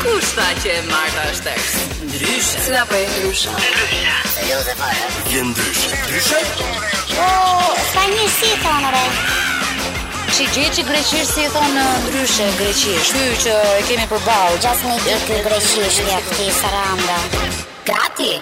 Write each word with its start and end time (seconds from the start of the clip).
Kushta 0.02 0.42
tha 0.42 0.50
që 0.64 0.68
e 0.80 0.86
Marta 0.91 1.20
është 1.34 1.45
tërsi? 1.52 2.03
ndryshe. 2.14 2.60
Si 2.64 2.70
na 2.70 2.86
po 2.86 2.95
e 2.96 3.06
ndryshe? 3.09 3.48
Ndryshe. 3.50 4.41
Jo 4.48 4.59
se 4.66 4.74
fare. 4.80 5.02
Je 5.30 5.41
ndryshe. 5.45 5.91
Ndryshe. 6.06 6.40
Oh, 7.24 7.74
një 8.14 8.27
si 8.38 8.50
thonë 8.62 8.90
re. 8.95 9.04
Si 10.34 10.46
që 10.54 10.84
greqisht 10.90 11.34
si 11.34 11.45
thonë 11.54 11.84
ndryshe 12.06 12.46
greqisht. 12.59 13.14
Ky 13.14 13.28
që 13.45 13.54
e 13.80 13.87
kemi 13.90 14.06
për 14.12 14.23
ball, 14.28 14.59
gjas 14.62 14.82
një 14.88 14.98
ditë 15.06 15.40
greqisht 15.46 16.04
ja 16.10 16.20
ti 16.34 16.48
saranda. 16.62 17.16
Gati. 17.88 18.34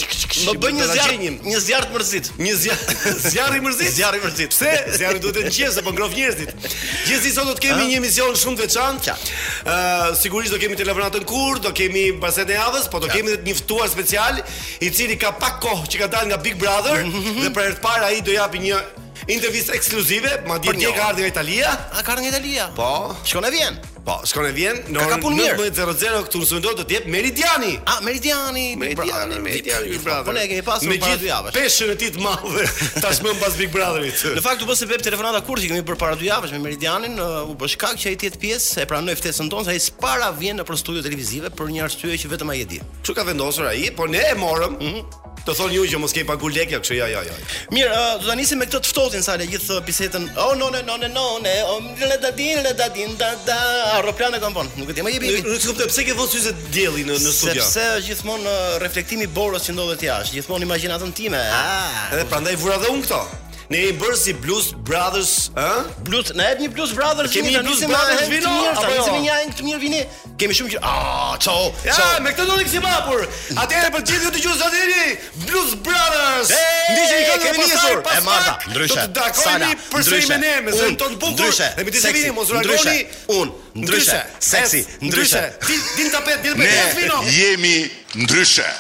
më 0.49 0.55
bën 0.59 0.75
një 0.81 0.87
zjarr, 0.91 1.13
një 1.51 1.59
zjarr 1.63 1.87
të 1.89 1.93
mërzit. 1.95 2.29
Një 2.43 2.55
zjarr, 2.59 2.93
zjarr 3.33 3.57
i 3.59 3.63
mërzit. 3.63 3.93
Zjarr 3.95 4.17
i 4.19 4.23
mërzit. 4.25 4.51
Pse? 4.55 4.71
Zjarri 4.99 5.23
duhet 5.23 5.39
të 5.39 5.53
qesë 5.55 5.83
apo 5.85 5.93
ngrof 5.95 6.17
njerëzit. 6.19 6.51
Gjithsesi 6.65 7.35
sot 7.37 7.47
do 7.47 7.55
të 7.59 7.69
kemi 7.69 7.87
një 7.93 8.01
emision 8.01 8.35
shumë 8.43 8.59
të 8.59 8.65
veçantë. 8.67 9.15
Ëh, 9.15 10.05
sigurisht 10.19 10.55
do 10.55 10.59
kemi 10.63 10.79
telefonatën 10.81 11.27
kur, 11.31 11.63
do 11.63 11.71
kemi 11.79 12.09
pasetën 12.23 12.57
e 12.57 12.59
javës, 12.59 12.91
po 12.91 13.03
do 13.07 13.11
kemi 13.13 13.37
edhe 13.37 13.47
një 13.47 13.59
ftuar 13.63 13.89
special 13.93 14.41
i 14.43 14.91
cili 14.91 15.17
ka 15.21 15.31
pak 15.39 15.61
kohë 15.63 15.87
që 15.93 16.03
ka 16.07 16.11
dalë 16.17 16.33
nga 16.33 16.43
Big 16.43 16.59
Brother 16.59 17.07
dhe 17.45 17.53
për 17.55 17.69
herë 17.69 17.79
të 17.79 17.85
parë 17.87 18.09
ai 18.11 18.25
do 18.27 18.35
japi 18.35 18.65
një 18.67 18.81
intervistë 19.29 19.75
ekskluzive, 19.77 20.33
ma 20.49 20.57
di 20.63 20.73
një. 20.73 20.89
Për 20.89 20.97
ka 20.99 21.09
ardhur 21.13 21.27
nga 21.27 21.31
Italia? 21.35 21.73
A 21.93 22.03
ka 22.03 22.15
ardhë 22.17 22.25
nga 22.27 22.33
Italia? 22.37 22.69
Po. 22.77 22.91
Shkon 23.27 23.47
e 23.49 23.53
vjen. 23.53 23.79
Po, 24.09 24.15
shkon 24.25 24.47
e 24.49 24.53
vjen 24.57 24.79
në 24.89 25.03
19:00 25.21 26.21
këtu 26.29 26.41
në 26.41 26.47
Sundo 26.49 26.71
do 26.79 26.85
të 26.89 26.95
jep 26.97 27.09
Meridiani. 27.13 27.75
A 27.93 27.99
Meridiani? 28.01 28.65
Meridiani, 28.81 29.41
Meridiani. 29.45 29.99
Po 30.25 30.33
ne 30.33 30.47
kemi 30.49 30.63
pasur 30.65 30.95
para 31.03 31.19
dy 31.21 31.29
javësh. 31.29 31.55
Peshën 31.59 31.93
e 31.95 31.99
tij 32.01 32.15
të 32.17 32.25
madhe 32.25 32.65
tashmë 33.05 33.35
pas 33.43 33.59
Big 33.61 33.73
Brotherit. 33.75 34.25
në 34.39 34.43
fakt 34.47 34.65
u 34.65 34.71
bë 34.71 34.79
sepse 34.81 35.03
telefonata 35.11 35.43
kurti 35.45 35.69
kemi 35.69 35.85
për 35.85 35.99
para 36.01 36.17
dy 36.17 36.31
javësh 36.31 36.57
me 36.57 36.63
Meridianin, 36.65 37.21
uh, 37.21 37.43
u 37.45 37.57
bë 37.59 37.69
që 37.75 37.95
që 38.01 38.15
ai 38.15 38.17
të 38.25 38.35
pjesë 38.41 38.85
e 38.85 38.89
pranoi 38.89 39.19
ftesën 39.21 39.51
tonë 39.53 39.69
sa 39.69 39.77
ai 39.77 39.81
para 40.01 40.31
vjen 40.33 40.57
në 40.61 40.65
studio 40.87 41.05
televizive 41.05 41.51
për 41.53 41.69
një 41.77 41.85
arsye 41.85 42.17
që 42.17 42.33
vetëm 42.33 42.49
ai 42.49 42.61
e 42.63 42.65
di. 42.65 42.81
Çu 43.05 43.13
ka 43.13 43.27
vendosur 43.29 43.69
ai? 43.69 43.91
Po 43.93 44.07
ne 44.07 44.25
e 44.25 44.35
morëm. 44.41 44.79
Mhm. 44.81 45.28
Të 45.49 45.55
thonë 45.57 45.73
ju 45.79 45.85
që 45.89 45.99
mos 46.03 46.13
ke 46.13 46.23
pagu 46.29 46.49
lekë, 46.53 46.77
kështu 46.83 46.97
ja 46.99 47.07
ja 47.09 47.23
ja. 47.25 47.37
Mirë, 47.73 47.89
uh, 47.89 48.11
do 48.21 48.29
ta 48.29 48.35
nisim 48.37 48.61
me 48.61 48.67
këtë 48.69 48.83
të 48.85 48.91
ftohtin 48.93 49.25
sa 49.25 49.37
le 49.41 49.47
gjithë 49.49 49.79
bisedën. 49.87 50.27
Uh, 50.35 50.41
oh 50.45 50.53
no 50.61 50.69
no 50.75 50.83
no 50.85 50.97
no 50.99 51.23
no, 51.41 51.95
le 52.11 52.19
da 52.21 52.31
din 52.37 52.61
le 52.67 52.75
da 52.77 52.91
din 52.93 53.17
da 53.17 53.31
da. 53.49 53.57
Aeroplan 53.95 54.37
e 54.37 54.43
kanë 54.45 54.59
bon. 54.59 54.69
Nuk 54.77 54.93
e 54.93 54.99
di 54.99 55.07
më 55.07 55.15
jepi. 55.15 55.33
Nuk 55.39 55.49
e 55.55 55.65
kuptoj 55.65 55.89
pse 55.89 56.05
ke 56.05 56.19
vënë 56.21 56.35
syze 56.35 56.53
dielli 56.77 57.07
në 57.09 57.17
në 57.17 57.33
studio. 57.41 57.65
Sepse 57.65 57.89
uh, 57.95 58.05
gjithmonë 58.11 58.57
reflektimi 58.85 59.25
borës 59.41 59.65
që 59.71 59.79
ndodhet 59.79 60.05
jashtë, 60.11 60.37
gjithmonë 60.37 60.69
imagjinatën 60.69 61.17
time. 61.17 61.41
Ah, 61.57 62.13
edhe 62.13 62.29
prandaj 62.29 62.59
vura 62.61 62.77
dhe 62.85 62.93
unë 62.93 63.09
këto. 63.09 63.25
Ne 63.69 63.81
i 63.85 63.89
bërë 64.01 64.15
si 64.17 64.33
Blues 64.33 64.71
Brothers, 64.73 65.31
ë? 65.53 65.65
Blues, 66.07 66.31
na 66.33 66.47
jep 66.49 66.63
një 66.63 66.69
Blues 66.73 66.95
Brothers, 66.97 67.35
kemi 67.35 67.51
një 67.53 67.61
Blues 67.67 67.83
Brothers 67.85 68.31
vino, 68.33 68.49
apo 68.73 68.93
jo? 68.97 69.03
Kemi 69.11 69.21
një 69.27 69.35
hang 69.35 69.53
të 69.59 69.67
mirë 69.67 69.81
vini. 69.83 69.99
Kemi 70.41 70.57
shumë 70.57 70.73
që 70.77 70.81
ah, 70.89 71.35
çao. 71.45 71.67
Ja, 71.85 72.07
me 72.25 72.33
këtë 72.33 72.47
do 72.49 72.57
të 72.63 72.65
kishim 72.65 72.87
hapur. 72.89 73.27
Atëherë 73.61 73.93
për 73.99 74.07
gjithë 74.09 74.25
ju 74.25 74.33
të 74.33 74.43
gjithë 74.47 74.57
zotëri, 74.63 75.05
Blues 75.43 75.75
Brothers. 75.85 76.55
Ndihni 76.95 77.21
këtu 77.29 77.45
kemi 77.45 77.67
nisur. 77.69 78.03
E 78.17 78.25
marta, 78.31 78.57
ndryshe. 78.73 78.99
Do 79.03 79.05
të 79.05 79.21
dakojmi 79.21 79.71
për 79.93 80.07
sy 80.09 80.23
me 80.31 80.41
ne, 80.49 80.55
me 80.69 80.77
zonë 80.81 80.99
tonë 81.05 81.21
bukur. 81.29 81.37
Ndryshe. 81.43 81.69
Dhe 81.77 81.89
mi 81.93 81.97
të 82.01 82.17
vini 82.23 82.33
mos 82.41 82.55
ragoni. 82.57 82.69
Ndryshe. 82.73 83.23
Un, 83.37 83.53
ndryshe. 83.85 84.23
Seksi, 84.49 84.85
ndryshe. 85.11 85.45
Din 85.93 86.09
tapet, 86.17 86.41
din 86.47 86.57
vino. 86.65 87.21
Ne 87.21 87.33
jemi 87.37 87.77
Ndryshe. 88.25 88.71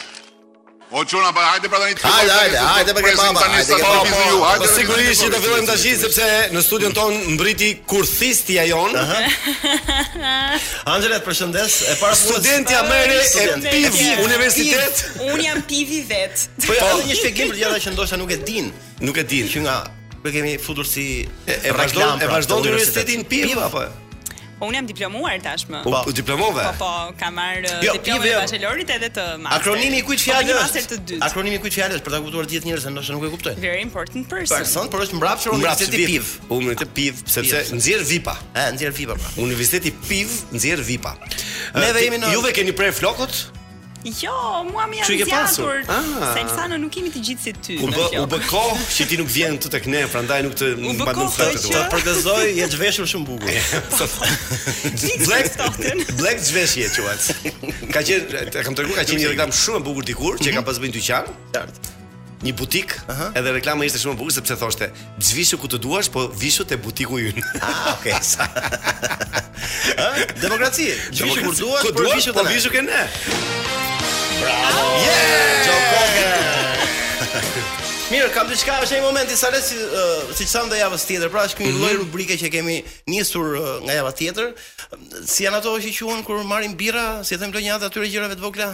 O 0.93 1.04
çuna 1.04 1.32
pa 1.32 1.50
hajde 1.53 1.69
pra 1.69 1.78
tani. 1.78 1.94
Hajde, 2.03 2.32
hajde, 2.32 2.56
hajde 2.59 2.93
për 2.97 3.04
këtë 3.06 3.16
mama. 3.21 3.41
Hajde 3.41 3.76
për 3.76 3.82
këtë 3.82 4.69
Sigurisht 4.75 5.21
që 5.25 5.28
do 5.34 5.41
fillojmë 5.43 5.69
tash 5.69 5.84
sepse 6.00 6.28
në 6.54 6.62
studion 6.65 6.94
ton 6.97 7.12
mbriti 7.34 7.69
kurthistja 7.91 8.65
jon. 8.71 8.97
Anxhela, 10.93 11.21
përshëndes. 11.27 11.77
E 11.93 11.98
para 12.00 12.16
studentja 12.16 12.81
merr 12.88 13.15
e 13.19 13.47
PIV 13.69 14.25
universitet. 14.25 15.04
Un 15.28 15.44
jam 15.44 15.60
PIV 15.69 15.94
vet. 16.09 16.47
Po 16.69 16.72
edhe 16.72 17.06
një 17.12 17.21
shpjegim 17.21 17.53
për 17.53 17.60
gjëra 17.62 17.84
që 17.84 17.94
ndoshta 17.97 18.21
nuk 18.22 18.32
e 18.32 18.41
din. 18.48 18.72
Nuk 19.04 19.21
e 19.21 19.28
din 19.28 19.48
që 19.53 19.66
nga 19.69 19.78
po 20.25 20.31
kemi 20.34 20.56
futur 20.59 20.88
si 20.88 21.06
e 21.48 21.72
vazhdon 21.77 22.25
e 22.25 22.27
vazhdon 22.32 22.65
pra, 22.65 22.72
universitetin 22.75 23.28
PIV 23.28 23.54
apo? 23.69 23.84
Po, 24.59 24.67
unë 24.67 24.79
jam 24.81 24.87
diplomuar 24.91 25.39
tashmë. 25.43 25.81
Po, 25.87 25.93
po. 25.93 26.11
diplomove? 26.15 26.63
Po, 26.73 26.79
po, 26.81 27.19
kam 27.21 27.37
marr 27.39 27.63
jo, 27.79 27.93
diplomën 27.95 28.33
e 28.33 28.39
bachelorit 28.43 28.89
edhe 28.91 29.11
të 29.15 29.27
master. 29.45 29.61
Akronimi 29.61 30.01
i 30.03 30.07
kujt 30.09 30.25
po, 30.27 30.35
është? 30.39 30.57
Master 30.59 30.87
të 30.93 30.99
dytë. 31.05 31.19
Akronimi 31.29 31.61
i 31.61 31.61
kujt 31.63 31.79
është 31.85 32.01
për 32.09 32.17
ta 32.17 32.21
kuptuar 32.25 32.49
gjithë 32.51 32.69
njerëzit, 32.69 32.93
ndoshta 32.97 33.15
nuk 33.15 33.27
e 33.29 33.31
kuptojnë. 33.37 33.63
Very 33.63 33.85
important 33.87 34.27
person. 34.33 34.55
Person, 34.59 34.91
por 34.95 35.05
është 35.07 35.21
mbrapsht 35.21 35.51
universiteti 35.53 36.01
mbrapsh, 36.03 36.09
PIV. 36.11 36.49
Unë 36.57 36.75
PIV, 36.81 36.97
PIV, 36.97 37.21
sepse 37.37 37.61
nxjerr 37.79 38.03
VIPA. 38.11 38.35
Ë, 38.51 38.67
nxjerr 38.75 38.97
VIPA. 38.99 39.19
Pra. 39.21 39.37
Universiteti 39.47 39.95
PIV 40.11 40.35
nxjerr 40.59 40.83
VIPA. 40.91 41.13
Neve 41.79 42.03
jemi 42.09 42.21
në 42.25 42.35
Juve 42.35 42.57
keni 42.59 42.75
prerë 42.75 42.99
flokut? 42.99 43.39
Jo, 44.06 44.30
mua 44.71 44.86
më 44.86 45.00
janë 45.00 45.15
zgjatur. 45.27 45.80
Se 45.89 45.91
ah. 45.91 46.36
Elsano 46.39 46.78
nuk 46.78 46.95
jemi 46.95 47.10
të 47.12 47.22
gjithë 47.28 47.42
si 47.42 47.53
ty. 47.66 47.77
U 47.83 47.89
bë 47.91 48.04
u 48.22 48.27
bë 48.30 48.39
kohë 48.47 48.77
që 48.95 49.06
ti 49.10 49.18
nuk 49.18 49.28
vjen 49.34 49.59
të 49.59 49.72
tek 49.74 49.89
ne, 49.91 50.04
prandaj 50.12 50.45
nuk 50.47 50.54
të 50.59 50.68
mban 50.78 51.10
në 51.18 51.27
fat. 51.34 51.59
Ta 51.74 51.83
protezoj, 51.91 52.45
je 52.60 52.68
të 52.71 52.78
veshur 52.78 53.10
shumë 53.10 53.28
bukur. 53.28 53.59
Black 55.27 55.50
Stockton. 55.54 56.04
Black 56.21 56.45
zhveshje 56.47 56.86
quhet. 56.95 57.30
Ka 57.97 58.04
qenë, 58.06 58.47
e 58.54 58.66
kam 58.68 58.78
treguar 58.78 59.03
ka 59.03 59.09
qenë 59.10 59.24
një 59.27 59.34
reklam 59.36 59.54
shumë 59.66 59.83
e 59.83 59.86
bukur 59.91 60.06
dikur 60.12 60.39
që 60.42 60.53
ka 60.54 60.60
mhm. 60.62 60.68
pas 60.71 60.78
bën 60.84 60.94
dyqan. 61.01 61.34
Qartë 61.59 61.97
një 62.43 62.53
butik, 62.55 62.91
uh 63.09 63.15
-huh. 63.17 63.37
edhe 63.39 63.53
reklama 63.53 63.85
ishte 63.85 63.99
shumë 63.99 64.13
e 64.13 64.17
bukur 64.19 64.33
sepse 64.33 64.57
thoshte, 64.57 64.91
"Zvisu 65.21 65.59
ku 65.59 65.67
të 65.69 65.79
duash, 65.79 66.11
po 66.11 66.21
vishu 66.29 66.65
te 66.65 66.77
butiku 66.77 67.19
ynë." 67.19 67.43
ah, 67.63 67.97
okay. 67.99 68.13
Ëh, 69.97 70.41
demokraci. 70.45 70.95
Zvisu 71.13 71.41
kur 71.45 71.55
duash, 71.55 71.85
po 71.95 72.03
vishu 72.17 72.33
po 72.33 72.43
te 72.43 72.55
vishu 72.55 72.71
ke 72.71 72.83
ne. 72.83 73.03
Bravo. 74.41 74.99
Yeah! 75.07 76.45
Mirë, 78.11 78.31
kam 78.33 78.49
diçka 78.49 78.73
është 78.83 78.95
një 78.97 79.03
moment 79.03 79.31
i 79.31 79.37
sales 79.37 79.65
si 79.69 79.75
uh, 79.77 80.35
siç 80.35 80.49
thamë 80.49 80.75
javës 80.79 81.05
tjetër. 81.07 81.29
Pra, 81.29 81.45
është 81.47 81.61
një 81.61 81.69
mhm. 81.69 81.81
lloj 81.81 81.95
rubrike 81.97 82.35
që 82.41 82.51
kemi 82.51 82.85
nisur 83.07 83.45
uh, 83.57 83.83
nga 83.85 83.93
java 83.95 84.13
tjetër. 84.13 84.49
Si 85.27 85.45
janë 85.45 85.57
ato 85.57 85.79
që 85.79 85.91
quhen 85.99 86.25
kur 86.25 86.43
marrin 86.45 86.77
birra, 86.77 87.25
si 87.25 87.37
them 87.39 87.53
lojë 87.53 87.75
aty 87.75 87.85
atyre 87.85 88.09
gjërave 88.09 88.35
të 88.37 88.41
vogla? 88.41 88.71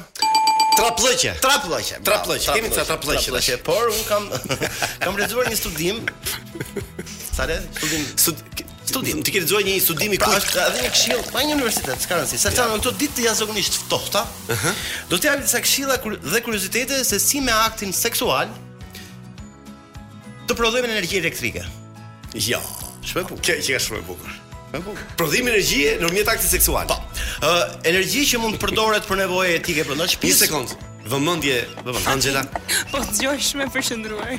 Traplëqe. 0.77 1.35
Traplëqe. 1.41 1.99
Traplëqe. 2.07 2.51
Kemi 2.57 2.71
ca 2.75 2.85
traplëqe 2.87 3.33
tash, 3.35 3.51
por 3.63 3.91
un 3.91 4.03
kam 4.09 4.27
kam 5.05 5.17
lexuar 5.21 5.49
një 5.51 5.59
studim. 5.59 6.01
Sa 7.35 7.47
le? 7.49 7.59
Studim. 7.75 8.67
Studim. 8.85 9.23
Ti 9.27 9.35
ke 9.35 9.43
lexuar 9.45 9.65
një 9.67 9.77
studim 9.85 10.15
i 10.15 10.19
kush? 10.21 10.51
A 10.61 10.67
dhe 10.75 10.83
një 10.85 10.91
këshill 10.97 11.23
pa 11.33 11.43
një 11.47 11.57
universitet, 11.57 11.97
s'ka 12.05 12.19
rëndsi. 12.21 12.39
Sa 12.43 12.53
çan 12.55 12.75
ato 12.75 12.93
ditë 13.01 13.25
ja 13.29 13.35
zgjonisht 13.39 13.79
ftohta. 13.85 14.25
Ëh. 14.55 14.69
Do 15.11 15.19
të 15.19 15.31
jap 15.31 15.45
disa 15.45 15.63
këshilla 15.65 15.99
dhe 16.05 16.45
kuriozitete 16.47 17.01
se 17.07 17.19
si 17.23 17.41
me 17.45 17.55
aktin 17.65 17.95
seksual 17.97 18.51
të 20.49 20.59
prodhojmë 20.59 20.91
energji 20.93 21.23
elektrike. 21.23 21.65
Jo. 22.35 22.61
Shumë 23.05 23.29
bukur. 23.31 23.45
Kjo 23.45 23.59
që 23.61 23.75
është 23.79 23.87
shumë 23.93 24.07
bukur. 24.09 24.41
Prodhimi 25.19 25.51
energjie 25.53 25.99
në 26.01 26.09
një 26.11 26.25
seksual. 26.43 26.89
Po. 26.91 26.97
Ë 27.45 27.51
uh, 27.51 27.77
energji 27.87 28.25
që 28.33 28.41
mund 28.43 28.57
të 28.57 28.63
përdoret 28.65 29.07
për 29.07 29.21
nevoje 29.25 29.55
etike 29.61 29.85
për 29.87 29.99
në 30.01 30.09
shpirt. 30.15 30.33
Një 30.33 30.41
sekond. 30.41 30.75
Vëmendje, 31.05 31.59
vëmendje 31.85 32.09
Angela. 32.11 32.41
Po 32.91 33.03
dëgjosh 33.05 33.55
më 33.61 33.67
përqendruar. 33.75 34.35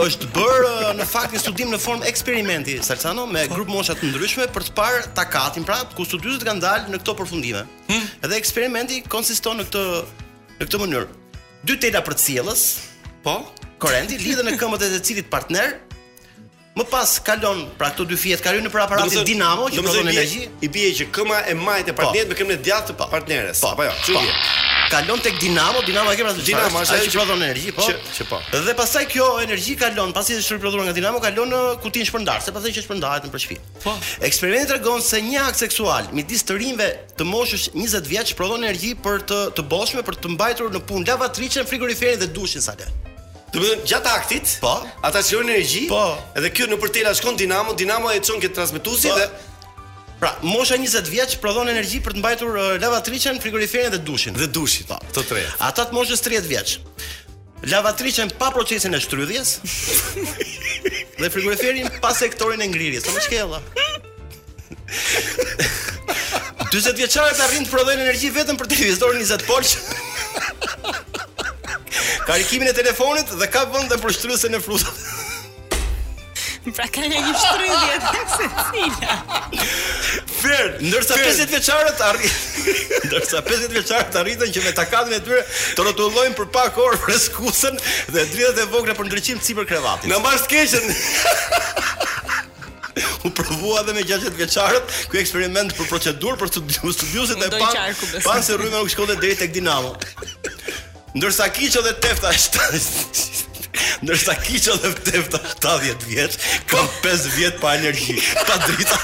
Është 0.00 0.28
bër 0.36 0.64
uh, 0.64 0.90
në 1.00 1.06
fakt 1.10 1.34
një 1.34 1.40
studim 1.42 1.72
në 1.74 1.80
formë 1.82 2.06
eksperimenti, 2.08 2.76
Sarcano, 2.86 3.24
me 3.26 3.42
po. 3.48 3.56
grup 3.58 3.72
mosha 3.74 3.96
të 3.98 4.12
ndryshme 4.12 4.46
për 4.54 4.68
të 4.68 4.74
parë 4.78 5.02
takatin 5.18 5.66
prapë 5.68 5.98
ku 5.98 6.06
studiozët 6.08 6.46
kanë 6.48 6.62
dalë 6.64 6.94
në 6.94 7.02
këto 7.02 7.16
përfundime. 7.20 7.64
Hmm. 7.90 8.06
Dhe 8.24 8.38
eksperimenti 8.40 9.02
konsiston 9.10 9.58
në 9.60 9.66
këtë 9.72 9.84
në 10.60 10.66
këtë 10.68 10.84
mënyrë. 10.84 11.10
Dy 11.68 11.78
tela 11.82 12.04
për 12.06 12.14
të 12.16 12.26
cilës 12.28 12.64
po, 13.26 13.38
korendi 13.82 14.20
lidhen 14.22 14.46
në 14.48 14.54
këmbët 14.60 14.86
e 14.86 14.94
të 14.94 15.02
cilit 15.10 15.32
partner 15.32 15.80
Më 16.74 16.84
pas 16.90 17.06
kalon 17.22 17.60
pra 17.78 17.86
këto 17.92 18.02
dy 18.10 18.16
fije 18.18 18.34
të 18.40 18.44
kalojnë 18.48 18.70
për 18.74 18.80
aparatin 18.82 19.20
Dinamo 19.28 19.68
që 19.70 19.82
prodhon 19.84 20.08
energji. 20.10 20.40
I 20.66 20.70
bie 20.74 20.88
që 20.98 21.06
këma 21.14 21.42
e 21.50 21.54
majtë 21.60 21.92
e 21.92 21.92
po. 21.94 22.00
partnerit 22.02 22.32
me 22.32 22.38
këmbën 22.40 22.56
e 22.56 22.64
djathtë 22.66 22.90
të 22.90 22.96
po. 22.98 23.06
partneres. 23.12 23.60
Po, 23.62 23.68
apo 23.76 23.86
jo. 23.86 23.92
Çu 24.02 24.16
po. 24.16 24.22
bie. 24.24 24.32
Kalon 24.90 25.20
tek 25.22 25.38
Dinamo, 25.40 25.84
Dinamo 25.86 26.10
e 26.12 26.16
ka 26.18 26.24
prodhuar 26.26 26.44
Dinamo, 26.44 26.66
Dinamo 26.66 26.82
është 26.82 26.96
ajo 26.98 27.12
që 27.12 27.16
prodhon 27.20 27.42
energji, 27.46 27.72
po. 27.78 27.86
Çe 28.18 28.26
po. 28.30 28.40
Dhe 28.66 28.74
pastaj 28.80 29.06
kjo 29.12 29.28
energji 29.44 29.76
kalon, 29.84 30.10
pasi 30.12 30.34
është 30.34 30.48
shpërndarur 30.56 30.84
nga 30.88 30.96
Dinamo, 30.98 31.22
kalon 31.22 31.54
uh, 31.54 31.62
në 31.78 31.78
kutinë 31.86 32.10
shpërndarëse, 32.10 32.54
pastaj 32.56 32.74
që 32.76 32.84
shpërndahet 32.88 33.28
nëpër 33.28 33.44
shfi. 33.46 33.56
Po. 33.86 33.94
Eksperimenti 34.26 34.72
tregon 34.74 34.98
se 35.10 35.22
një 35.30 35.46
akt 35.54 35.62
seksual 35.62 36.10
midis 36.10 36.42
të 36.42 36.58
rinve 36.58 36.90
të 37.14 37.30
moshës 37.34 37.70
20 37.78 38.10
vjeç 38.12 38.34
prodhon 38.34 38.66
energji 38.66 38.96
për 39.06 39.22
të 39.30 39.38
të 39.56 39.62
boshme 39.72 40.02
për 40.10 40.18
të 40.26 40.34
mbajtur 40.34 40.74
në 40.74 40.82
punë 40.90 41.08
lavatriçen, 41.14 41.70
frigoriferin 41.70 42.18
dhe 42.24 42.32
dushin 42.40 42.62
sa 42.66 42.74
le. 42.80 42.90
Do 43.54 43.60
të 43.62 43.70
thonë 43.70 43.88
gjatë 43.88 44.10
aktit, 44.18 44.52
po, 44.62 44.70
ata 45.06 45.20
shijojnë 45.22 45.52
energji. 45.54 45.84
Po. 45.90 46.04
Edhe 46.34 46.48
këtu 46.50 46.74
në 46.74 46.88
tela 46.96 47.12
shkon 47.14 47.36
Dinamo, 47.38 47.74
Dinamo 47.78 48.10
e 48.10 48.18
çon 48.24 48.40
këtë 48.42 48.56
transmetuesi 48.58 49.10
po. 49.12 49.18
dhe 49.18 49.52
Pra, 50.20 50.30
mosha 50.46 50.76
20 50.78 51.08
vjeç 51.10 51.36
prodhon 51.42 51.68
energji 51.68 51.98
për 52.00 52.14
të 52.16 52.22
mbajtur 52.22 52.54
uh, 52.54 52.64
lavatriçen, 52.82 53.38
frigoriferin 53.42 53.90
dhe 53.92 53.98
dushin. 54.06 54.32
Dhe 54.38 54.46
dushi, 54.50 54.84
po, 54.88 54.96
të 55.14 55.24
tre. 55.28 55.42
Ata 55.66 55.84
të 55.90 55.94
moshës 55.98 56.22
30 56.24 56.46
vjeç. 56.48 56.78
Lavatriçen 57.70 58.30
pa 58.38 58.50
procesin 58.54 58.94
e 58.94 59.00
shtrydhjes 59.02 59.52
dhe 61.20 61.30
frigoriferin 61.34 61.88
pa 62.02 62.14
sektorin 62.14 62.60
e 62.64 62.70
ngrirjes. 62.72 63.06
Po 63.06 63.14
më 63.14 63.38
ella? 63.42 63.60
40 66.72 66.96
vjeçarët 67.02 67.40
arrin 67.44 67.66
të 67.66 67.70
prodhojnë 67.74 68.02
energji 68.06 68.32
vetëm 68.34 68.58
për 68.58 68.66
televizorin 68.66 69.22
20 69.22 69.46
polç. 69.50 69.76
Karikimin 72.26 72.66
e 72.66 72.72
telefonit 72.74 73.28
dhe 73.40 73.48
ka 73.52 73.62
vënë 73.72 73.88
dhe 73.92 73.98
përshtryse 74.04 74.48
në 74.54 74.58
frutat. 74.64 74.96
Pra 76.72 76.86
ka 76.88 77.02
një 77.04 77.20
shtrydhje 77.40 77.94
të 78.00 78.08
se 78.36 78.46
cilja. 78.70 79.12
Fërë, 80.32 80.74
nërsa 80.92 81.14
50 81.20 81.52
veqarët 81.52 81.98
arritë, 82.08 82.38
ndërsa 83.10 83.38
50 83.44 83.74
veqarët 83.76 84.14
arritën 84.22 84.48
që 84.56 84.60
me 84.64 84.72
takatin 84.78 85.14
e 85.16 85.18
tyre 85.26 85.42
të 85.76 85.80
rotullojnë 85.90 86.34
për 86.40 86.46
pak 86.56 86.74
orë 86.86 86.98
freskusën 87.04 87.76
dhe 88.14 88.20
dridhe 88.32 88.52
dhe 88.56 88.64
vogre 88.72 88.94
për 88.96 89.04
ndryqim 89.10 89.38
sipër 89.44 89.64
krevatit. 89.74 90.06
Në 90.08 90.16
mbash 90.24 90.42
të 90.46 90.50
keqën. 90.54 90.86
U 93.24 93.26
provua 93.34 93.80
edhe 93.82 93.92
me 93.98 94.02
60 94.06 94.36
veqarët 94.40 94.86
ky 95.12 95.16
eksperiment 95.20 95.70
për 95.76 95.86
procedurë 95.92 96.36
për 96.40 96.48
studiu, 96.54 96.88
studiusit 96.96 97.38
e 97.44 97.46
pan, 97.58 97.72
pan 98.24 98.40
se 98.44 98.52
rrymën 98.56 98.80
nuk 98.80 98.88
shkonte 98.92 99.16
deri 99.20 99.36
tek 99.44 99.50
Dinamo. 99.56 99.90
Ndërsa 101.14 101.46
Kiço 101.54 101.78
dhe 101.86 101.92
Tefta 102.02 102.30
është 102.34 102.62
Ndërsa 104.02 104.34
Kiço 104.42 104.72
dhe 104.82 104.90
Tefta 105.06 105.38
70 105.62 106.08
vjet, 106.10 106.34
kam 106.66 106.88
5 107.04 107.28
vjet 107.36 107.60
pa 107.62 107.76
energji, 107.78 108.16
pa 108.48 108.56
drita. 108.64 108.98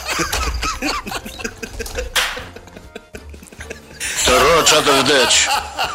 Të 4.26 4.38
roqa 4.42 4.80
të 4.88 4.96
vdeq 5.04 5.38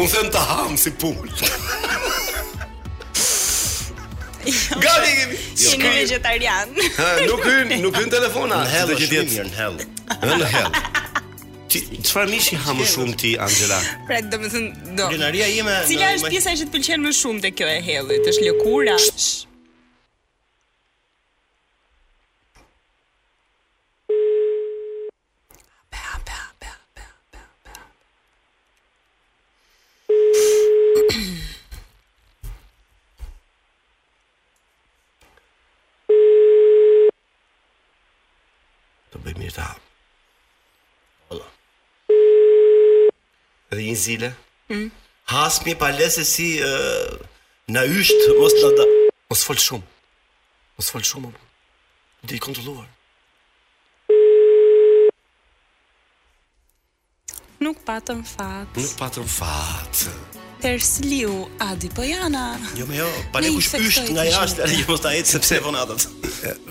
Un 0.00 0.06
them 0.10 0.28
ta 0.34 0.42
ham 0.50 0.74
si 0.80 0.90
pulë. 0.98 1.34
Gati 4.80 5.10
kemi. 5.18 5.36
Si 5.60 5.76
në 5.78 5.88
vegetarian. 6.00 6.68
Nuk 7.28 7.40
hyn, 7.44 7.68
nuk 7.84 7.92
hyn 8.00 8.10
telefona. 8.14 8.56
Në 8.64 8.70
hell, 8.74 8.88
në 8.96 9.04
hell. 9.58 9.76
Në 10.24 10.46
hell. 10.56 10.72
Çfarë 11.70 12.30
mish 12.34 12.50
i 12.54 12.58
ha 12.64 12.74
më 12.74 12.86
shumë 12.94 13.14
ti 13.20 13.30
Angela? 13.44 13.78
Pra 14.08 14.18
do 14.32 14.40
të 14.42 14.50
thënë 14.54 14.88
do. 14.98 15.06
Gjenaria 15.14 15.46
ime. 15.60 15.76
Cila 15.92 16.10
është 16.18 16.32
pjesa 16.34 16.56
që 16.62 16.66
të 16.66 16.74
pëlqen 16.78 17.06
më 17.06 17.14
shumë 17.20 17.46
te 17.46 17.52
kjo 17.60 17.70
e 17.70 17.78
hellit? 17.86 18.26
Ës 18.34 18.42
lëkura? 18.42 18.98
edhe 43.80 43.88
një 43.88 43.96
zile. 43.96 44.30
Mm. 44.70 44.90
Hasmi 45.30 45.74
pa 45.78 45.88
lese 45.92 46.24
si 46.24 46.58
uh, 46.60 47.18
na 47.68 47.84
ysht 47.84 48.26
mos 48.38 48.54
na 48.62 48.72
da 48.78 48.86
mos 49.30 49.44
fol 49.46 49.58
shumë. 49.58 49.86
Mos 50.78 50.90
fol 50.92 51.04
shumë. 51.06 51.30
Dhe 52.28 52.36
i 52.36 52.42
kontroluar. 52.42 52.88
Nuk 57.60 57.80
patëm 57.84 58.22
fat. 58.24 58.76
Nuk 58.80 58.92
patëm 58.96 59.26
fat. 59.28 60.06
Persliu 60.60 61.44
Adi 61.64 61.88
Pojana. 61.92 62.46
Jo 62.76 62.84
më 62.88 62.96
jo, 62.98 63.06
pa 63.32 63.40
ne 63.40 63.50
kush 63.52 63.68
pysht 63.78 64.08
nga 64.12 64.24
jashtë, 64.28 64.64
ajo 64.66 64.86
mos 64.90 65.04
ta 65.04 65.12
ecë 65.16 65.28
sepse 65.34 65.54
telefonatat. 65.54 66.06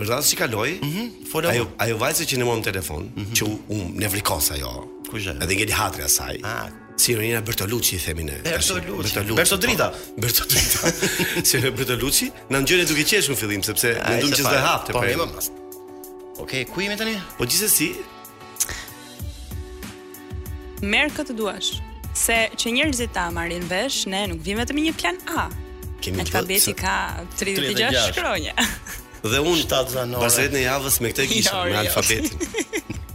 Rrazi 0.06 0.34
që 0.36 0.42
kaloi, 0.44 0.72
mm 0.84 1.16
ajo 1.30 1.66
ajo 2.06 2.12
që 2.25 2.39
ne 2.42 2.46
morëm 2.50 2.66
telefon, 2.66 3.10
mhm. 3.13 3.34
që 3.38 3.50
u 3.50 3.56
um, 3.70 3.94
nevrikos 4.01 4.51
ajo. 4.58 4.75
Kush 5.10 5.30
ajo? 5.30 5.39
Edhe 5.46 5.58
ngeli 5.62 5.78
hatri 5.78 6.06
asaj. 6.06 6.42
Ah, 6.46 6.70
si 7.00 7.15
Rina 7.15 7.41
Bertolucci 7.41 7.96
i 7.96 8.00
themi 8.00 8.24
ne. 8.24 8.39
Bertolucci. 8.41 9.13
Bertolucci. 9.13 9.34
Berto 9.36 9.58
Drita. 9.58 9.89
Po, 9.89 9.98
Berto 10.22 10.44
Drita. 10.46 10.91
si 11.48 11.58
Rina 11.58 11.72
Bertolucci, 11.72 12.29
na 12.51 12.60
ngjëre 12.60 12.84
duke 12.89 13.03
qeshur 13.08 13.34
në 13.36 13.39
fillim 13.39 13.63
sepse 13.63 13.94
mendum 14.03 14.36
që 14.36 14.44
s'do 14.46 14.63
hafte 14.68 14.94
po, 14.96 15.01
po, 15.03 15.27
po. 15.32 16.44
Okej, 16.44 16.65
ku 16.72 16.84
jemi 16.84 16.98
tani? 17.00 17.15
Po 17.39 17.48
gjithsesi 17.48 17.89
Merë 20.79 21.10
këtë 21.18 21.36
duash 21.36 21.72
Se 22.18 22.36
që 22.56 22.72
njerëzit 22.77 23.12
ta 23.15 23.25
marrin 23.36 23.65
vesh 23.68 24.06
Ne 24.08 24.22
nuk 24.32 24.39
vim 24.46 24.62
vetëm 24.62 24.79
një 24.86 24.94
plan 24.96 25.20
A 25.36 25.50
Kemi 26.00 26.24
Alfabeti 26.24 26.72
ka 26.79 26.94
36, 27.36 27.65
36. 27.75 28.00
shkronje 28.13 28.56
Dhe 29.27 29.41
unë 29.44 30.22
Pasajet 30.24 30.56
në 30.56 30.63
javës 30.63 31.00
me 31.03 31.12
këtë 31.12 31.27
jo, 31.27 31.34
gisha 31.34 31.60
Me 31.65 31.75
jo. 31.75 31.84
alfabetin 31.84 32.41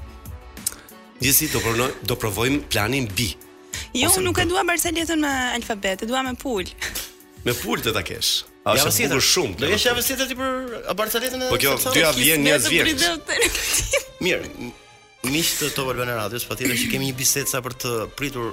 Gjithsi 1.24 1.48
do, 1.54 1.64
do 2.10 2.20
provojmë 2.20 2.60
planin 2.68 3.08
B 3.16 3.32
Jo, 3.94 4.10
unë 4.10 4.24
nuk 4.26 4.38
e 4.42 4.46
dua 4.50 4.64
Barceletën 4.66 5.20
me 5.22 5.30
alfabet, 5.54 6.02
e 6.02 6.08
dua 6.10 6.22
me 6.26 6.32
pul. 6.38 6.66
Me 7.46 7.54
pul 7.54 7.78
të 7.84 7.92
ta 7.94 8.02
kesh. 8.02 8.40
A 8.66 8.74
është 8.74 8.90
ja, 8.90 9.06
bukur 9.12 9.22
shumë. 9.28 9.56
Do 9.60 9.68
jesh 9.70 9.84
javës 9.86 10.08
tjetër 10.08 10.30
ti 10.32 10.36
për 10.38 10.54
Barceletën 10.98 11.44
e. 11.46 11.50
Po 11.52 11.58
kjo 11.62 11.76
dy 11.94 12.02
javë 12.02 12.22
vjen 12.22 12.44
një 12.44 12.56
javë. 12.56 13.38
Mirë, 14.24 14.70
mishtë 15.30 15.68
të 15.68 15.72
Top 15.76 15.92
e 15.94 16.08
Radios, 16.08 16.46
patjetër 16.48 16.80
që 16.82 16.90
kemi 16.96 17.12
një 17.12 17.16
bisedë 17.20 17.52
sa 17.54 17.62
për 17.66 17.78
të 17.84 17.94
pritur 18.18 18.50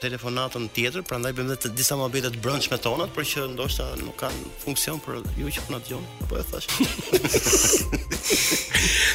telefonatën 0.00 0.66
tjetër, 0.76 1.02
prandaj 1.08 1.32
bëjmë 1.38 1.54
edhe 1.56 1.70
disa 1.78 1.96
mobilet 1.96 2.34
të 2.36 2.40
brendshme 2.44 2.76
tona, 2.84 3.06
por 3.14 3.24
që 3.26 3.46
ndoshta 3.54 3.86
nuk 4.02 4.16
kanë 4.20 4.50
funksion 4.62 4.98
për 5.04 5.20
ju 5.40 5.52
që 5.56 5.62
na 5.72 5.78
dëgjon, 5.80 6.02
apo 6.26 6.36
e 6.40 6.44
thash. 6.50 6.66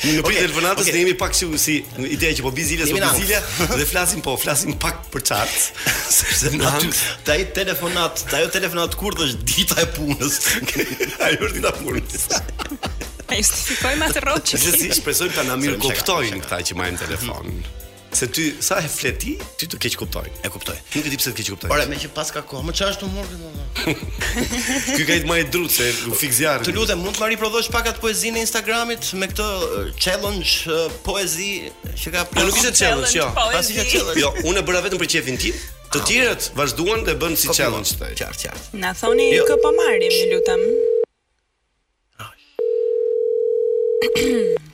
në 0.01 0.13
nuk 0.15 0.25
okay, 0.25 0.39
telefonatës 0.39 0.87
dhe 0.89 0.95
ne 0.95 1.03
jemi 1.03 1.13
pak 1.21 1.35
si 1.37 1.49
si 1.63 1.75
ideja 2.15 2.39
që 2.39 2.45
po 2.47 2.53
bizilja 2.57 2.87
po 2.89 2.97
bizilja 3.03 3.41
dhe 3.75 3.85
flasim 3.91 4.23
po 4.25 4.33
flasim 4.41 4.73
pak 4.81 5.03
për 5.13 5.25
çart, 5.29 5.69
sepse 6.17 6.53
na 6.57 6.73
ai 6.73 6.89
ta 7.25 7.37
telefonat, 7.61 8.25
ta 8.31 8.41
ajo 8.41 8.49
telefonat 8.57 8.97
kurrë 8.97 9.27
është 9.27 9.45
dita 9.53 9.77
e 9.83 9.85
punës. 9.99 10.39
Ai 11.21 11.35
është 11.37 11.53
dita 11.59 11.75
e 11.75 11.83
punës. 11.83 12.25
Ai 13.31 13.37
justifikoj 13.45 13.93
më 14.01 14.09
të 14.17 14.25
rrotë. 14.25 14.51
Gjithsesi, 14.57 14.89
shpresojmë 14.97 15.37
ta 15.37 15.45
na 15.51 15.59
mirë 15.61 15.77
kuptojnë 15.85 16.41
këta 16.43 16.61
që 16.71 16.81
marrin 16.81 16.99
telefon. 17.05 17.53
Mhm. 17.53 17.80
Se 18.11 18.27
ty 18.27 18.53
sa 18.61 18.79
e 18.83 18.87
fleti, 18.91 19.37
ti 19.55 19.67
të 19.71 19.77
keq 19.85 19.93
kuptoj. 20.01 20.27
E 20.43 20.47
kuptoj. 20.51 20.75
Nuk 20.97 21.05
e 21.07 21.07
di 21.09 21.15
pse 21.15 21.31
të 21.31 21.35
keq 21.37 21.49
kuptoj. 21.53 21.69
Ora, 21.71 21.85
më 21.87 21.95
që 22.03 22.09
pas 22.15 22.31
ka 22.35 22.41
kohë, 22.47 22.63
më 22.67 22.71
çfarë 22.75 22.97
të 22.99 23.03
humor 23.07 23.25
këtu. 23.31 23.49
Ky 24.97 25.03
ka 25.07 25.13
i 25.15 25.19
më 25.29 25.33
drut 25.53 25.71
se 25.71 25.87
u 26.11 26.13
fik 26.19 26.31
zjarri. 26.35 26.65
Të 26.67 26.71
lutem, 26.75 26.99
mund 26.99 27.15
të 27.15 27.19
më 27.23 27.27
riprodhosh 27.35 27.69
pak 27.71 27.85
atë 27.93 27.99
poezinë 28.03 28.37
në 28.37 28.39
Instagramit 28.43 29.01
me 29.21 29.25
këtë 29.31 29.47
challenge 29.95 30.53
poezi 31.07 31.49
që 31.95 32.09
ka 32.17 32.21
për. 32.33 32.39
Nuk 32.51 32.57
ishte 32.59 32.71
challenge, 32.81 33.13
jo. 33.15 33.27
Po, 33.37 33.43
pas 33.55 33.69
ishte 33.71 33.85
challenge. 33.93 34.19
Jo, 34.25 34.29
unë 34.51 34.59
e 34.59 34.61
bëra 34.71 34.79
vetëm 34.89 34.99
për 35.05 35.09
çefin 35.15 35.37
tim. 35.41 35.55
Të 35.91 35.97
ah, 35.97 36.03
tjerët 36.09 36.41
vazhduan 36.57 36.99
të 37.07 37.13
bën 37.21 37.33
si 37.39 37.47
challenge 37.55 37.91
këtë. 37.93 38.01
Qartë, 38.19 38.41
qartë. 38.49 38.65
Na 38.83 38.89
thoni 38.97 39.25
jo. 39.37 39.43
kë 39.47 39.55
po 39.63 39.69
marrim, 39.79 40.13
ju 40.19 40.25
lutem. 40.35 40.61
Ah. 42.27 42.31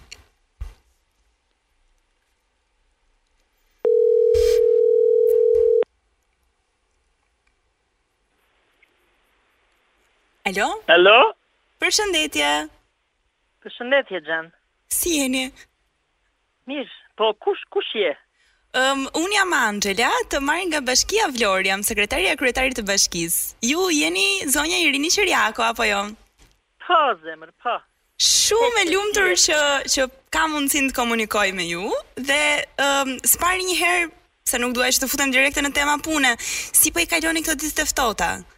Alo? 10.58 10.74
Alo? 10.90 11.20
Përshëndetje. 11.82 12.48
Përshëndetje, 13.62 14.22
Gjen. 14.26 14.48
Si 14.90 15.12
jeni? 15.20 15.44
Mirë, 16.68 16.90
po 17.18 17.30
kush, 17.46 17.62
kush 17.70 17.92
je? 18.02 18.14
Um, 18.74 19.04
unë 19.22 19.36
jam 19.38 19.54
Angela, 19.58 20.10
të 20.30 20.40
marrë 20.44 20.64
nga 20.72 20.82
bashkia 20.82 21.28
Vlorë, 21.36 21.70
jam 21.70 21.84
sekretaria 21.86 22.34
kryetarit 22.40 22.74
të 22.80 22.86
bashkisë. 22.90 23.38
Ju 23.70 23.86
jeni 23.94 24.26
zonja 24.50 24.82
Irini 24.88 25.14
Qëriako, 25.14 25.64
apo 25.70 25.86
jo? 25.86 26.02
Po, 26.88 27.00
zemër, 27.22 27.54
po. 27.62 27.78
Shumë 28.18 28.86
e 28.90 29.38
që, 29.46 29.60
që 29.94 30.08
ka 30.34 30.48
mundësin 30.50 30.90
të 30.90 30.98
komunikoj 30.98 31.52
me 31.54 31.70
ju, 31.70 31.86
dhe 32.18 32.42
um, 32.82 33.14
s'pari 33.30 33.62
një 33.70 33.78
herë, 33.86 34.10
se 34.50 34.58
nuk 34.58 34.74
duaj 34.74 34.90
që 34.98 35.04
të 35.04 35.10
futem 35.12 35.32
direkte 35.32 35.62
në 35.62 35.74
tema 35.78 36.00
pune, 36.02 36.34
si 36.42 36.90
po 36.92 37.04
i 37.04 37.06
kajloni 37.06 37.46
këto 37.46 37.60
ditë 37.66 37.86
të 37.86 38.14
Po, 38.18 38.57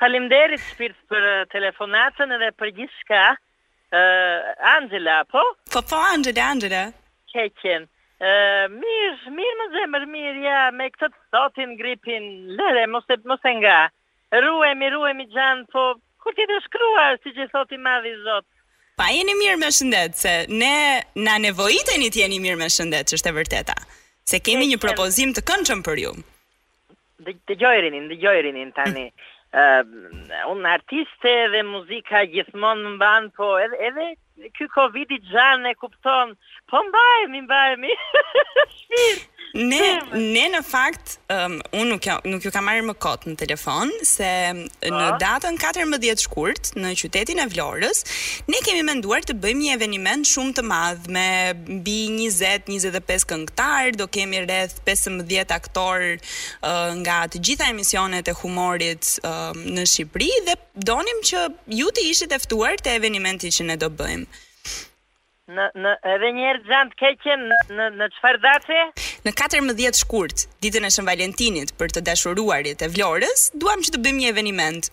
Falimderit 0.00 0.62
shpirt 0.70 0.96
për 1.12 1.24
eh, 1.34 1.40
telefonatën 1.52 2.30
edhe 2.38 2.46
për 2.56 2.70
gjithë 2.80 2.98
shka. 3.04 3.22
Uh, 3.90 3.98
eh, 3.98 4.50
Angela, 4.76 5.18
po? 5.28 5.42
Po, 5.74 5.82
po, 5.90 5.98
Angela, 6.14 6.46
Angela. 6.54 6.82
Keqen. 7.34 7.84
Uh, 8.20 8.62
mirë, 8.78 9.32
mirë 9.34 9.56
më 9.60 9.66
zemër, 9.74 10.04
mirë, 10.14 10.40
ja, 10.46 10.60
me 10.76 10.86
këtë 10.94 11.08
të 11.10 11.20
thotin, 11.34 11.72
gripin, 11.80 12.30
lëre, 12.56 12.84
mos 12.92 13.08
e 13.12 13.18
mos 13.28 13.44
e 13.44 13.52
nga. 13.58 13.80
Ruemi, 14.44 14.88
ruemi 14.94 15.26
gjanë, 15.34 15.66
po, 15.74 15.82
kur 16.22 16.36
ti 16.38 16.46
të 16.48 16.60
shkrua, 16.68 17.06
si 17.24 17.34
që 17.36 17.48
thoti 17.52 17.78
madhi 17.82 18.14
zotë. 18.22 18.50
Pa 19.00 19.08
jeni 19.12 19.34
mirë 19.42 19.58
me 19.62 19.70
shëndet, 19.74 20.16
se 20.20 20.34
ne 20.62 20.72
na 21.26 21.36
nevojitë 21.44 21.96
e 21.98 22.02
një 22.04 22.12
tjeni 22.16 22.40
mirë 22.44 22.60
me 22.62 22.70
shëndet, 22.70 23.10
që 23.12 23.18
është 23.20 23.32
e 23.34 23.38
vërteta. 23.40 23.76
Se 24.30 24.38
kemi 24.46 24.68
një 24.72 24.78
propozim 24.80 25.32
të 25.34 25.42
kënë 25.50 25.68
qëmë 25.72 25.86
për 25.90 26.04
ju. 26.06 26.14
Dë 27.48 27.58
gjojë 27.58 28.54
dë 28.54 28.66
tani. 28.80 29.08
Uh, 29.50 29.60
ehm, 29.62 30.02
unë 30.52 30.68
artiste 30.76 31.30
dhe 31.54 31.62
muzika 31.70 32.20
gjithmonë 32.34 32.84
në 32.84 32.90
mbanë, 32.96 33.30
po 33.38 33.48
edhe, 33.62 33.82
edhe 33.88 34.50
kjo 34.58 34.68
Covid-i 34.76 35.18
gjanë 35.32 35.72
e 35.72 35.78
kuptonë, 35.80 36.36
po 36.70 36.82
mbajemi, 36.90 37.42
mbajemi, 37.48 37.96
shpirë. 38.78 39.39
Ne 39.52 39.98
ne 40.14 40.44
në 40.52 40.60
fakt 40.62 41.16
um, 41.32 41.56
un 41.74 41.88
nuk 41.90 42.06
jo, 42.06 42.14
nuk 42.30 42.44
ju 42.44 42.52
kam 42.54 42.64
marrë 42.68 42.84
më 42.86 42.94
kot 43.02 43.24
në 43.26 43.34
telefon 43.40 43.90
se 44.06 44.24
në 44.86 45.06
datën 45.18 45.58
14 45.58 46.14
shkurt 46.22 46.70
në 46.78 46.92
qytetin 47.00 47.40
e 47.42 47.46
Vlorës 47.50 48.04
ne 48.46 48.60
kemi 48.64 48.82
menduar 48.86 49.26
të 49.26 49.34
bëjmë 49.42 49.62
një 49.64 49.74
eveniment 49.76 50.28
shumë 50.30 50.54
të 50.60 50.64
madh 50.70 51.08
me 51.16 51.26
mbi 51.80 51.96
20 52.30 52.68
25 52.70 53.26
këngëtar, 53.32 53.96
do 53.98 54.06
kemi 54.06 54.42
rreth 54.46 54.78
15 54.86 55.54
aktor 55.58 56.02
uh, 56.62 56.94
nga 57.02 57.24
të 57.32 57.42
gjitha 57.42 57.70
emisionet 57.74 58.28
e 58.30 58.36
humorit 58.44 59.16
uh, 59.26 59.50
në 59.58 59.86
Shqipëri 59.90 60.30
dhe 60.46 60.58
donim 60.86 61.22
që 61.26 61.48
ju 61.80 61.90
të 61.98 62.06
ishit 62.12 62.32
e 62.32 62.38
ftuar 62.38 62.78
te 62.78 62.94
eventi 63.00 63.50
që 63.50 63.66
ne 63.66 63.76
do 63.80 63.90
bëjmë. 63.90 64.26
Në 65.50 65.64
në 65.82 65.92
edhe 66.06 66.28
një 66.36 66.42
herë 66.46 66.60
xant 66.66 66.92
keqen 67.00 67.40
në 67.74 67.86
në 68.00 68.06
çfarë 68.14 68.40
dace? 68.44 68.82
Në 69.26 69.32
14 69.40 69.98
shkurt, 70.00 70.44
ditën 70.62 70.86
e 70.86 70.90
Shën 70.94 71.08
Valentinit 71.08 71.72
për 71.80 71.94
të 71.96 72.02
dashuruarit 72.06 72.84
e 72.84 72.88
Vlorës, 72.94 73.48
duam 73.62 73.82
që 73.86 73.90
të 73.96 74.00
bëjmë 74.04 74.20
një 74.22 74.28
eveniment. 74.34 74.90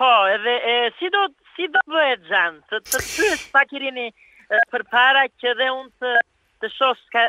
Po, 0.00 0.10
edhe 0.34 0.56
e, 0.68 0.76
si 0.98 1.08
do 1.14 1.24
si 1.54 1.70
do 1.76 1.80
bëhet 1.94 2.28
xant? 2.28 2.60
Të 2.74 2.82
të 2.90 3.00
thyes 3.08 3.46
pa 3.54 3.64
kirini 3.70 4.08
për 4.74 4.84
para 4.92 5.24
që 5.40 5.56
dhe 5.62 5.70
unë 5.78 5.90
të 6.02 6.12
të 6.64 6.72
shos 6.76 7.00
ka 7.14 7.24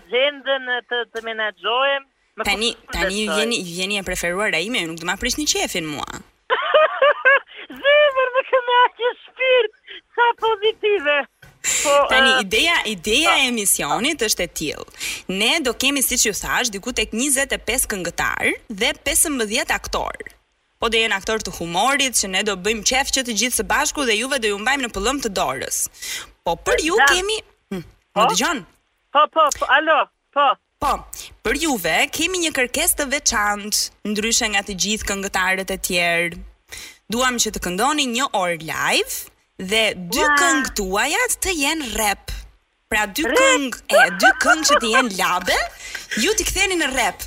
agendën 0.00 0.66
të 0.66 0.82
të, 0.90 1.00
të 1.14 1.22
menaxhojmë. 1.28 2.06
Tani 2.50 2.72
tani 2.96 3.14
ju 3.22 3.38
jeni 3.44 3.60
ju 3.62 3.78
jeni 3.78 4.00
e 4.02 4.06
preferuar 4.10 4.58
ai 4.58 4.66
me 4.74 4.82
nuk 4.90 4.98
do 4.98 5.06
ma 5.06 5.14
prishni 5.22 5.46
çefin 5.54 5.86
mua. 5.94 6.18
Zemër 7.70 8.30
më 8.36 8.42
kënaqë 8.50 9.10
shpirt, 9.26 9.76
sa 10.16 10.26
pozitive. 10.40 11.18
Po, 11.62 11.92
tani 12.12 12.40
ideja 12.40 12.72
ideja 12.88 13.30
po. 13.32 13.36
e 13.38 13.48
emisionit 13.52 14.22
është 14.26 14.46
e 14.46 14.48
tillë. 14.60 14.98
Ne 15.40 15.50
do 15.64 15.74
kemi 15.82 16.02
siç 16.04 16.26
ju 16.28 16.32
thash 16.40 16.72
diku 16.72 16.92
tek 16.96 17.12
25 17.12 17.84
këngëtar 17.92 18.52
dhe 18.80 18.92
15 19.10 19.74
aktor. 19.78 20.16
Po 20.80 20.88
dhe 20.88 21.02
jenë 21.04 21.16
aktor 21.20 21.44
të 21.44 21.52
humorit 21.58 22.16
që 22.16 22.30
ne 22.32 22.42
do 22.48 22.54
bëjmë 22.56 22.86
qef 22.88 23.12
që 23.12 23.26
të 23.26 23.34
gjithë 23.42 23.58
së 23.60 23.66
bashku 23.72 24.06
dhe 24.08 24.16
juve 24.16 24.38
do 24.40 24.48
ju 24.54 24.60
mbajmë 24.62 24.86
në 24.88 24.92
pëllëm 24.94 25.18
të 25.26 25.32
dorës. 25.36 25.82
Po 26.46 26.56
për 26.56 26.80
ju 26.86 26.96
da. 26.96 27.08
kemi 27.12 27.36
hm, 27.74 27.84
po. 28.16 28.24
po 28.24 28.28
dëgjon? 28.32 28.62
Po 29.12 29.24
po, 29.34 29.44
po 29.60 29.68
alo, 29.76 29.98
po. 30.32 30.46
Po, 30.80 30.94
për 31.44 31.58
juve 31.60 31.98
kemi 32.08 32.38
një 32.46 32.54
kërkesë 32.56 32.96
të 32.96 33.04
veçantë, 33.12 33.80
ndryshe 34.08 34.48
nga 34.48 34.62
të 34.64 34.78
gjithë 34.80 35.08
këngëtarët 35.10 35.74
e 35.76 35.76
tjerë. 35.84 36.38
Duam 37.12 37.36
që 37.42 37.52
të 37.52 37.60
këndoni 37.66 38.06
një 38.14 38.30
orë 38.38 38.62
live, 38.64 39.18
dhe 39.68 39.94
dy 39.96 40.20
wow. 40.22 40.36
këngë 40.40 40.72
tuaja 40.80 41.24
të 41.44 41.54
jenë 41.60 41.92
rap. 42.00 42.30
Pra 42.90 43.04
dy 43.06 43.22
këngë, 43.28 43.82
e 43.94 44.04
dy 44.18 44.30
këngë 44.44 44.68
që 44.72 44.78
të 44.82 44.88
jenë 44.96 45.18
labe, 45.20 45.56
ju 46.18 46.32
t'i 46.40 46.46
ktheni 46.48 46.78
në 46.80 46.88
rap. 46.96 47.26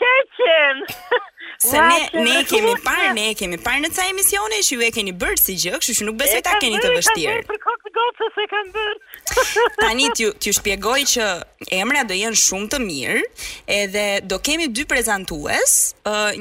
Keqen. 0.00 0.82
Se 1.64 1.78
ne 1.80 1.98
ne 2.26 2.40
kemi 2.50 2.72
parë, 2.84 3.12
ne 3.16 3.28
kemi 3.38 3.56
parë 3.62 3.84
në 3.86 3.90
ca 3.94 4.04
emisione 4.10 4.58
që 4.66 4.74
ju 4.74 4.82
e 4.84 4.88
keni 4.92 5.12
bërë 5.16 5.38
si 5.40 5.54
gjë, 5.62 5.78
kështu 5.80 5.94
që 6.00 6.06
nuk 6.08 6.16
besoj 6.20 6.40
ta 6.44 6.56
keni 6.60 6.80
të 6.82 6.88
vështirë. 6.92 7.34
Për 7.46 7.60
kokë 7.62 7.92
gocë 7.94 8.28
se 8.36 8.46
bërë. 8.74 8.96
Tani 9.80 10.10
t'ju 10.18 10.52
shpjegoj 10.58 10.98
që 11.14 11.28
emra 11.78 12.02
do 12.10 12.16
jenë 12.18 12.40
shumë 12.42 12.68
të 12.74 12.80
mirë, 12.84 13.22
edhe 13.80 14.04
do 14.28 14.40
kemi 14.44 14.66
dy 14.76 14.84
prezantues, 14.90 15.76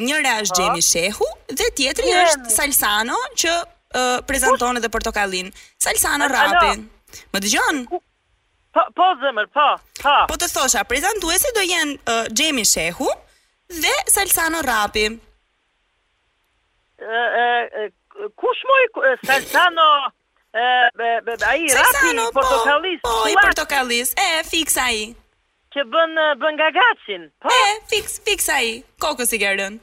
njëra 0.01 0.37
është 0.43 0.57
po. 0.59 0.65
Gjemi 0.65 0.87
Shehu 0.89 1.29
dhe 1.61 1.69
tjetri 1.77 2.17
është 2.25 2.51
Salsano 2.57 3.15
që 3.39 3.55
uh, 3.97 4.19
prezanton 4.27 4.79
edhe 4.79 4.89
portokallin. 4.91 5.51
Salsa 5.81 6.15
në 6.19 6.29
rapin. 6.31 6.83
Më 7.33 7.41
dëgjon? 7.45 7.83
Po, 7.91 8.01
po 8.97 9.09
zemër, 9.21 9.49
po, 9.53 9.67
po. 10.01 10.13
Po 10.31 10.37
të 10.41 10.49
thosha, 10.49 10.81
prezantuese 10.89 11.51
do 11.53 11.61
jenë 11.67 11.97
uh, 12.01 12.23
Gjemi 12.33 12.63
Shehu 12.65 13.09
dhe 13.69 13.93
Salsano 14.09 14.63
Rapi. 14.65 15.05
E, 16.97 17.45
e, 17.45 18.27
kush 18.41 18.63
moj 18.69 19.07
Salsano... 19.25 19.87
E, 20.53 20.61
e 20.63 21.35
ai 21.49 21.63
rapi, 21.73 22.11
portokalis, 22.29 22.99
po, 23.01 23.09
po 23.09 23.21
i 23.25 23.33
portokallis. 23.41 24.11
e, 24.21 24.27
fix 24.45 24.75
aji. 24.77 25.07
Që 25.73 25.85
bën, 25.89 26.11
bën 26.43 26.59
gagacin, 26.61 27.23
po. 27.41 27.49
E, 27.49 27.71
fix, 27.89 28.19
fix 28.25 28.49
aji, 28.53 28.75
kokës 29.01 29.33
i 29.33 29.39
gërën 29.41 29.79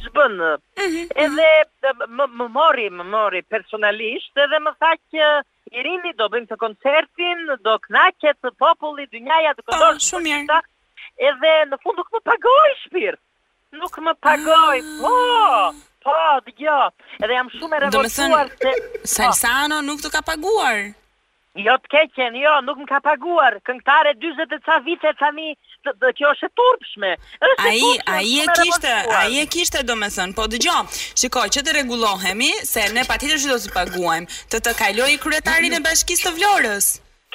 ç'bën. 0.05 0.33
Mm 0.35 0.61
-hmm. 0.77 1.07
Edhe 1.25 1.51
më 2.19 2.25
më 2.39 2.47
mori, 2.59 2.87
më 2.99 3.05
mori 3.17 3.41
personalisht 3.55 4.35
edhe 4.45 4.59
më 4.67 4.71
tha 4.81 4.93
që 5.13 5.23
Irini 5.79 6.13
do 6.19 6.27
bëjmë 6.33 6.49
të 6.49 6.57
koncertin, 6.65 7.39
do 7.67 7.75
knaqet 7.87 8.37
populli 8.65 9.05
dynjaja 9.13 9.53
të 9.57 9.61
po, 9.65 9.73
këtë. 9.73 10.01
shumë 10.09 10.23
mirë. 10.27 10.61
Edhe 11.29 11.51
në 11.71 11.77
fund 11.83 11.97
nuk 11.99 12.09
më 12.15 12.21
pagoi 12.31 12.71
shpirt. 12.85 13.21
Nuk 13.81 13.95
më 14.07 14.13
pagoi. 14.27 14.79
Oh, 15.13 15.75
Po, 16.05 16.15
dëgjo. 16.47 16.79
Edhe 17.25 17.35
jam 17.35 17.49
shumë 17.59 17.77
e 17.79 17.83
revoltuar 17.87 18.57
se 18.59 18.73
Salsano 19.17 19.81
nuk 19.83 20.03
të 20.05 20.13
ka 20.15 20.21
paguar. 20.29 20.85
Jo 21.59 21.75
të 21.83 21.89
keqen, 21.91 22.37
jo, 22.39 22.53
nuk 22.67 22.79
më 22.85 22.87
ka 22.87 23.01
paguar. 23.03 23.57
Këngëtare 23.67 24.13
40 24.21 24.55
e 24.55 24.61
ca 24.69 24.77
vite 24.87 25.11
tani, 25.19 25.49
dhe 25.89 26.13
kjo 26.21 26.31
është 26.37 26.47
e 26.47 26.53
turpshme. 26.61 27.11
Është 27.49 27.67
ai, 27.71 27.81
ai 28.13 28.37
e 28.45 28.47
kishte, 28.61 28.93
ai 29.23 29.41
e 29.43 29.47
kishte 29.55 29.83
domethën. 29.91 30.37
Po 30.39 30.47
dëgjo, 30.55 30.77
shikoj 31.19 31.49
që 31.57 31.67
të 31.67 31.75
rregullohemi 31.81 32.53
se 32.73 32.87
ne 32.95 33.03
patjetër 33.11 33.43
që 33.43 33.53
do 33.55 33.59
të 33.67 33.75
paguajmë 33.81 34.39
të 34.55 34.63
të 34.65 34.77
kaloj 34.85 35.13
kryetarin 35.27 35.79
e 35.81 35.85
bashkisë 35.89 36.29
të 36.29 36.35
Vlorës. 36.39 36.89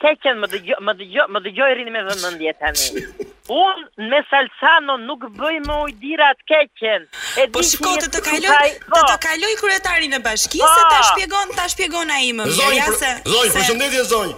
Keqen 0.04 0.40
më 0.42 0.48
dëgjo, 0.56 0.80
më 0.88 0.98
dëgjo, 1.04 1.28
më 1.36 1.44
dëgjoj 1.50 1.72
rini 1.82 1.92
me 1.98 2.08
vëmendje 2.08 2.56
tani. 2.64 2.88
Un 3.52 3.76
me 4.00 4.22
salsano 4.32 4.94
nuk 5.04 5.26
bëj 5.36 5.56
me 5.68 5.76
ujë 5.84 5.94
dira 6.00 6.30
të 6.40 6.46
keqen. 6.48 7.08
E 7.42 7.48
di 7.48 7.52
po 7.52 7.64
se 7.68 7.76
të 8.00 8.08
të 8.16 8.22
kaloj, 8.24 8.68
të 8.80 8.86
të 8.88 9.02
po. 9.02 9.18
kaloj 9.26 9.50
kryetarin 9.60 10.16
e 10.16 10.20
bashkisë, 10.24 10.64
të 10.70 10.84
po. 10.84 10.92
ta 10.94 11.00
shpjegon, 11.10 11.52
ta 11.58 11.66
shpjegon 11.74 12.14
ai 12.16 12.30
më. 12.38 12.46
Ja 12.78 12.86
se. 13.02 13.10
Zoj, 13.34 13.50
përshëndetje 13.58 14.04
zonj. 14.14 14.32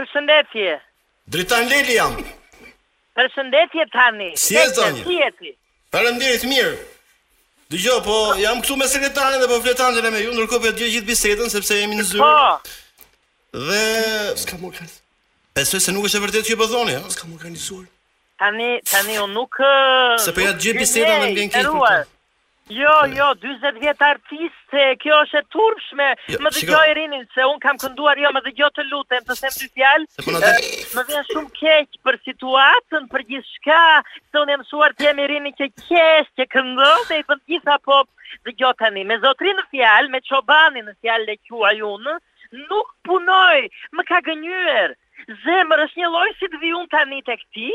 Përshëndetje. 0.00 0.78
Dritan 1.34 1.68
Leli 1.68 1.98
jam. 1.98 2.16
Përshëndetje 3.20 3.84
tani. 3.92 4.30
Si 4.46 4.56
je 4.56 4.64
zonj? 4.80 5.02
Si 5.04 5.18
je 5.20 5.28
ti? 5.38 5.52
Faleminderit 5.92 6.48
mirë. 6.48 6.72
Dgjoj, 7.74 7.98
po 8.08 8.16
jam 8.40 8.64
këtu 8.64 8.78
me 8.80 8.88
sekretaren 8.88 9.44
dhe 9.44 9.50
po 9.52 9.60
fletan 9.62 9.92
dhe 9.94 10.08
me 10.10 10.24
ju, 10.24 10.32
ndërkohë 10.38 10.72
që 10.80 10.88
gjithë 10.96 11.08
bisedën 11.12 11.52
sepse 11.52 11.76
jemi 11.84 12.00
në 12.00 12.08
zyrë. 12.14 12.24
Po. 12.24 13.06
Dhe 13.68 13.84
s'kam 14.40 14.64
më 14.64 14.72
kërcë. 14.80 14.96
Besoj 15.54 15.80
se 15.82 15.90
nuk 15.90 16.04
është 16.06 16.18
e 16.18 16.22
vërtetë 16.24 16.48
që 16.52 16.56
po 16.60 16.66
thoni, 16.70 16.94
ha. 16.94 17.08
S'kam 17.10 17.32
organizuar. 17.34 17.82
Tani, 18.38 18.70
tani 18.86 19.16
unë 19.20 19.34
nuk 19.34 19.58
Se 20.22 20.32
po 20.32 20.44
ja 20.44 20.52
gjej 20.62 20.76
bisedën 20.78 21.24
me 21.24 21.32
Blenki. 21.34 21.62
Jo, 22.70 22.92
jo, 23.18 23.26
40 23.42 23.80
vjet 23.82 24.02
artiste, 24.06 24.82
kjo 25.02 25.16
është 25.24 25.40
e 25.40 25.46
turpshme. 25.50 26.06
Jo, 26.30 26.38
më 26.44 26.52
dëgjoj 26.54 26.92
Rinin 27.00 27.24
se 27.34 27.42
un 27.50 27.58
kam 27.64 27.80
kënduar 27.82 28.20
jo, 28.22 28.30
më 28.36 28.44
dëgjoj 28.46 28.68
të 28.76 28.84
lutem, 28.92 29.24
të 29.26 29.36
them 29.40 29.56
dy 29.62 29.66
fjalë. 29.80 30.06
Po 30.22 30.36
më 30.36 31.04
vjen 31.08 31.26
shumë 31.32 31.50
keq 31.58 31.98
për 32.06 32.20
situatën, 32.30 33.10
për 33.10 33.26
gjithçka. 33.34 33.80
Se 34.30 34.44
unë 34.44 34.60
më 34.62 34.68
suar 34.70 34.94
ti 34.94 35.10
me 35.18 35.26
Rinin 35.32 35.58
që 35.58 35.66
kës, 35.82 36.30
që 36.38 36.46
këndon 36.54 37.06
te 37.10 37.18
për 37.32 37.42
gjithë 37.50 37.74
apo 37.74 38.04
dëgjoj 38.46 38.72
tani. 38.86 39.02
Me 39.10 39.18
zotrin 39.26 39.58
në 39.58 39.66
fjalë, 39.74 40.14
me 40.14 40.22
çobanin 40.30 40.86
në 40.86 40.94
fjalë 41.02 41.26
e 41.26 41.32
lequaj 41.34 41.74
unë, 41.90 42.16
nuk 42.70 42.94
punoj. 43.10 43.66
Më 43.98 44.08
ka 44.14 44.22
gënjur 44.30 44.94
zemër 45.28 45.82
është 45.86 46.00
një 46.02 46.08
lojë 46.14 46.36
si 46.38 46.48
të 46.52 46.60
vijun 46.62 46.86
të 46.90 46.98
anit 47.04 47.28
e 47.32 47.36
këti, 47.42 47.68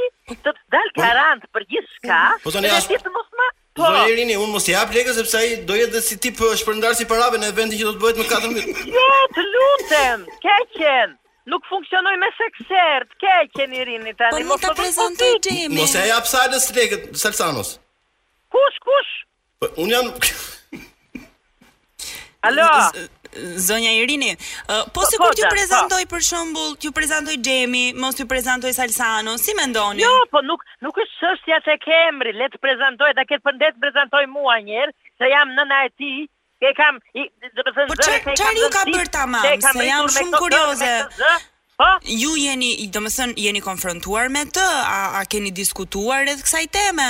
të 0.43 0.53
të 0.53 0.63
dalë 0.73 0.93
karantë 0.97 1.47
po- 1.47 1.53
për 1.57 1.67
gjithë 1.73 1.91
shka, 1.99 2.21
po 2.45 2.53
të 2.53 2.63
të 3.05 3.13
mos 3.17 3.29
ma... 3.39 3.47
Po, 3.75 3.89
e 4.07 4.13
rini, 4.15 4.37
unë 4.39 4.51
mos 4.53 4.67
jap 4.71 4.93
lekë, 4.95 5.11
sepse 5.17 5.35
ai 5.39 5.47
do 5.67 5.75
jetë 5.77 5.97
dhe 5.97 6.01
si 6.07 6.15
ti 6.23 6.29
për 6.35 6.53
shpërndarë 6.61 6.95
si 6.99 7.07
parabe 7.09 7.35
në 7.41 7.49
eventin 7.51 7.75
që 7.75 7.89
do 7.91 7.95
të 7.95 8.03
bëhet 8.03 8.19
më 8.21 8.65
4.000. 8.71 8.75
Jo, 8.93 9.07
të 9.35 9.43
lutem, 9.55 10.23
keqen! 10.45 11.15
Nuk 11.51 11.67
funksionoj 11.69 12.13
me 12.21 12.29
seksert, 12.39 13.11
keqen 13.21 13.73
i 13.77 13.83
rini 13.85 14.15
Po, 14.17 14.31
nuk 14.47 14.63
të 14.63 14.71
prezentoj 14.79 15.33
të 15.45 15.57
Mos 15.75 15.91
e 15.99 16.05
aja 16.07 16.17
sa 16.25 16.45
dhe 16.49 16.61
lekët, 16.79 17.11
Salsanos. 17.21 17.75
Kush, 18.55 18.79
kush? 18.87 19.13
Po, 19.59 19.69
unë 19.83 19.97
jam... 19.97 20.09
Alo, 22.45 22.65
zonja 23.43 23.91
Irini. 24.03 24.31
Uh, 24.69 24.83
po, 24.91 25.03
se 25.05 25.17
po, 25.17 25.25
sikur 25.27 25.27
po, 25.29 25.33
t'ju 25.35 25.43
po. 25.49 25.55
prezantoj 25.55 26.03
për 26.11 26.23
shembull, 26.29 26.73
t'ju 26.79 26.91
prezantoj 26.97 27.35
Xhemi, 27.39 27.85
mos 28.01 28.17
t'ju 28.17 28.27
prezantoj 28.31 28.73
Salsano, 28.73 29.37
si 29.37 29.53
mendoni? 29.57 30.03
Jo, 30.03 30.13
po 30.31 30.41
nuk 30.45 30.63
nuk 30.85 30.99
është 31.03 31.17
çështja 31.21 31.59
tek 31.67 31.87
emri, 32.07 32.33
le 32.35 32.47
të 32.53 32.61
prezantoj, 32.63 33.11
ta 33.17 33.25
ketë 33.29 33.45
përndet 33.47 33.79
prezantoj 33.81 34.25
mua 34.31 34.57
një 34.65 34.79
herë, 34.79 34.95
se 35.21 35.31
jam 35.33 35.53
nëna 35.57 35.81
e 35.87 35.91
tij, 35.97 36.25
ke 36.63 36.73
kam 36.79 37.01
do 37.01 37.63
të 37.63 37.71
thënë 37.71 37.87
zëre. 37.87 37.91
Po 37.91 38.31
çfarë 38.41 38.61
ju 38.63 38.71
ka 38.77 38.85
bërë 38.93 39.11
tamam? 39.17 39.49
Se 39.67 39.87
jam 39.89 40.11
shumë 40.17 40.41
kurioze. 40.43 40.93
Po? 41.75 41.89
Ju 42.25 42.35
jeni, 42.39 42.73
do 42.91 43.01
thënë, 43.05 43.33
jeni 43.47 43.59
konfrontuar 43.63 44.29
me 44.31 44.45
të, 44.57 44.63
a, 44.83 45.01
a 45.21 45.25
keni 45.27 45.51
diskutuar 45.55 46.23
edhe 46.27 46.43
kësaj 46.45 46.69
teme? 46.77 47.09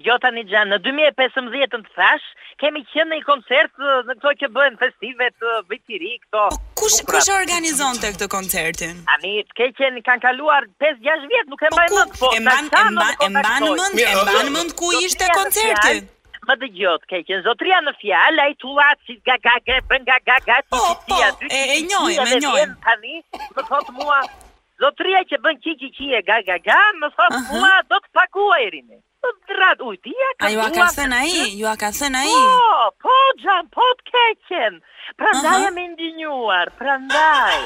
Jo, 0.00 0.14
tani 0.16 0.46
gjanë, 0.48 0.78
në 0.78 0.78
2015 0.86 1.72
të 1.84 1.90
thash, 1.92 2.28
kemi 2.60 2.80
qenë 2.92 3.08
në 3.10 3.16
një 3.20 3.24
koncert 3.26 3.78
në 3.82 3.92
këto 4.12 4.30
që 4.42 4.48
bëhen 4.56 4.74
festive 4.80 5.28
të 5.36 5.52
vitit 5.70 6.02
të 6.04 6.10
këto. 6.24 6.42
Po, 6.52 6.60
kush 6.80 6.98
kush 7.10 7.30
organizon 7.34 8.00
te 8.02 8.10
këtë 8.16 8.28
koncertin? 8.34 8.98
Ani, 9.14 9.32
të 9.48 9.54
ke 9.60 9.68
qenë 9.78 10.02
kanë 10.08 10.24
kaluar 10.26 10.66
5-6 10.84 11.24
vjet, 11.32 11.48
nuk 11.52 11.64
e 11.64 11.70
po, 11.72 11.78
mbaj 11.78 11.86
më. 11.94 12.04
Po, 12.20 12.32
e 12.38 12.42
mban 12.48 12.68
e 12.70 12.84
mban 12.94 13.20
e 13.26 13.28
mban 13.36 13.68
më, 13.74 14.06
e 14.06 14.16
mban 14.22 14.52
më 14.56 14.80
ku 14.80 14.92
ishte 15.06 15.30
koncerti? 15.38 15.96
Më 16.50 16.56
dëgjot, 16.56 16.76
gjotë, 16.76 17.08
ke 17.12 17.22
qenë 17.30 17.44
zotria 17.46 17.80
në 17.86 17.92
fjallë, 18.02 18.46
a 18.46 18.48
i 18.52 18.94
si 19.08 19.16
ga 19.28 19.36
ga 19.46 19.56
ga, 19.70 19.80
bën 19.90 20.06
ga 20.10 20.16
ga 20.28 20.36
ga, 20.50 20.56
si 20.64 20.72
po, 20.72 20.80
si 21.04 21.12
si 21.12 21.26
aty, 21.30 21.50
e 21.58 21.76
njojmë, 21.88 22.24
me 22.30 22.38
njojmë, 22.40 22.96
e 22.96 23.42
më 23.58 23.66
thotë 23.70 23.96
mua, 24.00 24.20
zotria 24.84 25.20
që 25.30 25.40
bën 25.44 25.60
qi 25.64 25.76
qi 25.84 25.90
qi 25.98 26.10
e 26.18 26.22
ga 26.30 26.38
ga 26.50 26.56
ga, 26.68 26.80
më 27.04 27.12
thot 27.16 27.38
mua, 27.52 27.74
do 27.90 28.00
të 28.04 28.12
pakua 28.20 28.58
rinë. 28.76 29.00
Po 29.22 29.28
drat, 29.48 29.78
u 29.86 29.90
di 30.04 30.12
ja 30.22 30.30
ka. 30.40 30.44
Ai 30.48 30.54
u 30.56 30.62
ka 30.76 30.86
thën 30.96 31.12
ai, 31.20 31.32
ju 31.60 31.66
a 31.68 31.74
ka 31.82 31.88
thën 31.98 32.14
ai? 32.22 32.32
Po, 32.32 32.64
po 33.04 33.16
jam 33.44 33.64
po 33.74 33.86
të 33.98 34.02
keqen. 34.10 34.72
Prandaj 35.20 35.58
jam 35.64 35.76
indignuar, 35.84 36.66
prandaj. 36.80 37.58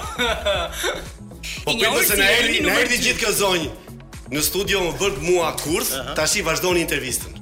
Po 1.66 1.74
pyetë 1.74 2.06
se 2.06 2.18
na 2.22 2.28
erdhi, 2.38 2.60
na 2.62 2.78
erdhi 2.78 3.00
gjithë 3.02 3.18
kjo 3.24 3.34
zonjë 3.40 3.70
në 4.32 4.46
studio 4.46 4.84
më 4.86 4.94
vërt 5.02 5.18
mua 5.26 5.50
kurth, 5.58 5.90
uh 5.92 5.98
-huh. 5.98 6.14
tash 6.16 6.36
i 6.38 6.42
vazhdoni 6.42 6.80
intervistën. 6.80 7.41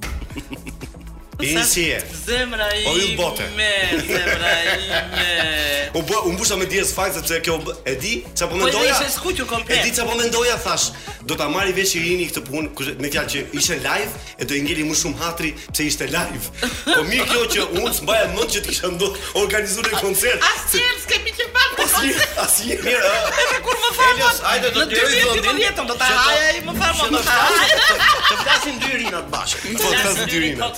Ini 1.42 1.64
si 1.64 1.90
e? 1.90 2.00
Zemra 2.26 2.68
po, 2.84 2.90
i 2.90 3.16
me, 3.56 4.02
zemra 4.04 4.52
i 4.62 4.80
me. 4.86 5.90
u 5.94 6.02
bë, 6.02 6.18
u 6.28 6.32
mbusha 6.36 6.56
me 6.60 6.66
diës 6.70 6.92
fakt 6.94 7.16
sepse 7.16 7.38
kjo 7.44 7.56
e 7.88 7.94
di 8.00 8.12
ça 8.34 8.46
po 8.48 8.58
jo, 8.58 8.64
mendoja. 8.66 8.94
Po 8.98 9.04
se 9.06 9.14
skuqur 9.16 9.48
komplet. 9.48 9.80
E 9.80 9.86
di 9.88 9.94
ça 9.96 10.04
po 10.08 10.14
mendoja 10.20 10.58
thash, 10.62 10.90
do 11.24 11.36
ta 11.40 11.48
marr 11.48 11.70
i 11.70 11.74
vesh 11.76 11.96
Irini 12.00 12.28
këtë 12.30 12.44
punë, 12.48 12.94
me 13.00 13.10
fjalë 13.12 13.32
që 13.36 13.44
ishte 13.58 13.80
live 13.84 14.24
e 14.38 14.48
do 14.50 14.58
i 14.58 14.62
ngeli 14.66 14.84
më 14.90 14.98
shumë 15.02 15.20
hatri 15.22 15.54
pse 15.72 15.88
ishte 15.92 16.10
live. 16.12 16.56
Po 16.84 17.02
mirë 17.08 17.26
kjo 17.32 17.46
që 17.56 17.68
unë 17.80 17.96
mbaja 18.04 18.28
mend 18.36 18.52
që 18.56 18.64
të 18.66 18.74
kisha 18.74 18.92
ndonjë 18.96 19.36
organizuar 19.44 19.90
koncert. 20.04 20.44
As 20.52 20.68
ti 20.74 20.84
s'ke 21.06 21.24
pa. 21.56 21.66
Po 21.80 21.89
Asnjë, 22.00 22.26
asnjë. 22.44 22.76
Mirë. 22.86 23.12
Edhe 23.42 23.60
kur 23.66 23.76
më 23.80 23.90
thon, 23.98 24.42
hajde 24.46 24.70
do 24.76 24.82
të 24.82 24.96
dëgjoj 24.96 25.44
vendin. 25.44 25.84
Do 25.90 25.96
ta 26.00 26.10
haja 26.16 26.48
ai 26.48 26.64
më 26.64 26.74
thon 26.80 27.14
më 27.14 27.22
thon. 27.28 27.86
Të 28.00 28.40
flasin 28.44 28.80
dy 28.82 28.92
rina 29.02 29.22
të 29.22 29.32
bashkë. 29.36 29.62
Po 29.78 29.86
të 29.86 30.02
flasin 30.02 30.34
dy 30.34 30.42
rina. 30.46 30.70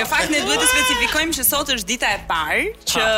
Në 0.00 0.08
fakt 0.12 0.34
ne 0.34 0.42
duhet 0.46 0.60
të 0.64 0.68
specifikojmë 0.74 1.38
që 1.40 1.48
sot 1.52 1.72
është 1.76 1.90
dita 1.94 2.12
e 2.16 2.20
parë 2.30 2.60
që 2.92 3.08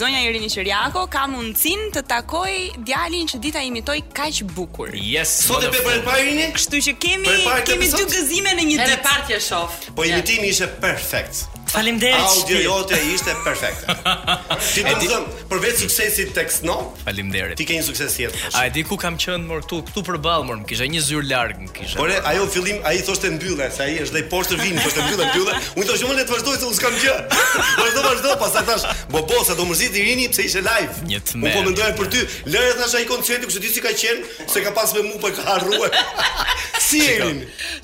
Zonja 0.00 0.20
Irini 0.22 0.46
Qiriako 0.46 1.08
ka 1.10 1.24
mundsinë 1.26 1.88
të 1.96 2.02
takoj 2.06 2.52
djalin 2.86 3.26
që 3.32 3.40
dita 3.42 3.62
imitoi 3.66 4.04
kaq 4.14 4.44
bukur. 4.54 4.92
Yes, 4.94 5.32
sot 5.48 5.66
e 5.66 5.70
bëj 5.74 5.98
për 6.06 6.20
Irini, 6.22 6.46
kështu 6.54 6.82
që 6.86 6.94
kemi 7.02 7.38
kemi 7.66 7.90
dy 7.90 8.04
gëzime 8.06 8.54
në 8.60 8.68
një 8.70 8.90
ditë. 8.92 9.94
Po 9.98 10.06
imitimi 10.06 10.54
ishte 10.54 10.70
perfekt. 10.84 11.48
Faleminderit. 11.70 12.20
Audio 12.20 12.58
jote 12.60 12.96
ishte 12.98 13.30
perfekte. 13.44 13.86
Ti 14.74 14.82
do 14.86 14.92
të 15.00 15.06
thon, 15.10 15.26
përveç 15.52 15.82
suksesit 15.84 16.32
tek 16.34 16.50
Snow, 16.50 16.88
faleminderit. 17.04 17.54
Ti 17.60 17.66
ke 17.68 17.76
një 17.78 17.84
sukses 17.86 18.16
tjetër. 18.16 18.40
A 18.58 18.64
e 18.66 18.72
di 18.74 18.82
ku 18.86 18.96
kam 18.98 19.14
qenë 19.22 19.46
më 19.46 19.58
këtu, 19.62 19.78
këtu 19.88 20.02
për 20.08 20.18
Ballmor, 20.24 20.58
më 20.62 20.66
kisha 20.72 20.88
një 20.90 21.02
zyrë 21.06 21.28
larg, 21.30 21.60
më 21.62 21.70
kisha. 21.76 22.00
Por 22.00 22.10
ajo 22.10 22.48
fillim, 22.50 22.80
ai 22.88 22.98
thoshte 23.06 23.30
mbyllë, 23.36 23.68
se 23.76 23.84
ai 23.86 23.96
është 24.02 24.16
dhe 24.18 24.22
i 24.24 24.26
poshtë 24.32 24.58
vin, 24.60 24.80
thoshte 24.82 25.04
mbyllë, 25.04 25.28
mbyllë. 25.28 25.54
Unë 25.76 25.86
thoshë 25.92 26.08
më 26.08 26.16
le 26.16 26.24
të 26.24 26.34
vazhdoj 26.34 26.56
se 26.56 26.66
unë 26.70 26.80
s'kam 26.80 26.98
gjë. 27.04 27.14
Vazhdo, 27.82 28.02
vazhdo, 28.06 28.34
pastaj 28.42 28.66
thash, 28.70 28.88
bo 29.14 29.22
bo, 29.30 29.38
sa 29.46 29.54
do 29.58 29.68
mërzit 29.70 29.94
i 29.94 30.04
rini 30.08 30.26
pse 30.32 30.48
ishte 30.50 30.64
live. 30.66 31.04
Një 31.12 31.22
tmerr. 31.30 31.54
Unë 31.54 31.54
po 31.54 31.70
mendoja 31.70 31.92
për 32.00 32.10
ty, 32.16 32.26
lëre 32.50 32.74
thash 32.82 32.98
ai 33.00 33.04
koncerti, 33.08 33.46
kush 33.50 33.62
ti 33.62 33.70
si 33.76 33.84
ka 33.86 33.94
qenë, 33.94 34.26
se 34.50 34.64
ka 34.66 34.74
pas 34.76 34.90
me 34.98 35.06
mua 35.06 35.22
po 35.22 35.30
ka 35.38 35.46
harruar. 35.46 35.94
Si 36.90 36.98
e 37.06 37.22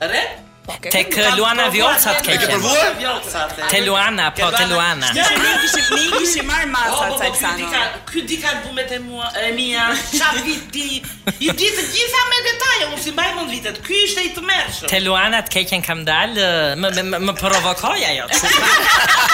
Re? 0.00 0.36
Te 0.92 1.00
kë 1.08 1.30
Luana 1.32 1.70
Vjolcat 1.72 2.18
ke 2.26 2.34
qenë? 2.42 2.60
Te 2.60 2.66
Luana 3.00 3.64
Te 3.70 3.78
Luana, 3.82 4.24
po 4.36 4.48
te 4.52 4.64
Luana. 4.68 5.06
Ne 5.16 5.22
kishim 5.62 5.96
ne 5.96 6.02
kishim 6.20 6.44
marr 6.44 6.66
masa 6.68 7.06
ca 7.16 7.24
eksani. 7.30 7.62
Ky 8.10 8.20
dik 8.28 8.40
ka 8.44 8.50
bumet 8.66 8.92
e 8.92 8.94
mua, 9.00 9.30
e 9.46 9.50
mia. 9.56 9.84
Sa 9.96 10.32
vit 10.36 10.68
di? 10.74 11.00
I 11.40 11.48
di 11.56 11.68
të 11.72 11.82
gjitha 11.94 12.20
me 12.32 12.36
detaje, 12.50 12.84
unë 12.92 13.00
si 13.06 13.16
mbaj 13.16 13.28
mend 13.38 13.50
vitet. 13.50 13.80
Ky 13.86 13.96
ishte 14.04 14.20
i 14.28 14.30
tmerrshëm. 14.36 14.92
Te 14.92 15.00
Luana 15.00 15.40
të 15.48 15.50
ke 15.66 15.80
kam 15.88 16.04
dal, 16.04 16.36
më 16.76 16.88
më 17.26 17.32
provokoj 17.40 18.04
ajo. 18.12 18.28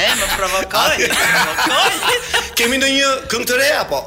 E 0.00 0.06
më 0.16 0.26
provokoj. 0.32 0.96
Kemë 2.56 2.78
ndonjë 2.80 3.04
këngë 3.34 3.46
të 3.50 3.54
re 3.60 3.66
apo? 3.82 3.98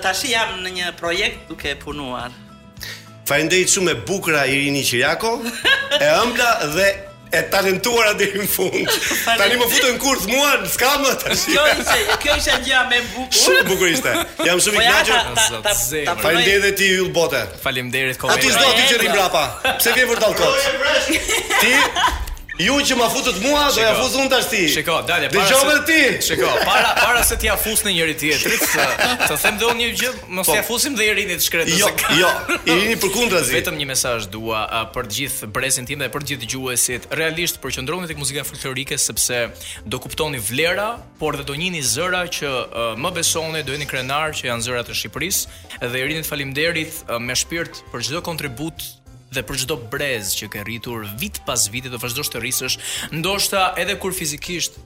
Tash 0.00 0.22
jam 0.30 0.54
në 0.64 0.68
një 0.78 0.94
projekt 1.02 1.44
duke 1.50 1.74
punuar. 1.82 2.32
Falenderit 3.26 3.66
shumë 3.70 3.90
e 3.90 3.96
bukra 4.06 4.44
Irini 4.46 4.84
Qiriako, 4.86 5.32
e 5.98 6.10
ëmbla 6.20 6.50
dhe 6.76 6.86
e 7.34 7.40
talentuara 7.50 8.12
deri 8.14 8.38
në 8.38 8.46
fund. 8.46 9.06
Tani 9.26 9.56
më 9.58 9.66
futën 9.72 9.96
kurth 9.98 10.28
mua, 10.30 10.52
s'ka 10.70 10.92
më 11.02 11.14
tash. 11.24 11.42
Kjo 11.50 11.64
ishte, 11.72 11.96
kjo 12.22 12.36
ishte 12.38 12.54
gjëja 12.68 12.82
më 12.86 13.00
e 13.00 13.00
bukur. 13.16 13.40
Shumë 13.40 13.64
bukur 13.70 13.90
ishte. 13.96 14.12
Jam 14.46 14.62
shumë 14.62 14.78
i 14.78 14.92
gënjur. 14.92 15.32
Po 15.32 15.72
Faleminderit 16.22 16.64
dhe 16.68 16.70
ti 16.78 16.92
Yll 17.00 17.10
Bote. 17.18 17.40
Faleminderit 17.64 18.28
A 18.30 18.38
Ti 18.38 18.54
zgjat 18.54 18.78
ti 18.78 18.86
që 18.92 19.02
një 19.02 19.10
mbrapa. 19.10 19.42
Pse 19.82 19.96
vjen 19.98 20.08
vërtet 20.12 20.44
kot? 20.44 21.42
Ti 21.56 22.24
Ju 22.56 22.72
që 22.88 22.94
ma 22.96 23.04
futët 23.12 23.36
mua, 23.44 23.66
do 23.74 23.82
ja 23.84 23.90
futë 24.00 24.16
unë 24.22 24.28
të 24.32 24.36
ashti. 24.40 24.60
Shiko, 24.72 24.96
dalje, 25.08 25.26
para 25.28 25.44
Dijon 25.50 25.66
se... 25.66 25.82
ti! 25.90 25.98
Shiko, 26.24 26.46
para, 26.64 26.94
para 26.96 27.20
se 27.28 27.36
t'ja 27.36 27.52
fusë 27.60 27.84
në 27.84 27.92
njëri 27.98 28.14
tjetërit, 28.22 28.62
të, 28.72 28.86
të 29.26 29.36
them 29.42 29.58
dhe 29.60 29.68
unë 29.68 29.80
një 29.82 29.88
gjë, 30.00 30.12
mos 30.38 30.48
po. 30.48 30.54
t'ja 30.54 30.62
fusim 30.64 30.96
dhe 30.96 31.04
i 31.04 31.12
rinit 31.18 31.44
shkretë. 31.44 31.76
Jo, 31.76 31.90
ka... 32.00 32.14
jo, 32.16 32.30
i 32.64 32.78
rinit 32.78 33.02
për 33.04 33.12
kundra 33.12 33.42
zi. 33.44 33.52
Vetëm 33.58 33.76
një 33.82 33.90
mesaj 33.92 34.14
dua 34.32 34.62
a, 34.72 34.80
për 34.94 35.10
gjithë 35.18 35.50
brezin 35.52 35.88
tim 35.90 36.00
dhe 36.00 36.08
për 36.16 36.24
gjithë 36.32 36.48
gjuesit. 36.54 37.08
Realisht, 37.20 37.60
për 37.60 37.76
që 37.76 37.84
ndronit 37.84 38.16
e 38.16 38.20
muzika 38.22 38.46
folklorike, 38.48 38.96
sepse 39.04 39.42
do 39.84 40.00
kuptoni 40.00 40.40
vlera, 40.40 40.94
por 41.20 41.36
dhe 41.36 41.44
do 41.52 41.58
njini 41.60 41.84
zëra 41.84 42.24
që 42.40 42.48
a, 42.64 42.90
më 42.96 43.14
besone, 43.20 43.66
do 43.68 43.76
jeni 43.76 43.90
krenar 43.90 44.32
që 44.36 44.48
janë 44.48 44.64
zëra 44.70 44.86
të 44.88 44.96
Shqipëris, 45.02 45.44
dhe 45.84 45.92
i 45.92 46.08
rinit 46.08 46.28
falimderit 46.28 47.04
me 47.20 47.36
shpirt 47.36 47.84
për 47.92 48.00
gjithë 48.08 48.24
kontribut 48.24 48.88
dhe 49.36 49.44
për 49.48 49.60
çdo 49.64 49.76
brez 49.92 50.32
që 50.38 50.48
ke 50.54 50.64
rritur 50.66 51.04
vit 51.20 51.40
pas 51.46 51.66
viti 51.72 51.90
do 51.92 52.00
vazhdosh 52.02 52.30
të 52.32 52.40
rrisësh, 52.42 52.76
ndoshta 53.20 53.64
edhe 53.82 53.96
kur 54.00 54.14
fizikisht 54.16 54.78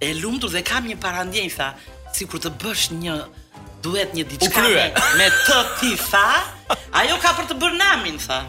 e 0.00 0.12
lumtur 0.22 0.50
dhe 0.56 0.62
kam 0.62 0.82
një 0.90 0.98
parandjenjë 1.04 1.54
tha 1.58 1.68
sikur 2.16 2.38
të 2.40 2.50
bësh 2.60 2.84
një 3.04 3.16
duhet 3.84 4.14
një 4.16 4.24
diçka 4.30 4.62
me, 4.62 4.86
me 5.18 5.26
të 5.46 5.58
ti 5.80 5.90
tha, 6.10 6.28
ajo 7.00 7.16
ka 7.22 7.30
për 7.38 7.44
të 7.50 7.54
bërë 7.60 7.76
namin 7.76 8.16
tha. 8.18 8.40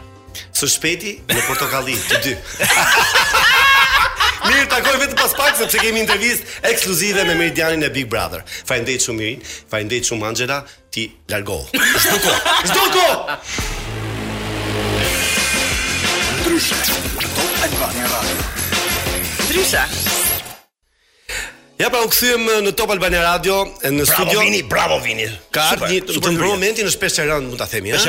Së 0.55 0.67
shpeti 0.77 1.15
në 1.29 1.41
portokalli 1.47 1.95
të 2.09 2.19
dy. 2.25 2.33
Mirë, 4.47 4.67
takojmë 4.71 4.99
vetëm 5.01 5.17
pas 5.19 5.33
pak 5.35 5.57
sepse 5.59 5.79
kemi 5.81 5.99
intervistë 6.03 6.61
ekskluzive 6.71 7.25
me 7.27 7.33
Meridianin 7.39 7.83
e 7.83 7.89
Big 7.93 8.07
Brother. 8.11 8.43
Faleminderit 8.47 9.03
shumë 9.03 9.19
Mirin, 9.19 9.41
faleminderit 9.71 10.07
shumë 10.11 10.27
Anxela, 10.29 10.61
ti 10.93 11.07
largo. 11.31 11.59
Çdo 11.73 12.19
ko, 12.23 12.55
Çdo 12.69 12.85
kohë. 12.95 13.37
Drusha. 16.45 16.79
Drusha. 19.51 20.23
Ja 21.77 21.89
pra 21.93 21.99
u 22.01 22.07
kthyem 22.09 22.41
në 22.65 22.71
Top 22.73 22.89
Albania 22.89 23.19
Radio 23.21 23.59
në 23.85 24.07
studio. 24.09 24.17
Bravo 24.39 24.45
vini, 24.45 24.61
bravo 24.65 24.97
vini. 25.03 25.27
Ka 25.53 25.67
ardhur 25.75 25.91
një 25.91 25.99
të 26.09 26.31
mbrojë 26.33 26.53
momentin 26.55 26.87
në 26.89 26.93
Special 26.95 27.29
Run, 27.29 27.51
mund 27.51 27.61
ta 27.61 27.67
themi, 27.69 27.91
ëh. 27.93 27.99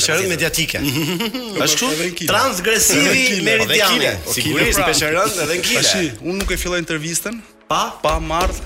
Special 0.00 0.20
Run 0.20 0.28
mediatike. 0.34 0.82
Ashtu 1.64 1.88
transgresivi 2.28 3.40
meridiane. 3.46 4.12
Sigurisht 4.28 4.76
Special 4.82 5.16
Run 5.22 5.32
edhe 5.40 5.56
në 5.56 5.64
Kile. 5.64 5.80
Tash 5.80 6.20
unë 6.20 6.36
nuk 6.42 6.52
e 6.52 6.60
filloj 6.60 6.82
intervistën 6.84 7.40
pa 7.70 7.86
pa 8.04 8.18
marrë 8.20 8.60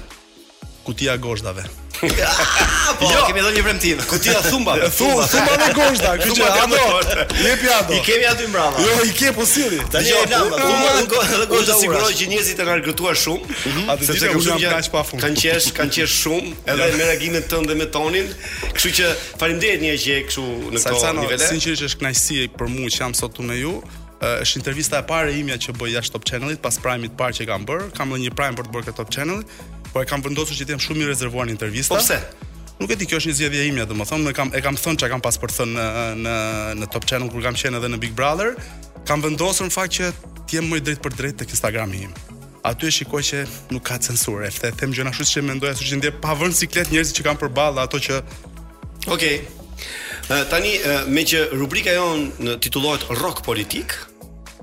kutia 0.88 1.18
gozhdave. 1.20 1.64
Po, 1.98 2.06
jo, 3.08 3.22
kemi 3.26 3.42
dhënë 3.42 3.56
një 3.58 3.62
premtim. 3.66 3.98
Kutia 4.08 4.36
thumba, 4.46 4.76
thumba, 4.94 5.24
thumba 5.30 5.56
me 5.60 5.66
gozhda, 5.76 6.12
kjo 6.22 6.36
që 6.38 6.48
ha 6.54 6.62
do. 6.70 6.78
Jepi 7.42 7.70
ato. 7.74 7.96
I 7.96 7.98
kemi 8.06 8.24
aty 8.30 8.46
mbrapa. 8.48 8.84
Jo, 8.86 8.92
i 9.04 9.10
ke 9.18 9.32
po 9.36 9.44
sill. 9.50 9.74
Tani 9.92 10.12
e 10.14 10.20
lëm. 10.30 10.54
Thumba 10.62 11.20
me 11.42 11.50
gozhda 11.50 11.76
siguroj 11.82 12.12
që 12.22 12.28
njerëzit 12.32 12.62
e 12.62 12.68
kanë 12.70 12.86
gërtuar 12.86 13.18
shumë, 13.20 13.58
sepse 13.58 14.22
kjo 14.30 14.40
është 14.40 14.58
një 14.62 14.64
gjë 14.78 14.92
pafund. 14.94 15.24
Kan 15.26 15.36
qesh, 15.42 15.72
kan 15.76 15.92
qesh 15.96 16.14
shumë, 16.22 16.54
edhe 16.70 16.88
me 16.96 17.04
reagimin 17.10 17.48
tënd 17.52 17.68
dhe 17.72 17.76
me 17.82 17.90
tonin. 17.98 18.30
Kështu 18.72 18.94
që 19.02 19.12
faleminderit 19.42 19.84
një 19.88 19.94
gjë 20.08 20.20
kështu 20.32 20.50
në 20.78 20.86
këtë 20.88 21.16
nivel. 21.20 21.44
Sinqerisht 21.52 21.88
është 21.90 22.04
kënaqësi 22.04 22.52
për 22.60 22.72
mua 22.78 22.94
që 22.94 23.02
jam 23.08 23.18
sot 23.18 23.34
këtu 23.36 23.50
me 23.52 23.58
ju 23.64 23.74
është 24.18 24.58
intervista 24.58 24.98
e 24.98 25.04
parë 25.06 25.30
imja 25.38 25.54
që 25.62 25.72
bëj 25.78 25.92
jashtë 25.94 26.14
Top 26.16 26.24
Channel-it 26.26 26.58
pas 26.58 26.74
primit 26.82 27.12
të 27.14 27.18
parë 27.20 27.36
që 27.38 27.44
kam 27.46 27.62
bër, 27.68 27.84
kam 27.94 28.10
dhënë 28.10 28.24
një 28.26 28.32
prime 28.34 28.56
për 28.58 28.66
të 28.66 28.72
bërë 28.74 28.86
këtë 28.88 28.96
Top 28.98 29.12
Channel. 29.14 29.44
Po 29.92 30.02
e 30.02 30.06
kam 30.08 30.22
vendosur 30.24 30.56
që 30.56 30.66
të 30.68 30.74
jam 30.76 30.82
shumë 30.82 31.06
i 31.06 31.08
rezervuar 31.08 31.48
në 31.48 31.56
intervista. 31.56 31.96
Po 31.96 32.02
pse? 32.02 32.20
Nuk 32.78 32.90
e 32.94 32.98
di, 33.00 33.06
kjo 33.10 33.18
është 33.18 33.30
një 33.32 33.36
zgjedhje 33.38 33.62
ime, 33.72 33.84
domethënë, 33.90 34.24
më 34.28 34.34
kam 34.38 34.52
e 34.54 34.62
kam 34.62 34.76
thënë 34.78 35.00
çka 35.00 35.08
kam 35.14 35.22
pas 35.24 35.38
për 35.42 35.54
thënë 35.56 35.76
në 35.76 36.08
në 36.32 36.36
në 36.82 36.88
Top 36.94 37.06
Channel 37.10 37.30
kur 37.32 37.42
kam 37.46 37.56
qenë 37.58 37.80
edhe 37.80 37.88
në 37.94 37.98
Big 38.04 38.12
Brother, 38.18 38.52
kam 39.08 39.24
vendosur 39.24 39.66
në 39.66 39.74
fakt 39.74 39.96
që 39.98 40.10
të 40.48 40.58
jem 40.58 40.68
më 40.70 40.78
i 40.80 40.84
drejtë 40.88 41.04
për 41.04 41.16
drejt 41.20 41.40
tek 41.42 41.54
Instagrami 41.56 42.02
im. 42.06 42.12
Aty 42.68 42.88
e 42.90 42.94
shikoj 42.98 43.22
që 43.30 43.40
nuk 43.74 43.82
ka 43.88 43.96
censurë. 44.06 44.44
E 44.46 44.50
fte 44.54 44.70
them 44.78 44.92
gjëna 44.94 45.12
shumë 45.16 45.30
që 45.34 45.42
mendoj 45.52 45.72
ashtu 45.72 45.88
që 45.90 45.98
ndje 46.00 46.12
pa 46.24 46.36
vënë 46.38 46.58
siklet 46.58 46.92
njerëzit 46.92 47.18
që 47.18 47.26
kanë 47.30 47.42
përballë 47.44 47.84
ato 47.86 48.00
që 48.06 48.20
Ok. 49.08 49.24
Uh, 50.28 50.44
tani 50.50 50.74
uh, 50.84 51.04
me 51.08 51.22
që 51.24 51.44
rubrika 51.56 51.94
jon 51.94 52.26
në 52.44 52.56
titullohet 52.60 53.04
Rock 53.22 53.40
Politik, 53.46 53.94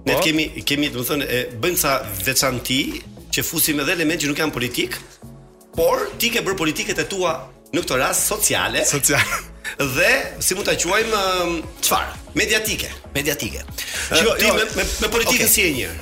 ne 0.06 0.14
po. 0.14 0.22
kemi 0.24 0.46
kemi 0.68 0.90
domethënë 0.94 1.28
e 1.34 1.40
bën 1.64 1.78
ca 1.82 1.94
veçanti 2.28 2.82
që 3.34 3.44
fusim 3.48 3.80
edhe 3.82 3.96
elementë 3.96 4.24
që 4.24 4.30
nuk 4.34 4.44
janë 4.44 4.54
politik, 4.56 5.00
por 5.76 5.96
ti 6.20 6.32
ke 6.32 6.42
bërë 6.46 6.58
politiket 6.62 7.02
e 7.04 7.06
tua 7.12 7.36
në 7.76 7.84
këtë 7.84 7.98
rast 8.00 8.32
sociale. 8.32 8.86
Sociale. 8.88 9.42
Dhe 9.98 10.10
si 10.46 10.56
mund 10.56 10.68
ta 10.70 10.76
quajmë 10.80 11.22
um, 11.44 11.62
çfarë? 11.84 12.20
Mediatike, 12.38 12.90
mediatike. 13.16 13.62
Jo, 14.12 14.36
ti 14.40 14.52
me 14.52 14.66
me, 14.76 14.84
me 15.04 15.10
politikën 15.12 15.46
okay. 15.46 15.52
si 15.52 15.66
e 15.66 15.72
njëjë. 15.80 15.96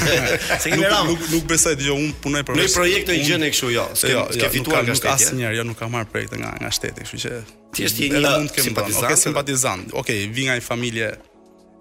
Se 0.64 0.72
nuk, 0.74 0.88
nuk 1.12 1.22
nuk 1.32 1.46
besoj 1.48 1.76
dhe 1.78 1.86
jo, 1.88 1.94
un 1.96 2.10
punoj 2.24 2.42
për. 2.48 2.58
Në 2.58 2.66
projekt 2.74 3.08
të 3.12 3.18
gjën 3.22 3.46
e 3.46 3.50
kështu 3.54 3.70
jo. 3.76 3.86
Ske, 3.96 4.10
jo, 4.12 4.24
ske 4.34 4.42
jo, 4.44 4.50
fituar 4.56 4.82
jo, 4.82 4.90
nuk 4.90 4.98
ka, 4.98 5.08
nga 5.08 5.18
shteti. 5.18 5.32
Asnjëherë 5.32 5.60
jo 5.60 5.66
nuk 5.70 5.80
kam 5.80 5.92
marr 5.94 6.08
projekte 6.12 6.40
nga 6.42 6.50
nga 6.58 6.72
shteti, 6.76 7.06
kështu 7.06 7.22
që 7.24 7.42
thjesht 7.78 8.02
je 8.02 8.10
një 8.12 8.32
simpatizant. 8.58 9.04
Okej, 9.06 9.22
simpatizant. 9.26 9.96
Okej, 10.02 10.20
vi 10.38 10.48
nga 10.50 10.58
një 10.58 10.66
familje 10.66 11.10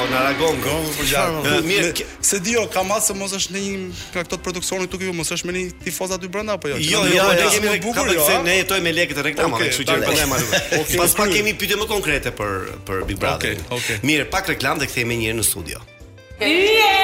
në 0.09 0.17
Aragon, 0.17 0.55
në 0.57 0.63
Aragon, 0.63 0.85
për 0.85 0.95
po 0.97 1.03
gjatë. 1.07 1.57
Mirë, 1.67 2.05
se 2.25 2.39
di 2.43 2.55
jo, 2.55 2.63
ka 2.73 2.81
masë 2.83 3.13
mos 3.15 3.35
është 3.37 3.53
në 3.53 3.59
një 3.61 3.75
nga 3.83 4.23
këto 4.25 4.39
produksione 4.43 4.87
këtu 4.87 4.97
këtu, 5.03 5.13
mos 5.15 5.29
është 5.35 5.47
me 5.47 5.53
një 5.55 5.67
tifoza 5.85 6.17
aty 6.17 6.27
brenda 6.33 6.55
apo 6.57 6.71
jo? 6.71 6.79
Jo, 6.81 7.03
jo, 7.07 7.11
ne 7.11 7.15
jo, 7.15 7.27
jo, 7.43 7.51
kemi 7.53 7.69
me 7.69 7.75
jo, 7.77 7.83
bukur, 7.85 8.09
jo. 8.17 8.25
ne 8.47 8.55
jetojmë 8.57 8.85
me 8.89 8.93
lekë 8.97 9.19
të 9.19 9.27
reklamave, 9.29 9.69
kështu 9.69 9.85
që 9.85 9.99
po 10.01 10.17
ndajmë 10.17 10.31
marrim. 10.33 10.89
Pas 10.97 11.15
kemi 11.21 11.53
pyetje 11.61 11.77
më 11.83 11.87
konkrete 11.93 12.33
për 12.41 12.57
për 12.89 13.05
Big 13.11 13.21
Brother. 13.21 13.95
Mirë, 14.09 14.27
pak 14.33 14.49
reklam 14.55 14.81
dhe 14.81 14.89
kthehemi 14.89 15.21
një 15.21 15.29
herë 15.31 15.39
në 15.43 15.47
studio. 15.51 15.85
Yje! 16.41 16.99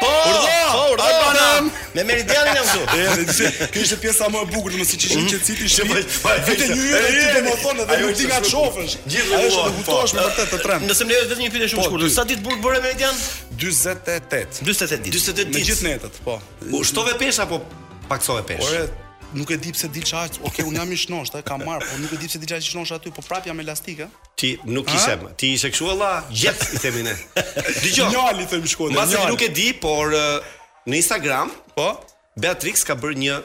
Po, 0.00 0.06
urdo, 0.30 0.46
po, 0.72 0.90
urdo, 0.92 1.70
Me 1.94 2.04
meridianin 2.04 2.56
e 2.56 2.62
këtu. 2.62 2.78
Ja, 2.96 3.12
dhe 3.18 3.50
kjo 3.74 3.82
është 3.86 3.96
pjesa 4.02 4.28
më 4.30 4.40
e 4.42 4.46
bukur, 4.54 4.70
domosë 4.74 4.92
siç 4.94 5.06
ishin 5.08 5.26
qetësit 5.26 5.62
i 5.66 5.70
shtëpi. 5.70 6.02
Vetë 6.46 6.68
një 6.70 6.78
yje 6.80 7.00
ti 7.02 7.32
të 7.34 7.42
më 7.46 7.54
thonë 7.64 7.86
dhe 7.90 7.98
nuk 8.02 8.14
di 8.20 8.28
nga 8.30 8.38
çofesh. 8.46 8.94
Gjithë 9.10 9.36
ajo 9.38 9.48
është 9.48 9.64
e 9.64 9.74
kuptosh 9.78 10.14
me 10.16 10.24
vërtet 10.26 10.40
të 10.40 10.48
po, 10.54 10.62
tremb. 10.66 10.86
Nëse 10.90 11.06
më 11.06 11.12
lejo 11.16 11.26
vetëm 11.32 11.44
një 11.46 11.50
pyetje 11.56 11.68
shumë 11.74 11.82
po, 11.82 11.90
shkurtë. 11.90 12.10
Sa 12.14 12.24
ditë 12.30 12.44
burg 12.46 12.62
bëre 12.64 12.80
meridian? 12.86 13.20
48. 13.58 14.64
48 14.64 15.06
ditë. 15.06 15.16
48 15.18 15.36
ditë. 15.36 15.58
Me 15.58 15.66
gjithë 15.66 15.88
netët, 15.90 16.22
po. 16.26 16.38
U 16.70 16.86
shtove 16.90 17.18
pesh 17.20 17.42
apo 17.46 17.62
paksove 18.10 18.46
pesh? 18.48 18.70
Ore, 18.70 18.86
nuk 19.34 19.48
e 19.50 19.56
di 19.58 19.70
pse 19.70 19.86
di 19.90 20.00
çaj, 20.02 20.28
ok, 20.42 20.64
un 20.66 20.74
jam 20.74 20.92
i 20.92 20.96
shnosh, 20.96 21.30
ta 21.30 21.42
kam 21.42 21.62
marr, 21.64 21.82
po 21.84 21.96
nuk 21.98 22.12
e 22.12 22.16
di 22.16 22.26
pse 22.26 22.38
di 22.38 22.46
çaj 22.46 22.64
i 22.66 22.70
shnosh 22.72 22.92
aty, 22.96 23.10
po 23.14 23.22
prap 23.22 23.46
jam 23.46 23.58
elastik, 23.60 24.02
ë. 24.06 24.08
Ti 24.36 24.50
nuk 24.66 24.88
ishe, 24.90 25.16
ti 25.38 25.52
ishe 25.54 25.70
kështu 25.70 25.86
valla, 25.90 26.12
jep 26.30 26.58
i 26.76 26.80
themi 26.82 27.02
ne. 27.06 27.14
Dgjoj. 27.84 28.08
Njali 28.10 28.26
ali 28.26 28.46
them 28.50 28.62
shkollën. 28.66 28.96
Masi 28.98 29.18
nuk 29.30 29.42
e 29.46 29.50
di, 29.54 29.72
por 29.74 30.10
në 30.14 30.98
Instagram, 31.00 31.52
po, 31.76 31.92
Beatrix 32.40 32.82
ka 32.86 32.94
bërë 32.98 33.18
një 33.22 33.40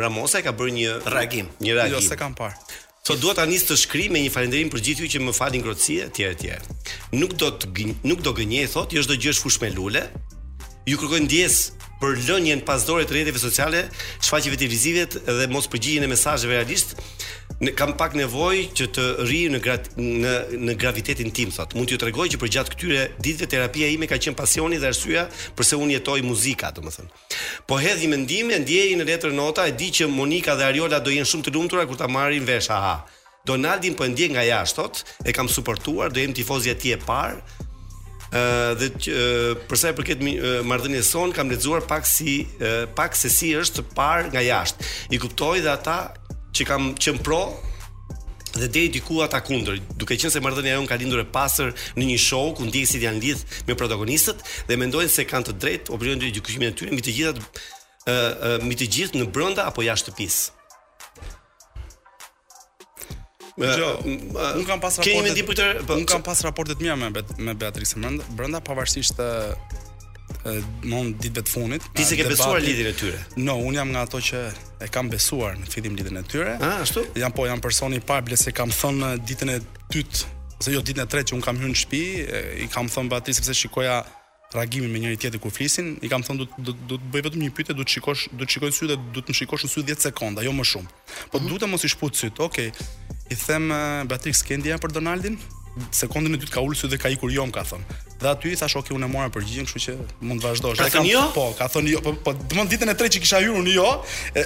Ramosa 0.00 0.40
e 0.42 0.46
ka 0.46 0.54
bërë 0.56 0.72
një 0.78 0.92
reagim, 1.14 1.50
një 1.62 1.70
jo, 1.70 1.76
reagim. 1.76 1.98
Jo, 1.98 2.06
s'e 2.08 2.16
kam 2.18 2.32
parë. 2.34 2.54
Sot 3.02 3.18
duhet 3.20 3.36
ta 3.38 3.44
nis 3.50 3.64
të 3.66 3.74
shkri 3.78 4.06
me 4.14 4.22
një 4.22 4.30
falënderim 4.30 4.68
për 4.72 4.80
gjithë 4.90 5.02
ju 5.04 5.10
që 5.16 5.20
më 5.26 5.32
falin 5.34 5.62
ngrohtësi 5.64 5.96
etj 6.04 6.22
etj. 6.30 6.52
Nuk 7.18 7.34
do 7.40 7.48
të 7.58 7.88
nuk 8.06 8.22
do 8.22 8.30
gënjej 8.36 8.68
thotë, 8.72 8.94
jo 8.94 9.02
çdo 9.08 9.16
gjë 9.20 9.32
është 9.34 9.52
me 9.66 9.70
lule, 9.74 10.02
ju 10.88 10.96
kërkojnë 10.98 11.28
ndjes 11.28 11.56
për 12.02 12.16
lënjen 12.26 12.64
pasdore 12.66 13.04
të 13.06 13.14
rrjeteve 13.14 13.38
sociale, 13.38 13.84
shfaqjeve 14.26 14.56
televizive 14.58 15.04
dhe 15.14 15.44
mos 15.52 15.68
përgjigjen 15.70 16.02
e 16.08 16.10
mesazheve 16.10 16.56
realisht, 16.58 16.96
ne 17.62 17.70
kam 17.78 17.92
pak 17.94 18.16
nevojë 18.18 18.64
që 18.74 18.88
të 18.96 19.04
rri 19.22 19.38
në 19.54 19.60
grat, 19.62 19.86
në 19.94 20.32
në 20.66 20.74
gravitetin 20.82 21.30
tim 21.30 21.52
thot. 21.54 21.76
Mund 21.78 21.92
t'ju 21.92 22.00
tregoj 22.02 22.26
që 22.34 22.40
përgjatë 22.42 22.74
këtyre 22.74 23.04
ditëve 23.22 23.50
terapia 23.54 23.92
ime 23.94 24.10
ka 24.10 24.18
qenë 24.18 24.34
pasioni 24.38 24.80
dhe 24.82 24.90
arsyeja 24.90 25.28
pse 25.54 25.78
unë 25.78 26.00
jetoj 26.00 26.18
muzika, 26.26 26.72
domethënë. 26.74 27.10
Po 27.70 27.78
hedhi 27.78 28.10
mendime, 28.10 28.58
ndjeje 28.64 28.98
në 28.98 29.06
letër 29.12 29.38
nota, 29.38 29.68
e 29.70 29.76
di 29.78 29.92
që 29.94 30.10
Monika 30.10 30.58
dhe 30.58 30.66
Ariola 30.72 30.98
do 30.98 31.14
jenë 31.14 31.28
shumë 31.30 31.46
të 31.46 31.54
lumtura 31.54 31.86
kur 31.86 32.00
ta 32.02 32.10
marrin 32.10 32.42
vesh, 32.50 32.72
aha. 32.74 32.98
Donaldin 33.46 33.94
po 33.98 34.06
e 34.06 34.10
ndjej 34.10 34.32
nga 34.34 34.42
jashtë 34.42 34.76
thot, 34.80 35.04
e 35.22 35.30
kam 35.36 35.46
suportuar, 35.50 36.10
do 36.10 36.18
jem 36.18 36.34
tifozja 36.34 36.74
ti 36.74 36.90
e 36.94 36.98
parë, 37.02 37.38
dhe 38.80 38.88
për 39.68 39.78
sa 39.80 39.90
i 39.92 39.96
përket 39.98 40.22
marrëdhënies 40.66 41.08
son 41.12 41.34
kam 41.36 41.50
lexuar 41.52 41.84
pak 41.88 42.06
si 42.08 42.38
pak 42.96 43.16
se 43.18 43.28
si 43.30 43.50
është 43.56 43.84
parë 43.96 44.30
nga 44.32 44.40
jashtë. 44.46 44.86
I 45.12 45.20
kuptoj 45.20 45.58
dhe 45.64 45.72
ata 45.74 45.98
që 46.56 46.66
kam 46.68 46.90
qenë 46.96 47.20
pro 47.24 47.42
dhe 48.52 48.66
deri 48.68 48.88
diku 48.92 49.22
ata 49.24 49.38
kundër, 49.40 49.78
duke 50.00 50.16
qenë 50.16 50.32
se 50.32 50.40
marrëdhënia 50.44 50.74
jon 50.76 50.88
ka 50.88 50.98
lindur 51.00 51.22
e 51.22 51.28
pasër 51.36 51.70
në 51.96 52.04
një 52.12 52.16
show 52.20 52.50
ku 52.56 52.66
ndjesit 52.68 53.04
janë 53.04 53.22
lidh 53.24 53.44
me 53.68 53.76
protagonistët 53.80 54.44
dhe 54.68 54.76
mendojnë 54.80 55.12
se 55.12 55.24
kanë 55.28 55.48
të 55.50 55.54
drejtë 55.64 55.94
opinionin 55.96 56.28
e 56.28 56.34
gjykimit 56.36 56.74
të 56.76 56.82
tyre 56.82 56.92
mbi 56.92 57.04
të 57.06 57.16
gjitha 57.18 57.32
ë 57.32 57.38
uh, 57.38 57.62
uh, 58.12 58.58
mbi 58.66 58.76
të 58.82 58.90
gjithë 58.96 59.22
në 59.22 59.30
brenda 59.32 59.68
apo 59.72 59.84
jashtë 59.86 60.10
shtëpisë. 60.12 60.60
Jo, 63.56 64.00
un 64.56 64.64
kam 64.66 64.78
pas 64.80 64.94
raportet. 64.96 65.12
Kemi 65.12 65.32
për 65.44 65.56
këtë, 65.56 65.66
po, 65.88 65.96
un 66.00 66.06
kam 66.08 66.22
pas 66.24 66.40
raportet 66.46 66.80
mia 66.80 66.94
me 66.96 67.10
me 67.46 67.54
Beatrice 67.54 67.98
brenda, 68.00 68.24
brenda 68.30 68.60
pavarësisht 68.64 69.18
të 69.18 69.26
ditëve 70.82 71.42
të 71.44 71.52
funit. 71.52 71.84
Ti 71.94 72.06
se 72.08 72.16
ke 72.16 72.24
besuar 72.30 72.62
lidhjen 72.64 72.88
e 72.88 72.94
tyre? 72.96 73.18
No, 73.36 73.58
un 73.60 73.76
jam 73.76 73.92
nga 73.92 74.06
ato 74.08 74.18
që 74.20 74.40
e 74.82 74.88
kam 74.92 75.10
besuar 75.12 75.58
në 75.60 75.68
fillim 75.70 75.98
lidhjen 75.98 76.18
e 76.18 76.24
tyre. 76.24 76.54
A, 76.56 76.70
ah, 76.70 76.80
ashtu? 76.86 77.04
Jam 77.20 77.32
po 77.36 77.44
jam 77.46 77.60
personi 77.60 78.00
i 78.00 78.06
parë 78.08 78.30
blesë 78.30 78.54
kam 78.56 78.72
thënë 78.72 79.12
ditën 79.28 79.52
e 79.54 79.60
dytë 79.92 80.24
ose 80.62 80.72
jo 80.72 80.80
ditën 80.80 81.04
e 81.04 81.08
tretë 81.12 81.30
që 81.30 81.36
un 81.38 81.44
kam 81.44 81.58
hyrë 81.60 81.68
në 81.74 81.78
shtëpi, 81.82 82.02
i 82.64 82.70
kam 82.72 82.88
thënë 82.88 83.12
Beatrice 83.12 83.42
sepse 83.42 83.58
shikoja 83.64 84.00
reagimin 84.54 84.90
me 84.92 84.98
njëri 85.00 85.16
tjetër 85.20 85.40
kur 85.40 85.52
flisin, 85.54 85.96
i 86.04 86.08
kam 86.12 86.24
thënë 86.26 86.44
do 86.66 86.74
të 86.96 86.98
bëj 87.12 87.24
vetëm 87.26 87.44
një 87.44 87.52
pyetje, 87.56 87.76
do 87.78 87.86
të 87.86 87.96
shikosh, 87.96 88.22
do 88.38 88.44
të 88.46 88.54
shikoj 88.56 88.72
sytë, 88.76 88.88
dhe 88.90 88.98
do 89.16 89.24
të 89.24 89.32
më 89.32 89.38
shikosh 89.40 89.66
në 89.66 89.72
sy 89.72 89.84
10 89.92 90.06
sekonda, 90.08 90.44
jo 90.46 90.52
më 90.56 90.66
shumë. 90.72 90.94
Po 91.32 91.38
mhm. 91.40 91.48
duhet 91.50 91.64
të 91.64 91.70
mos 91.72 91.86
i 91.88 91.92
shpuc 91.94 92.18
syt. 92.20 92.40
Okej. 92.48 92.72
Okay. 92.72 92.92
I 93.30 93.34
them 93.44 93.68
Beatrix, 94.10 94.42
Kendia 94.48 94.76
për 94.82 94.92
Donaldin, 94.98 95.38
sekondën 95.92 96.34
e 96.36 96.38
dytë 96.40 96.52
ka 96.56 96.60
ulë 96.62 96.76
sy 96.76 96.88
dhe 96.92 96.98
ka 97.00 97.08
ikur 97.12 97.30
jom 97.32 97.50
ka 97.54 97.62
thon. 97.64 97.82
Dhe 98.20 98.28
aty 98.28 98.50
i 98.52 98.56
thash, 98.58 98.76
"Okë, 98.76 98.92
unë 98.96 99.08
mora 99.10 99.30
përgjigjen, 99.34 99.66
kështu 99.66 99.80
që 99.84 99.94
mund 100.28 100.42
të 100.42 100.46
vazhdosh." 100.46 100.78
Ka 100.82 100.88
thënë 100.94 101.10
jo? 101.12 101.22
Po, 101.34 101.44
ka 101.58 101.68
thon 101.68 101.86
jo. 101.90 102.00
Po, 102.04 102.12
po 102.12 102.32
domon 102.50 102.68
ditën 102.68 102.88
e 102.88 102.94
tretë 102.94 103.16
që 103.16 103.20
kisha 103.24 103.40
hyrë 103.40 103.56
unë 103.62 103.72
jo, 103.74 103.88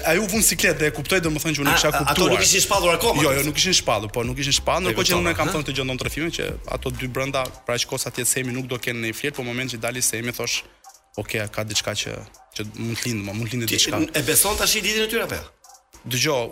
ai 0.06 0.16
u 0.18 0.26
vun 0.30 0.42
siklet 0.42 0.78
dhe 0.78 0.86
e 0.86 0.90
kuptoi 0.94 1.20
domethënë 1.20 1.54
që 1.54 1.60
unë 1.64 1.72
kisha 1.76 1.90
kuptuar. 1.98 2.10
Ato 2.14 2.28
nuk 2.30 2.42
ishin 2.46 2.60
shpallur 2.66 2.92
akoma. 2.96 3.22
Jo, 3.22 3.32
jo, 3.34 3.40
po. 3.42 3.46
nuk 3.48 3.56
ishin 3.58 3.74
shpallur, 3.80 4.10
po 4.16 4.22
nuk 4.22 4.38
ishin 4.38 4.56
shpallur, 4.60 4.92
por 4.94 5.04
që 5.04 5.14
unë 5.22 5.34
kam 5.34 5.48
thënë 5.52 5.66
të 5.68 5.72
gjendon 5.76 5.98
trafimin 6.00 6.30
që 6.36 6.44
ato 6.72 6.90
dy 6.90 7.08
brenda 7.08 7.42
pra 7.66 7.74
aq 7.74 7.86
kosa 7.90 8.10
ti 8.10 8.24
semi 8.24 8.52
nuk 8.52 8.66
do 8.66 8.78
kenë 8.78 9.00
në 9.04 9.14
flet, 9.14 9.34
po 9.34 9.42
momentin 9.42 9.76
që 9.76 9.82
dali 9.82 10.02
semi 10.02 10.32
thosh, 10.32 10.62
"Okë, 11.18 11.48
ka 11.54 11.64
diçka 11.64 11.92
që 12.00 12.12
që 12.54 12.60
mund 12.78 12.96
të 12.98 13.04
lind, 13.08 13.20
më 13.26 13.32
mund 13.34 13.48
të 13.48 13.52
lindë 13.52 13.66
diçka." 13.72 13.96
E 14.18 14.22
beson 14.22 14.56
tash 14.56 14.78
ditën 14.84 15.02
e 15.06 15.08
tyre 15.10 15.24
apo? 15.26 15.34
Jo? 15.34 15.50
Dëgjoj, 16.10 16.42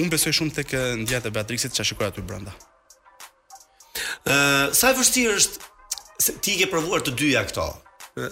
unë 0.00 0.10
besoj 0.12 0.32
shumë 0.36 0.52
tek 0.56 0.68
ndjeja 1.02 1.26
e 1.26 1.30
Beatrixit 1.36 1.72
që 1.76 1.82
shikoj 1.88 2.06
aty 2.08 2.22
brenda 2.22 2.52
sa 4.26 4.90
e 4.92 4.96
vështirë 4.98 5.34
është 5.40 5.70
se 6.22 6.36
ti 6.44 6.56
ke 6.60 6.68
provuar 6.70 7.02
të 7.02 7.14
dyja 7.18 7.42
këto. 7.48 7.64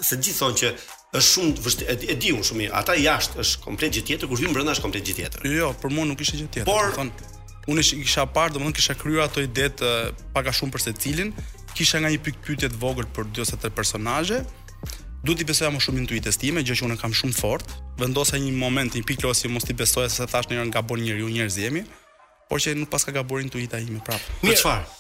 Se 0.05 0.19
gjithë 0.21 0.39
thonë 0.39 0.59
që 0.61 0.73
është 1.19 1.27
shumë 1.31 1.55
vështirë, 1.65 1.91
e, 1.91 2.11
e 2.13 2.17
di 2.23 2.31
shumë 2.37 2.61
mirë. 2.63 2.75
Ata 2.83 2.97
jashtë 3.01 3.41
është 3.43 3.65
komplet 3.65 3.97
gjë 3.97 4.05
tjetër, 4.11 4.31
kur 4.31 4.39
hyn 4.41 4.55
brenda 4.55 4.75
është 4.77 4.85
komplet 4.87 5.09
gjë 5.09 5.17
tjetër. 5.23 5.49
Jo, 5.57 5.73
për 5.81 5.95
mua 5.95 6.07
nuk 6.07 6.23
ishte 6.23 6.39
gjë 6.39 6.51
tjetër. 6.55 6.69
Por 6.71 6.93
thon, 6.95 7.11
unë 7.73 7.87
kisha 8.05 8.27
parë, 8.31 8.55
domethënë 8.59 8.79
kisha 8.79 8.97
kryer 9.01 9.25
ato 9.27 9.43
ide 9.45 9.71
të 9.81 9.91
pak 10.37 10.53
a 10.53 10.55
shumë 10.55 10.75
për 10.77 10.85
secilin, 10.87 11.33
kisha 11.75 11.99
nga 12.03 12.13
një 12.15 12.21
pikë 12.29 12.45
pyetje 12.47 12.73
të 12.77 12.81
vogël 12.83 13.09
për 13.17 13.31
dy 13.35 13.43
ose 13.43 13.59
tre 13.59 13.73
personazhe. 13.75 14.43
Duhet 15.25 15.43
të 15.43 15.49
besoja 15.51 15.69
më 15.73 15.83
shumë 15.85 16.01
intuitës 16.05 16.39
time, 16.41 16.63
gjë 16.65 16.79
që 16.81 16.87
unë 16.87 17.01
kam 17.03 17.13
shumë 17.17 17.37
fort. 17.37 17.75
Vendosa 18.01 18.39
një 18.41 18.55
moment, 18.57 18.95
një 18.97 19.03
pikë 19.09 19.27
losi 19.27 19.51
mos 19.53 19.67
ti 19.69 19.75
besoja 19.77 20.09
se 20.13 20.25
thash 20.31 20.49
njërin 20.49 20.71
gabon 20.73 21.03
njeriu, 21.03 21.29
njerëz 21.33 21.59
jemi, 21.67 21.83
por 22.49 22.63
që 22.65 22.77
nuk 22.79 22.89
paska 22.93 23.13
gabon 23.13 23.45
intuita 23.45 23.83
ime 23.85 24.01
prapë. 24.07 24.39
Me 24.47 24.55
çfarë? 24.57 25.00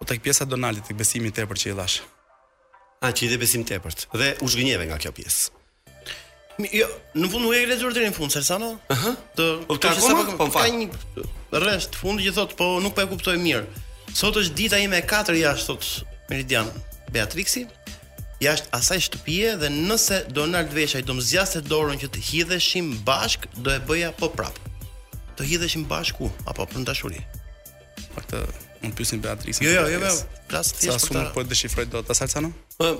Po 0.00 0.04
tek 0.08 0.22
pjesa 0.24 0.44
Donaldit, 0.48 0.86
tek 0.88 0.96
besimi 0.96 1.28
i 1.28 1.32
tepërt 1.36 1.60
që 1.60 1.68
i 1.74 1.74
dhash. 1.76 1.98
A 3.04 3.10
që 3.12 3.26
i 3.26 3.26
dhe 3.34 3.38
besim 3.42 3.64
tepërt 3.68 4.06
dhe 4.16 4.30
u 4.40 4.46
zhgënjeve 4.48 4.86
nga 4.88 4.96
kjo 5.00 5.12
pjesë. 5.16 5.50
Jo, 6.72 6.86
në 7.16 7.28
fund 7.32 7.44
nuk 7.44 7.56
e 7.56 7.60
lexuar 7.68 7.96
në 7.96 8.12
fund, 8.16 8.32
Selsano. 8.32 8.72
Ëh. 8.92 9.04
Të, 9.36 9.44
të, 9.44 9.44
po 9.68 9.76
të 9.80 9.92
ka 10.30 10.36
po, 10.40 10.48
ka 10.56 10.64
një 10.72 10.88
rresht 11.64 11.96
fundi 12.00 12.26
që 12.28 12.32
thotë, 12.38 12.56
po 12.58 12.68
nuk 12.84 12.96
po 12.96 13.04
e 13.04 13.10
kuptoj 13.12 13.36
mirë. 13.40 13.66
Sot 14.16 14.36
është 14.40 14.56
dita 14.58 14.80
ime 14.80 14.98
e 14.98 15.04
katërt 15.08 15.38
jashtë 15.38 15.68
sot 15.68 16.08
Meridian 16.32 16.68
Beatrixi 17.14 17.66
jashtë 18.40 18.72
asaj 18.76 18.98
shtëpie 19.08 19.52
dhe 19.60 19.68
nëse 19.74 20.22
Donald 20.36 20.72
Veshaj 20.74 21.04
do 21.08 21.16
më 21.18 21.44
të 21.52 21.64
dorën 21.70 22.00
që 22.00 22.08
të 22.16 22.24
hidheshim 22.30 22.90
bashk, 23.04 23.44
do 23.54 23.68
e 23.72 23.76
bëja 23.88 24.12
po 24.16 24.32
prap. 24.32 24.56
Të 25.36 25.44
hidheshim 25.52 25.84
bashku 25.84 26.32
apo 26.48 26.64
për 26.72 26.88
dashuri. 26.88 27.20
Për 28.16 28.24
këtë 28.26 28.44
Unë 28.84 28.94
pyesin 28.96 29.20
Beatrice. 29.20 29.64
Jo, 29.64 29.70
jo, 29.72 29.82
jo, 29.92 29.98
jo. 30.00 30.14
plas 30.48 30.70
ti. 30.72 30.88
Sa 30.88 30.96
shumë 31.02 31.30
po 31.34 31.42
deshifroj 31.44 31.84
dot 31.92 32.06
ta 32.08 32.14
salcano? 32.16 32.48
Po 32.80 32.94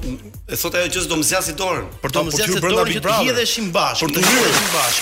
e 0.45 0.59
thotë 0.61 0.83
ajo 0.83 0.91
që 0.97 1.05
s'do 1.07 1.17
mzjasi 1.23 1.55
dorën. 1.57 1.87
Por 2.03 2.13
do 2.13 2.27
mzjasi 2.29 2.59
dorën 2.61 2.91
që 2.99 3.03
të 3.07 3.15
hidhesh 3.25 3.55
i 3.63 3.65
mbash. 3.71 4.03
Por 4.05 4.13
të 4.13 4.25
hidhesh 4.27 4.59
bashkë. 4.59 4.67
mbash. 4.75 4.99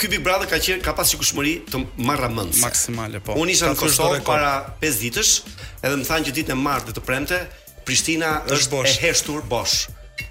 Ky 0.00 0.08
Big 0.10 0.22
Brother 0.26 0.48
ka 0.50 0.58
qenë 0.64 0.82
ka 0.82 0.94
pasi 0.96 1.18
kushmëri 1.22 1.54
të 1.70 1.84
marrë 2.08 2.32
mend. 2.34 2.56
Maksimale 2.66 3.20
po. 3.22 3.36
Unë 3.38 3.52
isha 3.54 3.68
në 3.70 3.76
Kosovë 3.78 4.22
para 4.26 4.52
5 4.82 5.02
ditësh, 5.06 5.32
edhe 5.84 5.98
më 6.02 6.06
thanë 6.08 6.26
që 6.30 6.36
ditën 6.40 6.56
e 6.56 6.58
martë 6.66 6.94
të 6.96 7.02
premte, 7.04 7.38
Prishtina 7.84 8.42
është 8.52 8.74
bosh. 8.74 8.92
e 8.92 9.02
heshtur 9.04 9.42
bosh. 9.48 9.88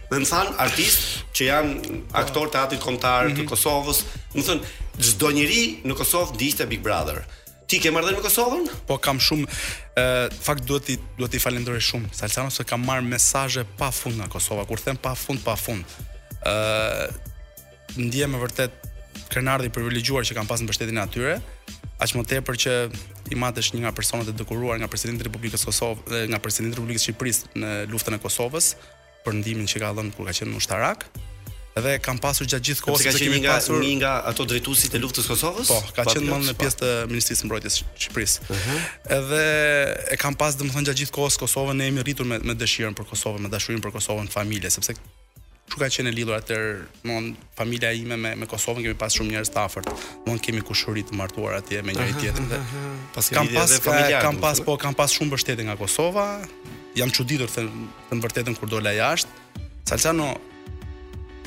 Dhe 0.10 0.20
më 0.22 0.30
thanë 0.30 0.56
artist 0.64 1.04
që 1.38 1.48
janë 1.50 1.98
aktor 2.22 2.50
të 2.54 2.62
atit 2.64 2.82
kontar 2.82 3.28
mm 3.30 3.32
-hmm. 3.32 3.44
të 3.44 3.48
Kosovës. 3.52 4.04
Më 4.34 4.44
thënë 4.48 4.72
gjdo 5.04 5.30
njëri 5.38 5.64
në 5.86 5.94
Kosovë 5.98 6.38
dishte 6.38 6.66
Big 6.66 6.82
Brother. 6.86 7.24
Ti 7.70 7.78
ke 7.80 7.92
marrë 7.94 8.10
dhe 8.10 8.16
në 8.18 8.26
Kosovën? 8.26 8.66
Po 8.88 8.98
kam 8.98 9.18
shumë, 9.20 9.46
uh, 9.46 10.28
fakt 10.42 10.64
duhet 10.66 10.84
ti, 10.86 10.96
ti 11.30 11.40
falenderoj 11.40 11.80
shumë. 11.80 12.10
Salcano 12.14 12.50
se 12.50 12.64
kam 12.64 12.82
marrë 12.86 13.06
mesaje 13.06 13.66
pa 13.78 13.92
fund 13.92 14.16
nga 14.18 14.28
Kosovë. 14.28 14.66
Kur 14.68 14.78
them 14.80 14.98
pa 14.98 15.16
fund, 15.16 15.40
pa 15.44 15.56
fund. 15.56 15.84
Uh, 16.46 17.06
ndje 17.98 18.28
me 18.28 18.38
vërtet 18.38 18.72
krenardi 19.30 19.70
privilegjuar 19.70 20.24
që 20.26 20.34
kam 20.34 20.48
pas 20.48 20.60
në 20.60 20.64
mbështetjen 20.64 20.98
e 20.98 21.02
atyre. 21.02 21.42
Aq 22.00 22.16
më 22.16 22.24
tepër 22.34 22.56
që 22.64 22.74
i 23.34 23.38
matësh 23.40 23.74
një 23.76 23.82
nga 23.84 23.92
personat 23.96 24.30
e 24.32 24.36
dekoruar 24.36 24.80
nga 24.80 24.88
Presidenti 24.92 25.26
i 25.26 25.28
Republikës 25.28 25.66
së 25.66 25.70
Kosovës 25.72 26.06
dhe 26.08 26.22
nga 26.32 26.38
Presidenti 26.44 26.72
i 26.72 26.78
Republikës 26.80 27.04
së 27.04 27.10
Shqipërisë 27.10 27.50
në 27.60 27.72
luftën 27.92 28.16
e 28.16 28.20
Kosovës 28.24 28.70
për 29.26 29.36
ndihmën 29.42 29.68
që 29.68 29.82
ka 29.84 29.90
dhënë 29.98 30.16
kur 30.16 30.30
ka 30.30 30.36
qenë 30.38 30.54
në 30.54 30.62
ushtarak. 30.62 31.04
Edhe 31.80 31.98
kam 32.04 32.18
pasur 32.24 32.48
gjatë 32.50 32.70
gjithë 32.70 32.86
kohës 32.86 33.04
se 33.04 33.14
kemi 33.22 33.42
nga, 33.44 33.58
pasur 33.60 33.84
një 33.84 33.92
nga 34.00 34.14
ato 34.32 34.46
drejtuesit 34.52 34.94
të 34.96 35.02
luftës 35.04 35.28
së 35.28 35.34
Kosovës, 35.36 35.70
po, 35.74 35.94
ka 36.00 36.06
qenë 36.08 36.24
më 36.32 36.40
në 36.48 36.54
po. 36.54 36.58
pjesë 36.64 36.80
të 36.82 36.90
Ministrisë 37.12 37.42
së 37.44 37.50
Mbrojtjes 37.50 37.78
së 37.82 37.88
Shqipërisë. 37.92 38.48
Uh 38.48 38.56
mhm. 38.56 38.80
-huh. 38.80 39.16
Edhe 39.20 39.44
e 40.16 40.20
kam 40.24 40.40
pasur 40.42 40.58
domethënë 40.64 40.88
gjatë 40.92 41.00
gjithë 41.04 41.16
kohës 41.20 41.38
Kosovën 41.44 41.76
ne 41.80 41.90
jemi 41.92 42.04
rritur 42.06 42.26
me 42.32 42.40
me 42.48 42.54
dëshirën 42.62 42.96
për 42.98 43.06
Kosovën, 43.12 43.42
me 43.46 43.50
dashurinë 43.56 43.84
për 43.86 43.92
Kosovën 44.00 44.28
familje, 44.38 44.70
sepse 44.76 44.92
ku 45.70 45.78
ka 45.80 45.88
qenë 45.94 46.12
lidhur 46.14 46.36
atë, 46.38 46.56
do 46.58 46.98
të 47.04 47.08
thon, 47.08 47.28
familja 47.58 47.92
ime 47.94 48.18
me 48.18 48.32
me 48.36 48.48
Kosovën 48.50 48.82
kemi 48.84 48.98
pas 48.98 49.14
shumë 49.14 49.34
njerëz 49.36 49.52
të 49.54 49.62
afërt. 49.62 49.92
Do 50.26 50.34
të 50.36 50.42
kemi 50.48 50.64
kushuri 50.66 51.04
të 51.06 51.16
martuar 51.20 51.60
atje 51.60 51.84
me 51.86 51.94
njëri 51.94 52.16
tjetrin 52.20 52.48
dhe 52.50 52.60
pas 53.14 53.30
kam 53.38 53.48
pas 53.56 53.76
ka, 53.80 54.20
kam 54.26 54.40
pas 54.44 54.62
po 54.66 54.78
kam 54.82 54.94
pas 54.98 55.14
shumë 55.14 55.30
mbështetje 55.34 55.68
nga 55.68 55.76
Kosova. 55.80 56.28
Jam 56.98 57.12
çuditur 57.14 57.48
thën 57.54 57.70
në 58.10 58.22
vërtetën 58.26 58.58
kur 58.58 58.68
dola 58.72 58.92
jashtë. 58.98 59.64
Salcano 59.92 60.34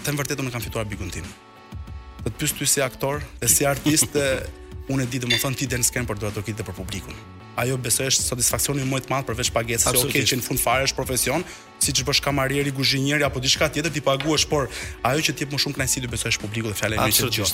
thën 0.06 0.16
vërtetën 0.22 0.46
unë 0.46 0.54
kam 0.54 0.62
fituar 0.64 0.86
bigun 0.92 1.10
tim. 1.10 1.26
Dhe 2.22 2.30
të 2.30 2.38
pyes 2.38 2.54
ty 2.54 2.68
si 2.76 2.82
aktor, 2.86 3.18
dhe 3.42 3.50
si 3.50 3.66
artist, 3.66 4.14
unë 4.92 5.02
e 5.02 5.06
di 5.10 5.18
do 5.22 5.28
të 5.32 5.50
ti 5.58 5.66
den 5.66 5.82
sken 5.82 6.06
për 6.06 6.22
do 6.22 6.30
të 6.30 6.38
dorkit 6.38 6.62
për 6.62 6.76
publikun. 6.78 7.18
Ajo 7.58 7.76
besohesh 7.76 8.22
satisfaksioni 8.30 8.86
më 8.88 9.02
i 9.02 9.08
madh 9.12 9.26
përveç 9.28 9.50
veç 9.50 9.50
pagesë, 9.52 9.90
se 9.92 10.06
okay 10.06 10.22
që 10.24 10.38
në 10.40 10.44
fund 10.46 10.60
fare 10.62 10.86
është 10.86 10.96
profesion, 10.96 11.42
siç 11.82 12.02
bësh 12.06 12.20
kamarieri 12.24 12.72
guzhinier 12.76 13.22
apo 13.26 13.42
diçka 13.42 13.68
tjetër 13.72 13.92
ti 13.96 14.02
paguash, 14.04 14.46
por 14.50 14.68
ajo 15.08 15.24
që 15.26 15.34
ti 15.34 15.44
jep 15.44 15.54
më 15.56 15.60
shumë 15.64 15.78
kënaqësi 15.80 16.04
do 16.06 16.10
besohesh 16.12 16.38
publikut 16.42 16.72
dhe 16.72 16.78
fjalën 16.78 17.00
e 17.00 17.08
mirë. 17.10 17.46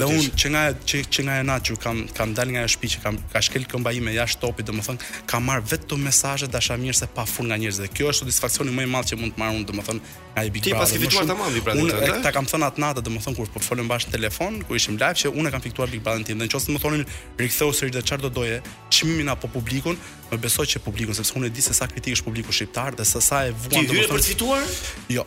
Dhe 0.00 0.08
unë 0.10 0.32
që 0.42 0.52
nga 0.52 0.64
që, 0.88 1.02
që 1.16 1.24
nga 1.28 1.38
ana 1.44 1.58
që 1.66 1.78
kam 1.84 2.02
kam 2.18 2.34
dalë 2.36 2.56
nga 2.56 2.66
shtëpi 2.72 2.90
që 2.96 3.04
kam 3.04 3.20
ka 3.32 3.42
shkel 3.46 3.66
këmbë 3.70 3.92
ai 3.94 4.02
me 4.08 4.16
jashtë 4.16 4.42
topit, 4.42 4.68
domethënë 4.70 5.10
kam 5.30 5.46
marr 5.50 5.64
vetëm 5.72 6.04
mesazhe 6.08 6.50
dashamirëse 6.56 7.08
pa 7.16 7.24
fur 7.30 7.46
nga 7.50 7.58
njerëz 7.62 7.80
dhe 7.84 7.88
kjo 7.94 8.10
është 8.12 8.24
satisfaksioni 8.26 8.74
më 8.76 8.86
i 8.86 8.92
madh 8.96 9.10
që 9.12 9.20
mund 9.22 9.36
të 9.36 9.44
marr 9.44 9.58
unë 9.60 9.68
domethënë 9.70 10.00
nga 10.34 10.46
i 10.46 10.50
bëj. 10.54 10.66
Ti 10.68 10.76
pas 10.76 10.94
ke 10.94 11.00
fituar 11.06 11.26
tamam 11.30 11.54
i 11.56 11.62
pranë. 11.64 11.86
Unë 11.86 12.06
e 12.06 12.12
ta 12.26 12.32
kam 12.36 12.48
thënë 12.50 12.66
atë 12.70 12.82
natë 12.84 13.04
domethënë 13.06 13.38
kur 13.38 13.52
po 13.54 13.62
folëm 13.66 13.88
bashkë 13.92 14.10
në 14.12 14.18
telefon, 14.18 14.60
ku 14.66 14.76
ishim 14.80 14.98
live 15.00 15.14
që 15.24 15.32
unë 15.34 15.52
kam 15.54 15.64
fituar 15.64 15.88
Big 15.94 16.02
Brother 16.06 16.26
tim. 16.28 16.42
Nëse 16.42 16.74
më 16.74 16.82
thonin 16.82 17.06
rikthehu 17.40 17.72
seri 17.78 17.94
të 17.94 18.02
çfarë 18.08 18.26
do 18.26 18.32
doje, 18.40 18.58
çmimin 18.92 19.30
apo 19.34 19.48
publikun, 19.54 19.96
Po 20.30 20.36
besoj 20.42 20.66
që 20.66 20.82
publiku 20.82 21.14
sepse 21.14 21.34
unë 21.38 21.46
e 21.46 21.52
di 21.54 21.62
se 21.62 21.74
sa 21.76 21.86
kritik 21.90 22.16
është 22.18 22.26
publiku 22.26 22.54
shqiptar 22.54 22.96
dhe 22.98 23.04
sa 23.06 23.20
sa 23.22 23.44
e 23.46 23.52
vuan 23.52 23.70
të 23.70 23.76
mos. 23.76 23.86
Ti 23.86 23.96
jeni 23.96 24.08
përfituar? 24.10 24.66
Jo. 25.14 25.22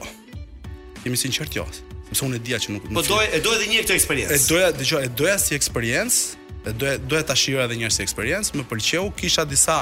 Jemi 1.05 1.19
sinqert 1.19 1.55
jo. 1.55 1.63
Sepse 2.09 2.25
unë 2.27 2.35
e 2.35 2.43
dia 2.43 2.59
që 2.59 2.73
nuk. 2.75 2.89
Po 2.91 3.03
doj, 3.07 3.29
e 3.31 3.39
doj 3.43 3.55
edhe 3.61 3.69
një 3.71 3.83
këtë 3.85 3.95
eksperiencë. 3.95 4.35
E 4.35 4.39
doja, 4.49 4.71
dëgjoj, 4.81 5.03
e 5.07 5.11
doja 5.21 5.37
si 5.39 5.55
eksperiencë, 5.55 6.39
e 6.67 6.73
doja, 6.75 6.97
doja 7.07 7.23
ta 7.31 7.35
shijoja 7.39 7.69
edhe 7.69 7.77
një 7.79 7.87
herë 7.87 7.95
si 7.99 8.03
eksperiencë, 8.07 8.59
më 8.59 8.65
pëlqeu, 8.73 9.05
kisha 9.21 9.45
disa 9.47 9.79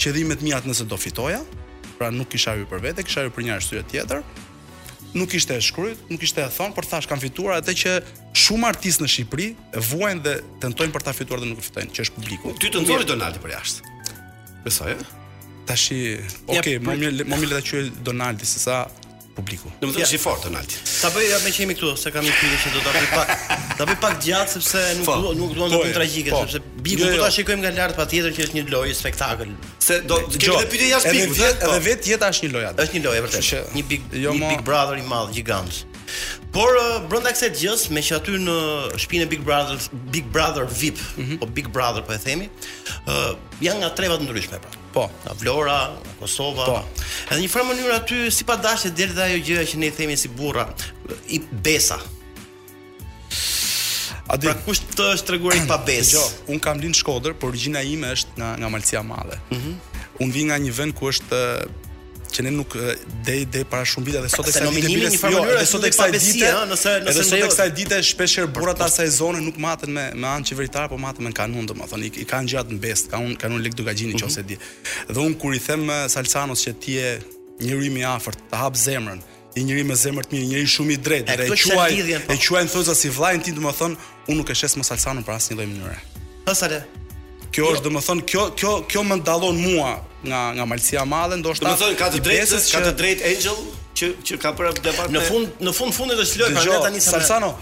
qëllime 0.00 0.38
të 0.40 0.48
mia 0.48 0.58
nëse 0.66 0.88
do 0.90 0.98
fitoja, 0.98 1.44
pra 2.00 2.10
nuk 2.10 2.32
kisha 2.32 2.56
hyrë 2.58 2.66
për 2.72 2.84
vete, 2.88 3.06
kisha 3.06 3.22
hyrë 3.26 3.36
për 3.38 3.46
një 3.46 3.58
arsye 3.60 3.84
tjetër. 3.92 4.24
Nuk 5.10 5.32
ishte 5.34 5.56
e 5.58 5.62
shkruajt, 5.66 6.02
nuk 6.10 6.22
ishte 6.22 6.42
e 6.42 6.50
thon, 6.54 6.74
por 6.74 6.86
thash 6.86 7.06
kam 7.10 7.18
fituar 7.22 7.56
atë 7.58 7.72
që 7.82 7.94
shumë 8.44 8.68
artistë 8.68 9.02
në 9.02 9.08
Shqipëri 9.10 9.46
vuajnë 9.88 10.22
dhe 10.22 10.34
tentojnë 10.62 10.94
për 10.94 11.02
ta 11.08 11.14
fituar 11.18 11.42
dhe 11.42 11.50
nuk 11.50 11.64
fitojnë, 11.66 11.90
që 11.90 12.04
është 12.06 12.14
publiku. 12.20 12.54
Ty 12.62 12.70
të 12.70 12.84
nxorri 12.84 13.08
Donati 13.10 13.42
për 13.42 13.56
jashtë. 13.56 13.89
Besoj. 14.60 14.96
Tash 15.66 15.90
okay, 16.50 16.80
më 16.82 16.96
mirë 17.00 17.26
më 17.30 17.36
mirë 17.42 17.60
ta 17.60 17.62
quaj 17.64 17.92
Donaldi 18.08 18.46
se 18.48 18.60
sa 18.62 18.80
publiku. 19.36 19.70
Do 19.80 19.86
të 19.88 20.00
thësh 20.00 20.14
i 20.16 20.20
fortë 20.20 20.48
Donaldi. 20.48 20.78
Ta 21.00 21.08
bëj 21.14 21.28
ja 21.30 21.38
me 21.44 21.52
që 21.54 21.62
jemi 21.62 21.76
këtu, 21.78 21.92
se 22.00 22.10
kam 22.14 22.24
një 22.26 22.32
fikë 22.40 22.58
që 22.64 22.72
do 22.76 22.82
ta 22.86 22.94
bëj 22.96 23.14
pak. 23.14 23.34
Ta 23.80 23.86
bëj 23.88 23.96
pak 24.02 24.18
gjatë 24.24 24.56
sepse 24.60 24.80
nuk 24.98 25.06
po. 25.08 25.12
nuk 25.16 25.22
duan 25.24 25.38
nuk 25.40 25.52
duan 25.58 25.70
të 25.70 25.76
po, 25.78 25.84
bëjnë 25.86 25.96
tragjike, 25.98 26.32
po. 26.34 26.40
sepse 26.44 26.64
biku 26.88 27.00
jo, 27.00 27.06
do 27.12 27.16
jo. 27.16 27.20
ta 27.22 27.28
shikojmë 27.36 27.62
nga 27.66 27.70
lart 27.78 27.96
patjetër 28.00 28.34
që 28.36 28.42
është 28.48 28.56
një 28.58 28.64
lojë 28.74 28.96
spektakël. 29.02 29.54
Se 29.86 29.96
do 30.10 30.18
të 30.34 30.36
jo. 30.36 30.40
kemi 30.42 30.66
të 30.66 30.70
pyetë 30.74 30.88
jashtë 30.90 31.12
biku, 31.14 31.36
edhe 31.52 31.78
vetë 31.86 32.12
jeta 32.12 32.28
është 32.34 32.46
një 32.46 32.52
lojë 32.58 32.72
Është 32.84 32.98
një 32.98 33.02
lojë 33.06 33.22
vërtet. 33.26 33.72
Një 33.78 33.84
big, 33.92 34.10
një 34.12 34.50
big 34.56 34.66
brother 34.66 35.00
i 35.00 35.06
madh, 35.14 35.32
gigant. 35.38 35.80
Por 36.50 36.74
uh, 36.74 37.06
brenda 37.06 37.30
kësaj 37.34 37.50
gjës, 37.60 37.82
me 37.94 38.02
që 38.02 38.16
aty 38.18 38.34
në 38.42 38.54
shtëpinë 38.98 39.26
Big 39.30 39.42
Brother, 39.46 39.76
Big 40.10 40.26
Brother 40.34 40.64
VIP, 40.66 40.98
mm 41.14 41.22
-hmm. 41.24 41.38
Po 41.42 41.46
Big 41.46 41.68
Brother 41.70 42.02
po 42.02 42.12
e 42.12 42.18
themi, 42.18 42.48
ë 43.06 43.30
uh, 43.30 43.36
janë 43.62 43.78
nga 43.84 43.90
treva 43.94 44.16
të 44.18 44.26
ndryshme 44.26 44.58
pra. 44.58 44.70
Po, 44.94 45.04
nga 45.24 45.32
Vlora, 45.38 45.80
nga 45.94 46.10
Kosova. 46.18 46.64
Po. 46.66 46.78
Edhe 47.30 47.38
në 47.40 47.42
një 47.44 47.50
farë 47.52 47.66
mënyrë 47.70 47.94
aty 48.00 48.30
si 48.34 48.44
pa 48.44 48.56
dashje 48.56 48.90
deri 48.90 49.14
ajo 49.22 49.38
gjëja 49.46 49.64
që 49.70 49.76
ne 49.78 49.86
i 49.86 49.90
themi 49.94 50.16
si 50.16 50.28
burra, 50.28 50.64
i 51.28 51.38
besa. 51.52 51.98
A 54.30 54.36
do 54.36 54.46
pra, 54.50 54.54
të 54.56 54.62
kusht 54.64 54.82
të 54.98 55.06
shtreguar 55.22 55.54
i 55.56 55.62
pa 55.68 55.78
besë? 55.88 56.14
Jo, 56.18 56.24
un 56.46 56.58
kam 56.58 56.78
lind 56.82 56.94
në 56.94 56.98
Shkodër, 56.98 57.32
por 57.38 57.48
origjina 57.48 57.82
ime 57.82 58.10
është 58.14 58.34
nga 58.36 58.48
nga 58.58 58.68
Malësia 58.68 59.02
Madhe. 59.02 59.38
Mhm. 59.50 59.60
Mm 59.60 59.78
un 60.20 60.32
vi 60.32 60.42
nga 60.44 60.56
një 60.60 60.72
vend 60.76 60.92
ku 60.92 61.08
është 61.08 61.36
që 62.32 62.42
ne 62.46 62.50
nuk 62.54 62.74
dei 63.26 63.42
eh, 63.42 63.46
dei 63.54 63.64
para 63.72 63.84
shumë 63.88 64.06
vite 64.08 64.20
dhe 64.22 64.30
sot 64.32 64.48
e 64.48 64.54
kemi 64.54 64.82
një 64.84 64.90
mënyrë 64.90 65.10
të 65.14 65.18
fjalë 65.20 65.64
sot 65.70 65.86
e 65.86 65.90
kësaj 65.92 66.10
dite 66.14 66.50
ëh 66.50 66.62
nëse 66.70 66.94
nëse 67.06 67.24
sot 67.26 67.36
e 67.36 67.48
kësaj 67.50 67.68
dite 67.78 67.98
shpesh 68.10 68.36
herë 68.40 68.50
burrat 68.56 68.78
të 68.80 68.86
asaj 68.86 69.10
zone 69.18 69.42
nuk 69.46 69.58
maten 69.64 69.92
me 69.96 70.06
me 70.22 70.28
anë 70.30 70.48
çeveritar 70.50 70.88
po 70.92 70.98
maten 71.02 71.26
me 71.26 71.32
kanun 71.36 71.68
domethënë 71.70 72.12
i 72.22 72.26
kanë 72.32 72.52
gjatë 72.54 72.76
në 72.76 72.82
best 72.84 73.10
kanun 73.14 73.34
kanun 73.40 73.64
lek 73.64 73.76
dogagjini 73.78 74.14
mhm. 74.14 74.26
nëse 74.26 74.44
e 74.44 74.48
di 74.48 74.58
dhe 75.10 75.26
un 75.26 75.34
kur 75.42 75.54
i 75.54 75.60
them 75.66 75.88
eh, 75.90 76.04
Salcanos 76.14 76.62
që 76.66 76.74
ti 76.84 76.96
je 76.98 77.10
një 77.66 77.78
rrim 77.80 77.98
i 78.02 78.06
afërt 78.14 78.40
të 78.50 78.62
hap 78.62 78.78
zemrën 78.84 79.20
i 79.58 79.64
njëri 79.66 79.82
me 79.82 79.96
zemër 79.98 80.28
të 80.30 80.36
mirë, 80.36 80.46
njëri 80.52 80.68
shumë 80.76 80.92
i 80.94 80.96
drejtë 81.06 81.36
dhe 81.40 81.48
e 81.48 81.56
quaj, 81.58 81.88
po. 82.28 82.32
e 82.34 82.36
quajn 82.38 82.68
thoza 82.70 82.94
si 82.94 83.10
vllajën 83.10 83.40
tim, 83.48 83.56
domethënë 83.58 83.96
unë 84.30 84.38
nuk 84.38 84.52
e 84.52 84.58
shes 84.60 84.76
mos 84.78 84.86
Salcanon 84.92 85.26
për 85.26 85.34
asnjë 85.36 85.56
lloj 85.58 85.66
mënyre. 85.72 85.96
Hasale. 86.46 86.78
Kjo 87.50 87.66
është 87.74 87.80
jo. 87.82 87.88
domethënë 87.88 88.26
kjo 88.30 88.44
kjo 88.60 88.76
kjo 88.92 89.02
më 89.10 89.18
ndallon 89.24 89.58
mua 89.58 89.96
nga 90.24 90.52
nga 90.52 90.64
malësia 90.68 91.00
e 91.02 91.06
madhe 91.08 91.36
ndoshta 91.40 91.64
do 91.68 91.74
të 91.76 91.80
thonë 91.82 91.98
ka 92.00 92.08
të 92.14 92.20
drejtë 92.28 92.62
ka 92.74 92.80
të 92.86 92.92
drejtë 93.02 93.28
Angel 93.32 93.60
që 93.96 94.08
që 94.28 94.40
ka 94.44 94.52
për 94.56 94.72
debat 94.84 95.12
në 95.16 95.22
fund 95.26 95.60
në 95.64 95.74
fund 95.76 95.96
fundit 95.96 96.18
do 96.20 96.26
të 96.26 96.56
shlojë 96.58 96.80
tani 96.86 97.04
Salsano 97.08 97.54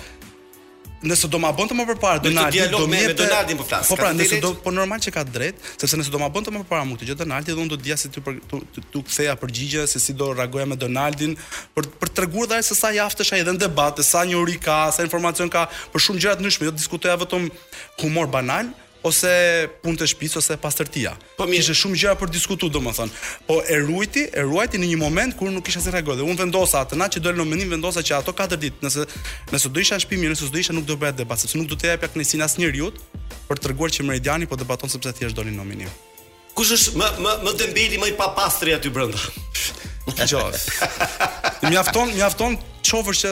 Nëse 0.98 1.28
do 1.30 1.38
ma 1.38 1.52
bënte 1.54 1.76
më 1.78 1.84
përpara 1.92 2.18
Donaldi 2.18 2.58
do, 2.72 2.80
do 2.82 2.86
mjetë 2.90 3.14
Donaldi 3.20 3.54
më 3.54 3.60
po 3.60 3.66
flas. 3.68 3.86
Po 3.86 3.94
pra, 3.94 4.08
nëse 4.10 4.40
do 4.42 4.48
po 4.64 4.72
normal 4.74 4.98
që 4.98 5.12
ka 5.14 5.22
drejt, 5.28 5.60
sepse 5.78 5.94
nëse 6.00 6.10
do 6.10 6.18
ma 6.18 6.26
bënte 6.26 6.50
më 6.50 6.64
përpara 6.64 6.82
mukti, 6.88 7.06
gjë 7.06 7.20
Donaldi 7.20 7.54
do 7.54 7.62
unë 7.62 7.70
do 7.70 7.78
të 7.78 7.84
dija 7.86 7.96
se 8.02 8.10
ti 8.10 8.18
do 8.18 8.58
të 8.74 9.04
ktheja 9.06 9.36
përgjigje 9.38 9.84
se 9.92 10.02
si 10.02 10.16
do 10.18 10.32
reagoja 10.34 10.66
me 10.66 10.74
Donaldin 10.82 11.36
për 11.76 11.86
për 12.02 12.12
treguar 12.18 12.50
dhaj 12.50 12.64
se 12.72 12.78
sa 12.80 12.90
jaftësh 12.96 13.30
ai 13.38 13.44
dhe 13.46 13.54
në 13.54 13.62
debat, 13.62 14.02
sa 14.02 14.24
njohuri 14.26 14.58
ka, 14.64 14.80
sa 14.96 15.06
informacion 15.06 15.46
ka, 15.54 15.68
për 15.94 16.06
shumë 16.08 16.24
gjëra 16.24 16.40
të 16.40 16.48
ndryshme, 16.48 16.66
do 16.66 16.72
jo 16.72 16.76
diskutoja 16.82 17.14
vetëm 17.22 17.46
humor 18.02 18.26
banal, 18.34 18.74
ose 19.08 19.30
punë 19.82 20.00
të 20.02 20.08
shtëpisë 20.12 20.38
ose 20.40 20.56
pastërtia. 20.60 21.12
Po 21.38 21.46
mi 21.48 21.58
ishte 21.62 21.74
shumë 21.78 21.98
gjëra 22.00 22.16
për 22.20 22.32
diskutuar 22.34 22.72
domethënë. 22.72 23.14
Po 23.48 23.58
e 23.64 23.78
ruajti, 23.82 24.26
e 24.38 24.44
ruajti 24.46 24.80
në 24.82 24.90
një 24.92 24.98
moment 25.00 25.36
kur 25.38 25.50
nuk 25.54 25.64
kisha 25.66 25.82
se 25.84 25.92
reagoj 25.94 26.18
dhe 26.20 26.26
unë 26.28 26.38
vendosa 26.44 26.82
atë 26.84 26.98
natë 27.00 27.18
që 27.18 27.24
dolën 27.26 27.42
në 27.42 27.48
mendim 27.52 27.72
vendosa 27.76 28.04
që 28.06 28.18
ato 28.20 28.34
4 28.38 28.58
ditë, 28.64 28.84
nëse 28.84 29.06
nëse 29.54 29.72
do 29.74 29.82
isha 29.82 29.98
në 29.98 30.04
shtëpi 30.04 30.20
mirë, 30.20 30.34
nëse 30.34 30.50
do 30.52 30.60
isha 30.62 30.76
nuk 30.76 30.86
do 30.90 30.98
bëhet 31.00 31.18
debat, 31.22 31.40
sepse 31.42 31.58
nuk 31.58 31.70
do 31.72 31.78
të 31.80 31.92
jap 31.94 32.04
pak 32.04 32.18
nisin 32.20 32.44
as 32.46 32.56
njeriu 32.60 32.90
për 33.50 33.62
t'rëguar 33.64 33.94
që 33.94 34.06
Meridiani 34.08 34.48
po 34.48 34.58
debaton 34.60 34.92
sepse 34.92 35.14
thjesht 35.18 35.36
dolin 35.38 35.56
nominim. 35.58 35.90
Kush 36.58 36.72
është 36.74 36.98
më 36.98 37.08
më 37.24 37.36
më 37.46 37.54
dëmbeli 37.62 38.00
më 38.02 38.10
i 38.12 38.16
papastri 38.18 38.74
aty 38.76 38.90
brenda? 38.92 39.18
Gjoft. 40.14 40.68
Më 41.62 41.68
mjafton, 41.74 42.08
më 42.10 42.14
mjafton 42.18 42.52
çofër 42.86 43.16
që 43.20 43.30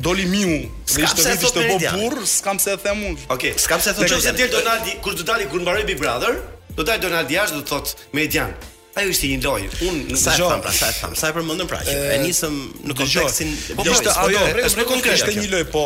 doli 0.00 0.24
miu, 0.30 0.52
më 0.94 1.02
ishte 1.06 1.22
vetë 1.26 1.48
ishte 1.48 1.64
bo 1.68 1.78
burr, 1.98 2.24
s'kam 2.26 2.58
se 2.62 2.74
e 2.76 2.80
them 2.80 3.00
unë. 3.10 3.18
Okej, 3.28 3.34
okay, 3.34 3.52
s'kam 3.60 3.80
se 3.82 3.90
e 3.92 3.98
them. 3.98 4.08
Nëse 4.08 4.32
ti 4.36 4.46
Donaldi 4.52 4.94
kur 5.04 5.16
të 5.18 5.26
dali 5.28 5.48
kur 5.50 5.60
mbaroi 5.64 5.84
Big 5.88 5.98
Brother, 6.00 6.38
do 6.74 6.82
taj 6.82 6.98
Donald 7.02 7.10
Donaldi 7.28 7.36
jashtë 7.38 7.58
do 7.58 7.62
të 7.64 7.70
thotë 7.72 8.08
median. 8.16 8.52
Ai 8.94 9.08
ishte 9.10 9.26
një 9.26 9.40
lojë. 9.44 9.70
Unë 9.88 10.02
nuk 10.12 10.20
sa 10.22 10.36
tham 10.38 10.60
pra, 10.62 10.72
sa 10.72 10.90
tham. 10.94 11.14
Sa 11.18 11.32
e 11.32 11.36
përmendën 11.36 11.66
pra. 11.70 11.80
E 12.14 12.18
nisëm 12.22 12.58
në 12.86 12.94
kontekstin 13.00 13.50
po, 13.74 13.80
po 13.80 13.88
Ishte 13.90 14.12
ajo, 14.22 14.42
po, 14.46 14.66
është 14.68 14.78
një 14.80 14.86
konkret, 14.90 15.24
një 15.40 15.46
lojë, 15.50 15.68
po 15.74 15.82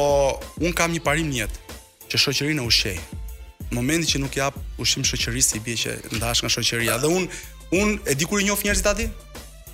unë 0.61 0.75
kam 0.77 0.93
një 0.93 1.01
parim 1.07 1.31
njët 1.33 1.63
që 2.13 2.21
shoqërinë 2.27 2.67
ushej. 2.69 2.99
Në 3.71 3.77
momentin 3.77 4.09
që 4.13 4.21
nuk 4.21 4.37
jap 4.37 4.61
ushim 4.81 5.05
shoqërisë 5.09 5.57
i 5.59 5.63
bie 5.65 5.77
që 5.81 5.95
ndash 6.19 6.45
nga 6.45 6.53
shoqëria. 6.59 7.01
Dhe 7.05 7.15
unë 7.19 7.47
Un 7.69 7.99
e 8.09 8.15
di 8.17 8.25
kur 8.25 8.41
i 8.41 8.47
njoh 8.49 8.63
njerëzit 8.65 8.87
aty? 8.89 9.05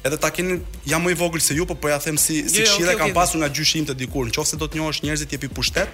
edhe 0.04 0.16
ta 0.20 0.30
keni 0.30 0.60
jam 0.84 1.00
më 1.02 1.14
i 1.14 1.16
vogël 1.16 1.40
se 1.40 1.54
ju, 1.56 1.64
po 1.66 1.74
po 1.74 1.88
ja 1.88 1.98
them 1.98 2.16
si 2.18 2.42
si 2.48 2.62
jo, 2.62 2.68
shile 2.76 2.92
jo, 2.92 2.96
okay, 3.00 3.08
kam 3.12 3.12
pasur 3.16 3.40
nga 3.40 3.48
gjyshim 3.48 3.86
të 3.88 3.94
dikur. 4.02 4.28
Nëse 4.30 4.60
do 4.60 4.66
të 4.68 4.76
njohësh 4.80 5.00
njerëzit 5.04 5.32
jepi 5.32 5.48
pushtet 5.48 5.88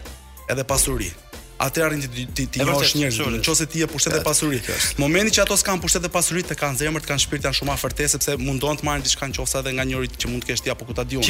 edhe 0.51 0.65
pasuri. 0.65 1.13
Atëra 1.61 1.91
rin 1.93 2.01
ti 2.03 2.25
ti, 2.35 2.47
ti, 2.49 2.65
njohësh 2.65 2.95
njerëz. 2.99 3.39
Nëse 3.47 3.67
ti 3.71 3.85
je 3.85 3.87
pushtet 3.87 4.17
e 4.19 4.23
pasuri. 4.27 4.59
Momenti 4.99 5.37
që 5.37 5.45
ato 5.45 5.55
s'kan 5.61 5.79
pushtet 5.83 6.05
e 6.09 6.11
pasurit, 6.11 6.49
të 6.51 6.57
kanë 6.59 6.81
zemër, 6.81 7.05
të 7.07 7.11
kanë 7.13 7.25
shpirt 7.27 7.45
janë 7.47 7.59
shumë 7.61 7.75
afërt 7.77 8.03
sepse 8.17 8.37
mundon 8.43 8.75
të 8.81 8.87
marrin 8.89 9.05
diçka 9.07 9.29
nëse 9.31 9.61
edhe 9.63 9.77
nga 9.79 9.85
njëri 9.91 10.11
që 10.19 10.27
mund 10.31 10.43
të 10.45 10.51
kesh 10.55 10.65
ti 10.67 10.73
apo 10.75 10.89
ku 10.89 10.95
ta 10.99 11.05
diun. 11.07 11.23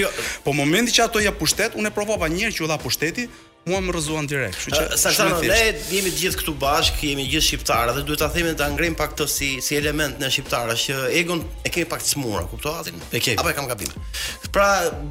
Po 0.47 0.55
momenti 0.57 0.95
që 0.97 1.05
ato 1.09 1.21
ja 1.21 1.35
pushtet, 1.37 1.77
unë 1.77 1.91
provova 1.93 2.31
një 2.33 2.49
herë 2.49 2.57
që 2.59 2.65
u 2.65 2.71
dha 2.73 2.79
pushteti, 2.81 3.29
mua 3.71 3.87
më 3.87 3.91
rrëzuan 3.95 4.27
direkt. 4.29 4.59
Kështu 4.61 4.73
që 4.75 4.99
sa 4.99 5.13
të 5.15 5.39
thënë, 5.39 5.51
ne 5.51 5.59
jemi 5.93 6.11
të 6.13 6.21
gjithë 6.21 6.39
këtu 6.41 6.55
bashk, 6.61 6.99
jemi 7.07 7.27
gjithë 7.31 7.47
shqiptarë 7.51 7.95
dhe 8.01 8.05
duhet 8.09 8.23
ta 8.25 8.29
themi 8.35 8.53
ta 8.59 8.67
ngrem 8.73 8.97
pak 8.99 9.13
këtë 9.15 9.27
si 9.31 9.49
si 9.65 9.79
element 9.79 10.19
në 10.21 10.31
shqiptarë 10.35 10.77
që 10.85 10.97
egon 11.21 11.43
e 11.63 11.71
kemi 11.73 11.87
pak 11.93 12.03
të 12.05 12.11
smur, 12.17 12.41
kuptoa 12.51 12.81
atin? 12.83 12.99
E 13.15 13.21
ke. 13.23 13.37
Apo 13.41 13.51
e 13.53 13.57
kam 13.61 13.69
gabim. 13.71 13.93
Pra, 14.55 14.67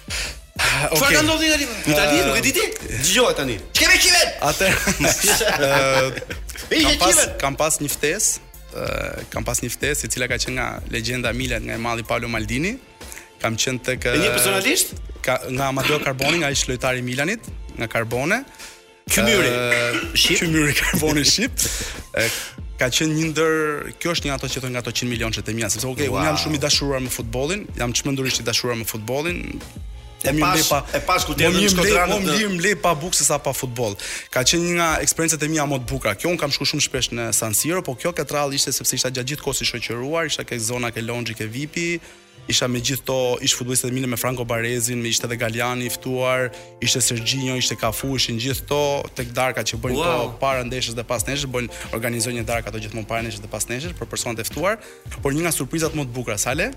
Okay. 0.59 0.59
Çfarë 0.99 1.17
ka 1.17 1.23
ndodhur 1.25 1.55
në 1.55 1.69
Itali? 1.85 1.95
Itali 1.95 2.19
eh, 2.19 2.29
nuk 2.29 2.37
e 2.37 2.43
di 2.45 2.53
ti? 2.53 2.67
Dëgjoj 3.09 3.33
tani. 3.39 3.55
Çka 3.73 3.89
me 3.89 4.03
kiven? 4.03 4.37
Atë. 4.51 4.69
Ëh. 6.69 6.69
kam 6.69 7.01
pas 7.01 7.23
kam 7.41 7.57
pas 7.57 7.79
një 7.81 7.87
ftesë 7.89 8.48
kam 9.33 9.43
pas 9.47 9.59
një 9.63 9.71
ftesë 9.73 10.07
e 10.07 10.11
cila 10.13 10.27
ka 10.31 10.37
qenë 10.41 10.55
nga 10.57 10.67
legjenda 10.93 11.33
Milan 11.35 11.67
nga 11.67 11.75
e 11.77 11.81
malli 11.81 12.03
Paolo 12.07 12.29
Maldini. 12.31 12.75
Kam 13.39 13.55
qenë 13.55 13.79
tek 13.91 14.07
e 14.11 14.17
një 14.19 14.31
personalisht 14.35 14.95
ka, 15.23 15.37
nga 15.47 15.69
Amadeo 15.71 15.99
Carboni, 16.03 16.41
nga 16.41 16.51
ish 16.51 16.65
lojtari 16.67 16.99
i 16.99 17.05
Milanit, 17.05 17.45
nga 17.79 17.87
Carbone. 17.87 18.41
Ky 19.09 19.23
myri, 19.23 19.53
shit. 20.13 20.43
Ky 20.43 20.73
Carboni 20.79 21.23
shit. 21.25 21.55
Ka 22.79 22.89
qenë 22.93 23.15
një 23.19 23.25
ndër, 23.31 23.55
kjo 23.99 24.13
është 24.15 24.27
një 24.27 24.35
ato 24.35 24.47
që 24.51 24.63
thonë 24.65 24.75
nga 24.75 24.83
ato 24.83 24.93
100 24.95 25.11
milionë 25.11 25.43
të 25.43 25.55
mia, 25.55 25.67
sepse 25.71 25.87
okay, 25.87 26.07
wow. 26.11 26.19
unë 26.21 26.29
jam 26.31 26.37
shumë 26.43 26.59
i 26.59 26.61
dashuruar 26.65 27.01
me 27.03 27.11
futbollin, 27.11 27.65
jam 27.79 27.91
çmendurisht 27.95 28.43
i 28.43 28.45
dashuruar 28.47 28.77
me 28.79 28.85
futbollin, 28.87 29.39
E 30.23 30.31
mi 30.33 30.41
mlepa, 30.43 30.85
e 30.93 30.99
pash 30.99 31.23
ku 31.27 31.31
ti 31.33 31.47
në 31.47 31.69
Shkodër, 31.71 32.09
po 32.11 32.17
mi 32.19 32.59
le 32.59 32.73
pa 32.75 32.91
se 33.15 33.23
sa 33.23 33.37
pa 33.39 33.53
futboll. 33.55 33.95
Ka 34.29 34.43
qenë 34.43 34.65
një 34.67 34.73
nga 34.75 34.89
eksperiencat 35.01 35.41
e 35.41 35.47
mia 35.47 35.63
më 35.65 35.79
të 35.79 35.87
bukura. 35.87 36.11
Kjo 36.19 36.29
un 36.33 36.37
kam 36.41 36.51
shku 36.51 36.65
shumë 36.67 36.83
shpesh 36.83 37.07
në 37.15 37.29
San 37.33 37.53
Siro, 37.55 37.79
po 37.81 37.95
kjo 37.95 38.11
katrall 38.11 38.51
ishte 38.53 38.71
sepse 38.75 38.95
isha 38.99 39.09
gjatë 39.15 39.31
gjithë 39.35 39.43
kohës 39.45 39.63
i 39.63 39.69
shoqëruar, 39.69 40.27
isha 40.27 40.43
ke 40.43 40.59
zona 40.59 40.91
ke 40.91 41.01
lounge 41.05 41.31
ke 41.39 41.47
VIP, 41.47 42.01
isha 42.51 42.67
me 42.67 42.81
gjithë 42.83 43.05
to, 43.07 43.19
ish 43.41 43.55
futbollistë 43.55 43.87
e 43.87 43.95
mi 43.95 44.03
me 44.11 44.17
Franco 44.19 44.43
Barezin, 44.43 44.99
me 44.99 45.07
ishte 45.13 45.23
edhe 45.29 45.39
Galiani 45.39 45.87
i 45.87 45.93
ftuar, 45.93 46.49
ishte 46.83 46.99
Serginho, 47.07 47.55
ishte 47.55 47.77
Kafu, 47.79 48.11
ishin 48.19 48.41
gjithë 48.43 48.67
to 48.73 48.83
tek 49.15 49.31
darka 49.31 49.63
që 49.63 49.79
bën 49.79 49.95
wow. 49.95 50.03
to 50.03 50.39
para 50.43 50.67
ndeshës 50.67 50.99
dhe 50.99 51.05
pas 51.07 51.23
ndeshës, 51.23 51.47
bën 51.53 51.71
organizojnë 51.95 52.41
një 52.41 52.47
darkë 52.51 52.73
ato 52.73 52.81
gjithmonë 52.83 53.07
para 53.07 53.23
ndeshës 53.23 53.45
dhe 53.45 53.51
pas 53.55 53.69
ndeshës 53.71 53.95
për 53.95 54.09
personat 54.11 54.41
e 54.43 54.49
ftuar. 54.51 54.75
Por 55.23 55.31
një 55.37 55.45
nga 55.47 55.55
surprizat 55.55 55.93
më 55.95 56.09
të 56.09 56.15
bukura, 56.17 56.37
Sale, 56.41 56.71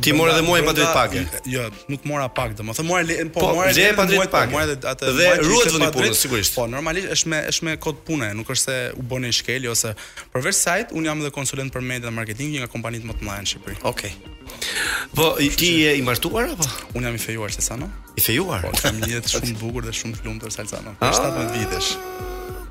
Ti 0.02 0.12
mora 0.14 0.32
edhe 0.36 0.42
muaj 0.44 0.66
pa 0.68 0.74
drejt 0.74 0.94
pak. 0.94 1.12
Jo, 1.48 1.64
nuk 1.88 2.04
mora 2.12 2.26
pak, 2.28 2.52
domethënë 2.60 2.88
mora 2.90 3.06
po, 3.32 3.40
po 3.40 3.52
mora 3.56 3.70
edhe 3.72 3.94
pa 3.96 4.04
drejt 4.04 4.26
po, 4.28 4.34
pak. 4.34 4.52
Mora 4.52 4.76
atë 4.92 5.14
dhe 5.16 5.28
ruhet 5.48 5.72
vendi 5.72 5.88
punës 5.96 6.20
sigurisht. 6.26 6.56
Po 6.58 6.66
normalisht 6.68 7.08
është 7.16 7.32
me 7.32 7.40
është 7.54 7.68
me 7.70 7.76
kod 7.80 8.02
pune, 8.08 8.28
nuk 8.36 8.52
është 8.52 8.68
se 8.68 8.78
u 9.00 9.06
bën 9.08 9.24
në 9.24 9.32
shkeli 9.40 9.72
ose 9.72 9.94
për 10.34 10.44
vetë 10.44 10.60
sajt, 10.60 10.92
un 10.92 11.08
jam 11.08 11.24
edhe 11.24 11.32
konsulent 11.32 11.72
për 11.72 11.88
media 11.88 12.10
dhe 12.10 12.14
marketing 12.20 12.52
një 12.58 12.66
nga 12.66 12.72
kompanitë 12.76 13.08
më 13.08 13.16
të 13.16 13.28
mëdha 13.30 13.40
në 13.40 13.52
Shqipëri. 13.54 13.78
Okej. 13.88 14.16
Po 15.16 15.30
ti 15.62 15.72
je 15.86 15.96
i 15.96 16.04
martuar 16.04 16.52
apo? 16.52 16.68
Un 16.98 17.08
jam 17.08 17.16
i 17.16 17.24
fejuar 17.24 17.56
se 17.56 17.64
sa 17.64 17.80
më. 17.80 17.88
I 18.20 18.26
fejuar. 18.28 18.68
Po 18.68 18.76
kam 18.84 19.00
një 19.00 19.14
jetë 19.16 19.38
shumë 19.38 19.54
të 19.54 19.62
bukur 19.64 19.88
dhe 19.88 19.96
shumë 19.96 20.20
të 20.20 20.28
lumtur 20.28 20.52
sa 20.52 20.68
më. 20.68 20.98
17 21.00 21.56
vitesh. 21.64 21.96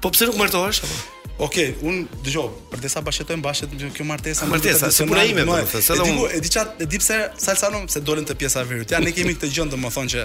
Po 0.05 0.13
pse 0.13 0.29
nuk 0.29 0.37
martohesh 0.45 0.85
apo? 0.85 1.25
Okej, 1.39 1.69
okay, 1.77 1.85
un 1.85 2.05
dëgjoj, 2.25 2.47
për 2.73 2.81
disa 2.81 3.03
bashkëtojmë 3.05 3.43
bashkë 3.45 3.91
kjo 3.93 4.05
martesa. 4.09 4.47
Martesa, 4.49 4.89
si 4.89 5.05
puna 5.05 5.25
ime, 5.29 5.43
po. 5.45 5.57
se 5.69 5.93
do. 5.93 6.07
Diku, 6.09 6.29
e 6.33 6.39
di 6.41 6.49
çat, 6.53 6.79
e 6.81 6.87
di 6.89 6.97
pse 7.01 7.19
salsanum 7.37 7.85
se 7.93 8.01
dolën 8.01 8.25
të 8.31 8.37
pjesa 8.41 8.63
e 8.65 8.69
virut. 8.71 8.95
Ja 8.95 9.03
ne 9.05 9.13
kemi 9.13 9.35
këtë 9.37 9.67
më 9.67 9.75
domethënë 9.77 10.13
që 10.17 10.25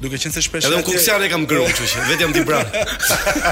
Duke 0.00 0.18
qenë 0.20 0.32
se 0.34 0.42
shpesh 0.44 0.66
edhe 0.68 0.80
kuksia 0.84 1.14
e 1.24 1.28
kam 1.32 1.44
grua, 1.48 1.68
kështu 1.68 1.88
që 1.88 2.02
vetëm 2.08 2.32
ti 2.36 2.42
bra. 2.48 2.58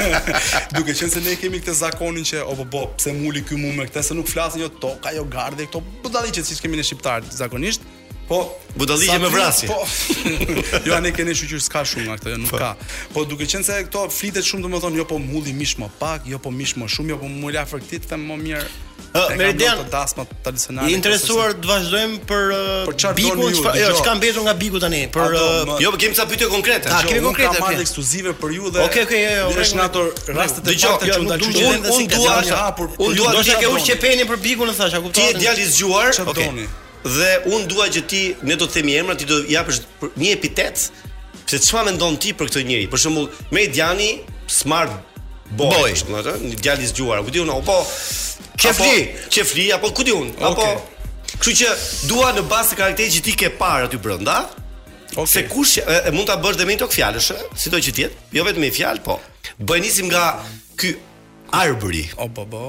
Duke 0.75 0.93
qenë 0.97 1.09
se 1.13 1.21
ne 1.25 1.37
kemi 1.41 1.61
këtë 1.63 1.77
zakonin 1.83 2.25
që 2.31 2.41
o 2.49 2.57
po 2.69 2.83
pse 2.99 3.13
muli 3.19 3.41
ky 3.45 3.57
mu 3.61 3.71
me 3.77 3.85
këtë 3.91 4.03
se 4.11 4.17
nuk 4.19 4.29
flasin 4.33 4.61
jo 4.65 4.69
tok, 4.73 5.05
ajo 5.13 5.25
gardhi, 5.37 5.65
këto 5.71 5.81
budalliqet 6.07 6.45
po 6.45 6.51
siç 6.53 6.61
kemi 6.65 6.77
ne 6.81 6.85
shqiptarët 6.89 7.33
zakonisht. 7.37 7.85
Po, 8.29 8.49
budalligje 8.77 9.19
me 9.19 9.29
vrasje. 9.29 9.67
Po. 9.69 9.87
jo, 10.87 10.95
ani 10.97 11.13
keni 11.13 11.35
shoqur 11.37 11.61
s'ka 11.61 11.85
shumë 11.85 12.09
nga 12.09 12.17
këtë, 12.21 12.33
jo, 12.33 12.39
nuk 12.47 12.55
po. 12.55 12.61
ka. 12.63 12.71
Po 13.13 13.25
duke 13.29 13.45
qenë 13.45 13.67
se 13.67 13.77
këto 13.85 14.07
flitet 14.15 14.47
shumë, 14.49 14.65
domethënë, 14.65 14.99
jo 15.03 15.05
po 15.11 15.19
mulli 15.21 15.53
mish 15.57 15.77
më 15.83 15.91
pak, 16.01 16.25
jo 16.33 16.41
po 16.41 16.53
mish 16.55 16.73
më 16.81 16.89
shumë, 16.89 17.13
jo 17.13 17.19
po 17.21 17.29
mulla 17.29 17.67
për 17.69 17.83
këtë 17.85 18.11
them 18.15 18.25
më 18.33 18.39
mirë. 18.47 18.67
Uh, 19.15 19.31
Meridian, 19.39 19.79
të 19.85 19.93
dasmë 19.93 20.23
tradicionale. 20.43 20.91
interesuar 20.91 21.53
të 21.55 21.69
vazhdojmë 21.71 22.17
për, 22.27 22.49
për 22.89 23.15
bikun, 23.19 23.53
çfarë, 23.55 23.83
jo, 23.85 23.91
çka 24.01 24.15
mbetur 24.19 24.43
nga 24.49 24.55
biku 24.59 24.81
tani? 24.83 25.05
Për 25.15 25.37
jo, 25.85 25.93
po 25.95 26.01
kemi 26.03 26.17
ca 26.19 26.27
pyetje 26.33 26.49
konkrete. 26.51 26.91
Ah, 26.91 27.05
kemi 27.07 27.23
konkrete. 27.23 27.61
Ka 27.63 27.71
ekskluzive 27.79 28.33
për 28.41 28.55
ju 28.57 28.73
dhe 28.75 28.83
Okej, 28.89 29.05
okej, 29.07 29.27
okej. 29.47 29.59
Është 29.63 29.83
ato 29.87 30.07
rastet 30.35 30.67
e 30.67 30.79
fakta 30.83 31.13
që 31.15 31.21
ndalë 31.27 31.47
që 31.47 31.75
ne 31.87 32.07
dua 32.17 32.63
hapur. 32.65 32.91
Unë 32.99 33.21
dua 33.21 33.37
të 33.39 33.61
ke 33.63 33.71
ushqepenin 33.77 34.27
për 34.33 34.43
bikun, 34.49 34.75
thashë, 34.83 35.03
kuptoj. 35.07 35.21
Ti 35.21 35.31
je 35.31 35.39
djalë 35.45 35.63
i 35.63 35.71
zgjuar. 35.71 36.11
Çfarë 36.19 36.37
doni? 36.41 36.67
dhe 37.05 37.31
un 37.53 37.67
dua 37.69 37.87
që 37.93 38.01
ti 38.09 38.21
ne 38.49 38.57
do 38.57 38.65
të 38.69 38.81
themi 38.81 38.95
emra 38.97 39.15
ti 39.19 39.29
do 39.29 39.43
japësh 39.49 39.83
një 40.17 40.31
epitet 40.33 40.87
pse 41.45 41.61
çfarë 41.67 41.91
mendon 41.91 42.17
ti 42.21 42.33
për 42.33 42.49
këtë 42.49 42.63
njeri 42.65 42.87
për 42.89 43.03
shembull 43.03 43.27
Mediani 43.53 44.15
smart 44.49 44.93
boy 45.53 45.93
do 45.93 45.99
të 46.01 46.23
thonë 46.25 46.51
një 46.55 46.61
djalë 46.65 46.87
i 46.87 46.91
zgjuar 46.93 47.21
ku 47.27 47.35
diun 47.35 47.53
apo 47.53 47.77
kefli 48.57 49.11
kefli 49.37 49.67
apo 49.77 49.93
ku 49.97 50.07
diun 50.09 50.33
apo 50.49 50.71
kështu 51.39 51.55
që 51.61 51.75
dua 52.09 52.31
në 52.39 52.47
bazë 52.49 52.73
të 52.73 52.81
karakterit 52.81 53.17
që 53.19 53.25
ti 53.29 53.37
ke 53.45 53.55
parë 53.63 53.91
aty 53.93 54.01
brenda 54.05 54.43
Okay. 55.15 55.31
Se 55.31 55.41
kush 55.47 55.77
e, 55.79 55.83
e 56.09 56.11
mund 56.11 56.27
ta 56.27 56.35
bësh 56.43 56.57
dhe 56.59 56.65
me 56.67 56.75
tok 56.75 56.91
fjalësh, 56.91 57.29
sido 57.61 57.79
që 57.79 57.93
të 57.95 58.01
jetë, 58.03 58.17
jo 58.35 58.43
vetëm 58.49 58.65
me 58.67 58.71
fjalë, 58.75 59.03
po. 59.05 59.15
Bëjnisim 59.63 60.09
nga 60.11 60.25
ky 60.81 60.91
arbëri. 61.55 62.03
O 62.25 62.27
po 62.35 62.43
po. 62.51 62.63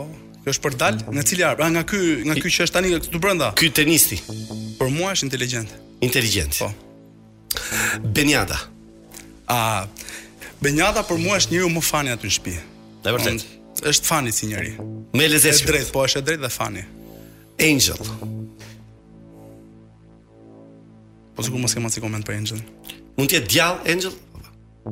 Kjo 0.45 0.53
është 0.53 0.61
për 0.61 0.75
dal 0.77 0.97
nga 1.09 1.21
cili 1.25 1.41
arb? 1.41 1.61
Ah, 1.65 1.71
nga 1.73 1.81
ky, 1.89 1.99
nga 2.21 2.35
ky 2.37 2.51
që 2.53 2.65
është 2.67 2.73
tani 2.77 2.89
këtu 3.01 3.17
brenda. 3.17 3.47
Ky 3.57 3.71
tenisti. 3.73 4.19
Për 4.77 4.91
mua 4.93 5.15
është 5.15 5.25
inteligjent. 5.25 5.71
Inteligjent. 6.05 6.59
Po. 6.61 6.67
Benjada. 8.13 8.59
A 9.49 9.57
Benjada 10.61 11.01
për 11.07 11.17
mua 11.23 11.39
është 11.41 11.55
njëu 11.55 11.71
më 11.73 11.81
fani 11.87 12.13
aty 12.13 12.29
në 12.29 12.35
shtëpi. 12.35 12.53
Është 12.99 13.15
vërtet. 13.15 13.45
Është 13.89 14.09
fani 14.13 14.33
si 14.37 14.51
njëri. 14.51 14.75
Më 15.17 15.25
e 15.25 15.39
Është 15.49 15.71
drejt, 15.71 15.89
po 15.95 16.03
është 16.05 16.21
drejt 16.29 16.43
dhe 16.45 16.51
fani. 16.53 16.83
Angel. 17.71 17.97
Po 21.33 21.41
sigurisht 21.41 21.65
mos 21.65 21.73
kemi 21.75 21.89
asnjë 21.89 22.05
koment 22.05 22.29
për 22.29 22.37
Angel. 22.37 22.61
Mund 23.17 23.33
të 23.33 23.39
jetë 23.41 23.49
djall 23.55 23.81
Angel? 23.95 24.13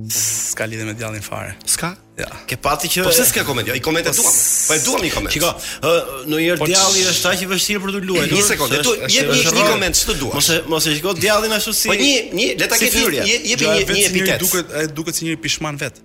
Ska 0.09 0.65
lidhje 0.65 0.89
me 0.89 0.97
djallin 0.97 1.21
fare. 1.21 1.53
Ska? 1.69 1.93
Ja. 2.17 2.27
Ke 2.47 2.57
pati 2.61 2.87
që 2.93 3.03
Po 3.07 3.09
pse 3.09 3.23
s'ka 3.25 3.41
koment? 3.43 3.65
Jo, 3.67 3.73
i 3.73 3.79
komente 3.81 4.11
tu. 4.13 4.21
Po, 4.21 4.29
po 4.67 4.73
e 4.75 4.79
dua 4.85 4.99
mi 5.01 5.09
koment. 5.09 5.33
Çiko, 5.33 5.47
ë, 5.81 5.93
në 6.29 6.41
një 6.43 6.57
po 6.59 6.67
djalli 6.69 7.05
është 7.09 7.29
aq 7.31 7.41
i 7.41 7.47
vështirë 7.49 7.81
për 7.87 7.93
të 7.95 8.01
luajtur. 8.05 8.33
Një 8.37 8.43
sekondë, 8.51 8.81
tu 8.85 8.93
jep 9.09 9.29
një 9.31 9.37
një 9.47 9.63
koment 9.71 9.97
ç'të 9.97 10.15
duash. 10.19 10.35
Mos 10.37 10.49
e 10.53 10.57
mos 10.75 10.87
e 10.89 10.93
shiko 10.99 11.15
djallin 11.17 11.55
ashtu 11.57 11.73
si. 11.79 11.89
Po 11.89 11.95
një 11.97 12.11
një 12.37 12.47
le 12.59 12.67
ta 12.69 12.77
ketë. 12.77 13.03
Jep 13.33 13.63
një 13.65 13.73
një 13.73 14.03
epitet. 14.03 14.43
duket 14.43 14.75
ai 14.77 14.85
duket 14.99 15.17
si 15.17 15.31
një 15.31 15.39
pishman 15.41 15.79
vet. 15.81 15.97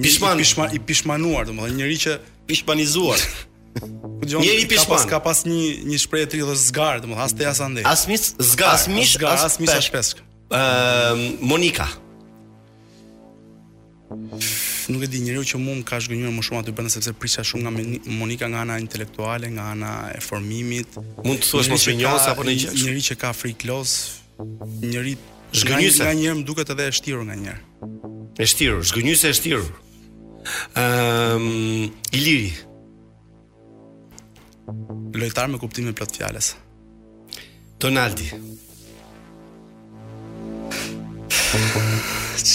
Pishman, 0.00 0.40
pishman 0.40 0.72
i 0.74 0.80
pishmanuar, 0.80 1.44
domethënë 1.50 1.76
njëri 1.78 1.98
që 2.06 2.16
pishmanizuar. 2.48 3.20
Njëri 4.24 4.62
i 4.64 4.68
pishman 4.72 5.04
ka 5.12 5.20
pas 5.26 5.44
një 5.44 5.90
një 5.92 6.00
shprehje 6.06 6.30
të 6.32 6.40
rëndë 6.40 6.56
zgar, 6.70 7.02
domethënë 7.04 7.28
as 7.28 7.36
te 7.38 7.48
as 7.52 7.60
ande. 7.60 7.84
As 7.84 8.06
mish 8.08 8.32
zgar, 8.54 8.72
as 8.80 8.88
mish 8.88 9.18
as 9.20 9.60
mish 9.60 10.16
Ëm 10.44 10.52
ehm, 10.54 11.38
Monika 11.50 11.86
nuk 14.92 15.02
e 15.02 15.06
di 15.08 15.18
njeriu 15.24 15.42
që 15.46 15.56
mua 15.60 15.74
më 15.78 15.84
ka 15.88 15.96
zgjënjur 16.02 16.30
më 16.34 16.42
shumë 16.46 16.58
aty 16.60 16.70
brenda 16.76 16.90
sepse 16.92 17.12
prisja 17.18 17.42
shumë 17.46 17.62
nga 17.62 17.72
Monika 18.20 18.46
nga 18.48 18.60
ana 18.64 18.74
intelektuale, 18.80 19.46
nga 19.54 19.64
ana 19.74 19.90
e 20.14 20.16
formimit. 20.20 20.88
Mund 21.24 21.38
të 21.42 21.46
thuash 21.48 21.68
mos 21.72 21.84
apo 22.28 22.42
në 22.44 22.52
gjë. 22.60 22.68
Njëri 22.84 23.02
që 23.10 23.14
ka 23.20 23.30
friklos, 23.36 23.90
njëri 24.84 25.14
zhgënjyse. 25.54 26.00
Nga, 26.02 26.12
nga 26.12 26.18
njëherë 26.20 26.38
më 26.40 26.44
duket 26.50 26.68
edhe 26.74 26.84
e 26.90 26.94
shtirur 27.00 27.22
nga 27.28 27.36
njëherë. 27.42 27.62
E 28.38 28.40
shtirur, 28.52 28.82
zhgënjyse 28.90 29.26
e 29.32 29.36
shtirur. 29.40 29.68
Ëm 30.74 30.80
ehm, 30.82 31.38
um, 31.38 31.82
Iliri. 32.18 32.50
Lojtar 35.14 35.46
me 35.52 35.56
kuptimin 35.62 35.92
e 35.92 35.94
plot 35.96 36.10
fjalës. 36.18 36.48
Donaldi. 37.80 38.28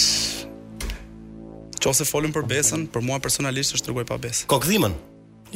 Qose 1.80 2.04
folim 2.04 2.32
për 2.34 2.44
besën, 2.44 2.84
për 2.92 3.04
mua 3.06 3.18
personalisht 3.24 3.74
është 3.78 3.88
rrugë 3.92 4.06
pa 4.10 4.18
besë. 4.20 4.44
Kokdhimën. 4.52 4.94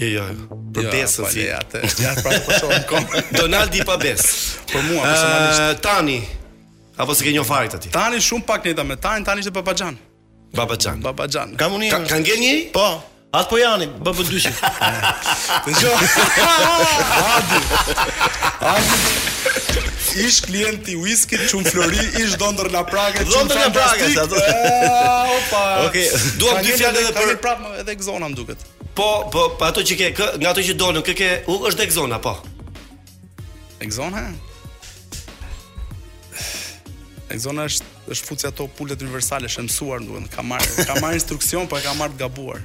Jo, 0.00 0.08
jo, 0.10 0.24
jo. 0.32 0.58
Për 0.74 0.86
jo, 0.88 0.94
besën 0.94 1.28
si. 1.32 1.44
Ja, 1.50 1.60
ja, 2.00 2.14
pra, 2.24 2.32
të 2.32 2.80
po 2.88 3.02
Donaldi 3.38 3.84
pa 3.86 3.98
besë. 4.00 4.30
Për 4.72 4.88
mua 4.88 5.04
personalisht. 5.04 5.60
Uh, 5.60 5.80
tani. 5.84 6.16
Apo 6.96 7.14
se 7.14 7.26
ke 7.26 7.32
një 7.34 7.44
fare 7.46 7.70
ti? 7.76 7.92
Tani 7.94 8.20
shumë 8.24 8.46
pak 8.48 8.64
njëta 8.66 8.84
me 8.86 8.96
tani, 8.96 9.24
tani 9.26 9.44
ishte 9.44 9.52
Babaxhan. 9.52 9.98
Babaxhan. 10.54 11.02
Babaxhan. 11.04 11.54
Kam 11.60 11.76
unë. 11.78 11.90
Ka, 11.92 12.00
ka 12.10 12.18
ngjen 12.22 12.40
një? 12.42 12.54
Po. 12.74 12.86
Atë 13.34 13.50
po 13.50 13.58
janë, 13.58 13.88
bë 14.00 14.12
bë 14.16 14.26
dyshi. 14.30 14.54
Të 15.66 15.76
gjo. 15.78 15.94
Adi. 17.28 18.42
Adi 18.72 19.32
ish 20.26 20.40
klienti 20.44 20.96
whisky 20.96 21.36
çum 21.48 21.64
flori 21.64 21.96
ish 22.24 22.38
dondër 22.40 22.70
la 22.72 22.84
prage 22.86 23.18
çun 23.24 23.30
dondër 23.32 23.56
na 23.56 23.70
prage 23.72 24.20
ato 24.20 24.36
opa 25.36 25.86
okay 25.86 26.08
duam 26.40 26.60
dy 26.64 26.74
fjalë 26.78 27.02
edhe 27.02 27.12
për 27.16 27.38
prapë 27.44 27.72
edhe 27.82 27.96
gzona 28.00 28.28
më 28.30 28.38
duket 28.40 28.64
po 28.98 29.08
po 29.34 29.46
pa 29.58 29.70
ato 29.72 29.82
që 29.82 29.98
ke 30.00 30.08
kë, 30.18 30.28
nga 30.42 30.52
ato 30.54 30.62
që 30.68 30.76
donë 30.80 31.02
kë 31.06 31.14
ke 31.20 31.30
u 31.50 31.58
është 31.70 31.82
dhe 31.82 31.88
gzona 31.92 32.18
po 32.24 32.34
gzona 33.84 34.24
gzona 37.34 37.66
është 37.70 37.92
është 38.14 38.28
fuci 38.28 38.50
ato 38.50 38.68
pulet 38.78 39.00
universale 39.04 39.48
është 39.50 39.66
mësuar 39.68 40.04
duhet 40.06 40.30
ka 40.34 40.44
marr 40.46 40.70
ka 40.86 40.98
marr 41.02 41.18
instruksion 41.18 41.66
po 41.70 41.80
e 41.80 41.84
ka 41.86 41.94
marr 41.98 42.14
të 42.14 42.22
gabuar 42.26 42.62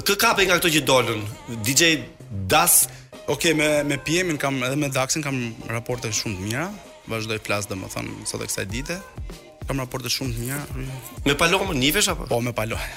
Kë 0.07 0.13
kapë 0.21 0.43
nga 0.47 0.55
këto 0.61 0.69
që 0.77 0.81
dollën 0.87 1.25
DJ 1.67 1.89
Das 2.51 2.85
Ok, 3.33 3.49
me, 3.59 3.65
me 3.83 3.97
PM-in 3.99 4.37
kam 4.39 4.61
edhe 4.63 4.77
me 4.79 4.87
Daxin 4.95 5.23
Kam 5.25 5.39
raporte 5.67 6.07
shumë 6.15 6.37
të 6.39 6.45
mira 6.45 6.69
vazhdoj 7.11 7.39
plas 7.43 7.67
dhe 7.69 7.75
më 7.81 7.89
sot 8.31 8.39
e 8.39 8.47
kësa 8.47 8.63
dite 8.71 8.95
Kam 9.67 9.81
raporte 9.83 10.07
shumë 10.13 10.37
të 10.37 10.45
mira 10.45 10.61
Me 11.27 11.35
palohë 11.41 11.75
Nivesh 11.81 12.07
apo? 12.13 12.29
Po, 12.31 12.39
me 12.47 12.55
palohë 12.55 12.87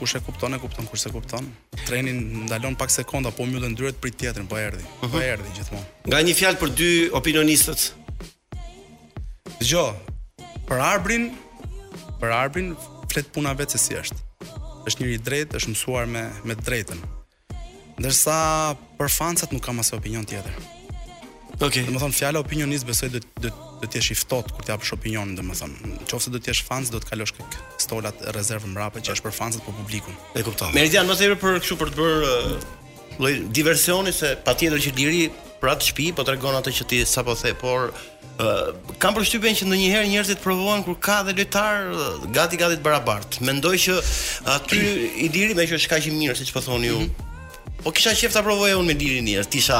kush 0.00 0.16
e 0.16 0.20
kupton 0.26 0.52
e 0.56 0.58
kupton 0.64 0.86
kush 0.90 1.06
e 1.06 1.10
kupton. 1.12 1.44
Treni 1.86 2.12
ndalon 2.46 2.74
pak 2.80 2.90
sekonda, 2.90 3.30
po 3.36 3.44
mbyllen 3.46 3.76
dyert 3.78 4.00
prit 4.02 4.16
tjetrin, 4.22 4.46
po 4.48 4.56
erdhi. 4.58 4.82
Uh 4.82 4.88
-huh. 5.02 5.12
Po 5.12 5.16
mhm. 5.20 5.26
erdhi 5.34 5.50
gjithmonë. 5.58 5.86
Nga 6.08 6.18
një 6.28 6.34
fjalë 6.40 6.58
për 6.62 6.70
dy 6.80 6.90
opinionistët. 7.18 7.80
Dgjoj. 9.60 9.92
Për 10.68 10.80
Arbrin, 10.92 11.24
për 12.20 12.32
Arbrin 12.42 12.74
flet 13.12 13.26
puna 13.34 13.54
vetë 13.58 13.72
se 13.74 13.78
si 13.84 13.94
është. 14.02 14.18
Është 14.88 14.98
njëri 15.00 15.14
i 15.18 15.22
drejtë, 15.28 15.54
është 15.58 15.70
mësuar 15.72 16.04
me 16.14 16.22
me 16.48 16.54
drejtën. 16.66 16.98
Ndërsa 18.00 18.36
për 18.98 19.08
fancat 19.18 19.50
nuk 19.52 19.62
kam 19.66 19.78
as 19.82 19.92
opinion 20.00 20.24
tjetër. 20.24 20.54
Okej. 20.58 21.60
Okay. 21.66 21.82
Domethënë 21.86 22.18
fjala 22.20 22.38
opinionist 22.46 22.84
besoj 22.92 23.08
do 23.14 23.20
të 23.42 23.48
do 23.80 23.88
të 23.88 24.00
jesh 24.00 24.10
i 24.14 24.16
ftohtë 24.20 24.54
kur 24.56 24.66
të 24.66 24.72
japësh 24.74 24.94
opinionin, 24.96 25.36
domethënë. 25.38 25.90
Nëse 26.04 26.32
do 26.34 26.40
të 26.40 26.52
jesh 26.52 26.64
fans, 26.68 26.90
do 26.92 27.00
të 27.00 27.10
kalosh 27.12 27.34
kë 27.36 27.66
stolat 27.82 28.20
rezervë 28.36 28.70
mbrapa 28.74 29.02
që 29.04 29.16
është 29.16 29.26
për 29.26 29.36
fansët 29.40 29.64
po 29.66 29.74
publikun. 29.76 30.16
E 30.36 30.44
kuptoj. 30.46 30.70
Meridian 30.76 31.08
më 31.08 31.18
tepër 31.20 31.40
për 31.42 31.60
kështu 31.64 31.78
për 31.80 31.92
të 31.92 32.02
bërë 32.02 32.30
uh, 32.30 32.56
lloj 33.20 33.34
diversioni 33.56 34.14
se 34.16 34.34
patjetër 34.46 34.84
që 34.86 34.94
liri 35.00 35.24
për 35.60 35.74
atë 35.74 35.90
shtëpi 35.90 36.10
po 36.16 36.24
tregon 36.24 36.56
atë 36.60 36.72
që 36.80 36.86
ti 36.90 37.00
sapo 37.06 37.34
the, 37.36 37.52
por 37.60 37.90
uh, 38.40 38.74
kam 39.02 39.14
përshtypjen 39.16 39.56
që 39.58 39.68
ndonjëherë 39.68 40.12
njerëzit 40.14 40.40
provojnë 40.44 40.84
kur 40.86 40.96
ka 41.04 41.20
dhe 41.28 41.36
lojtar 41.36 41.90
uh, 41.92 42.24
gati 42.32 42.56
gati 42.56 42.78
të 42.78 42.82
barabart 42.86 43.36
Mendoj 43.44 43.74
që 43.84 43.98
aty 44.54 44.80
i 45.24 45.28
liri 45.36 45.54
më 45.58 45.68
është 45.68 45.90
kaq 45.92 46.08
i 46.08 46.14
mirë 46.16 46.38
siç 46.40 46.52
po 46.56 46.60
thoni 46.64 46.88
mm 46.88 46.92
-hmm. 46.96 47.00
ju 47.00 47.06
mhm. 47.12 47.29
Po 47.84 47.92
kisha 47.92 48.12
qef 48.16 48.34
ta 48.34 48.42
provoja 48.44 48.76
unë 48.76 48.92
me 48.92 48.96
Lirin 48.98 49.28
Ir, 49.30 49.46
tisha 49.48 49.78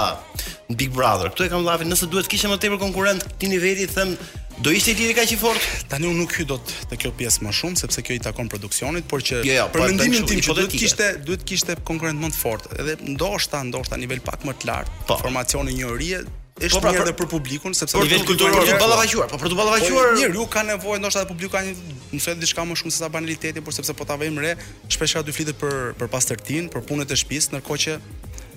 Big 0.78 0.92
Brother. 0.94 1.28
Këtu 1.32 1.46
e 1.46 1.50
kam 1.52 1.64
dhafin, 1.66 1.90
nëse 1.92 2.08
duhet 2.12 2.28
kishe 2.32 2.48
më 2.48 2.56
tepër 2.62 2.80
konkurrent 2.80 3.24
këtij 3.34 3.50
niveli, 3.54 3.88
them 3.94 4.16
Do 4.60 4.68
ishte 4.76 4.92
ti 4.92 5.06
kaq 5.16 5.30
i 5.32 5.36
fortë? 5.40 5.68
Tani 5.88 6.04
unë 6.04 6.18
nuk 6.20 6.34
hy 6.36 6.44
dot 6.44 6.68
te 6.90 6.96
kjo 7.00 7.08
pjesë 7.16 7.46
më 7.46 7.52
shumë 7.56 7.80
sepse 7.80 8.02
kjo 8.04 8.12
i 8.18 8.20
takon 8.20 8.48
produksionit, 8.52 9.06
por 9.08 9.22
që 9.24 9.38
ja, 9.40 9.44
jo, 9.46 9.52
ja, 9.54 9.54
jo, 9.64 9.68
po 9.72 9.78
për 9.78 9.86
mendimin 9.94 10.26
tim 10.28 10.42
që 10.44 10.56
duhet 10.58 10.74
kishte 10.82 11.06
duhet 11.24 11.46
kishte 11.48 11.76
konkurrent 11.88 12.20
më 12.20 12.28
të 12.34 12.36
fortë, 12.42 12.74
edhe 12.82 12.98
ndoshta 13.14 13.62
ndoshta 13.70 13.96
nivel 14.02 14.20
pak 14.26 14.44
më 14.44 14.58
të 14.60 14.68
lartë, 14.68 15.00
po. 15.08 15.16
formacioni 15.22 15.78
një 15.78 15.88
orie, 15.88 16.20
Po, 16.60 16.66
është 16.68 16.80
pra, 16.84 16.90
mirë 16.92 17.04
edhe 17.06 17.12
për 17.16 17.28
publikun 17.30 17.74
sepse 17.76 17.96
për 17.96 18.10
vetë 18.10 18.26
kulturën 18.28 18.66
e 18.68 18.78
ballavaquar, 18.80 19.30
po 19.32 19.38
për 19.40 19.48
të 19.48 19.56
po, 19.56 19.58
ballavaquar 19.62 20.16
njeriu 20.18 20.44
ka 20.52 20.64
nevojë 20.68 21.00
ndoshta 21.00 21.22
publiku 21.30 21.54
ka 21.54 21.62
një 21.64 22.18
në 22.20 22.34
diçka 22.42 22.64
më 22.68 22.76
shumë 22.82 22.92
se 22.92 23.00
sa 23.00 23.08
banaliteti, 23.14 23.62
por 23.64 23.72
sepse 23.72 23.94
po 23.96 24.04
ta 24.08 24.18
vëmë 24.20 24.42
re, 24.44 24.50
shpesh 24.92 25.16
ka 25.16 25.22
dy 25.24 25.32
flitë 25.38 25.54
për 25.60 25.78
për 26.02 26.10
pastërtin, 26.12 26.68
për 26.74 26.84
punët 26.90 27.14
e 27.14 27.16
shtëpisë, 27.16 27.54
ndërkohë 27.54 27.84
që 27.84 27.94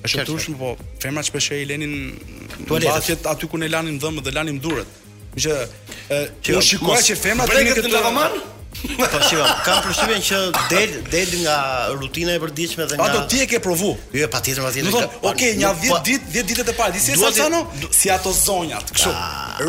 është 0.10 0.20
e 0.20 0.26
turshme, 0.28 0.58
po 0.60 0.74
femrat 1.06 1.30
shpesh 1.30 1.54
e 1.56 1.62
lënin 1.70 2.66
tualetet 2.68 3.32
aty 3.32 3.48
ku 3.48 3.62
ne 3.64 3.72
lanim 3.72 3.96
dhëmbët 4.04 4.28
dhe 4.28 4.36
lanim 4.36 4.60
durrët. 4.64 5.00
Që 5.34 5.62
ë, 5.64 6.26
ti 6.44 6.60
që 7.08 7.18
femrat 7.24 7.56
tani 7.56 7.72
këtë 7.80 7.94
lavaman? 7.96 8.42
Po 8.82 9.20
shiva, 9.30 9.46
kam 9.64 9.82
përshtypjen 9.86 10.24
që 10.26 10.38
del 10.72 10.94
del 11.14 11.34
nga 11.44 11.58
rutina 11.94 12.34
e 12.34 12.40
përditshme 12.42 12.88
dhe 12.90 12.98
nga 12.98 13.06
Ato 13.12 13.20
ti 13.30 13.42
e 13.44 13.48
ke 13.50 13.60
provu. 13.64 13.94
Jo, 14.18 14.28
patjetër, 14.34 14.64
patjetër. 14.66 14.96
Okej, 14.96 15.30
okay, 15.30 15.52
një 15.62 15.70
10 15.84 15.94
pa... 15.94 16.00
ditë, 16.08 16.30
10 16.34 16.50
ditët 16.52 16.72
e 16.74 16.76
para, 16.78 16.90
di 16.96 17.00
si 17.04 17.14
sa 17.20 17.30
sano? 17.36 17.64
Si 17.94 18.10
ato 18.14 18.34
zonjat, 18.34 18.90
kështu. 18.96 19.14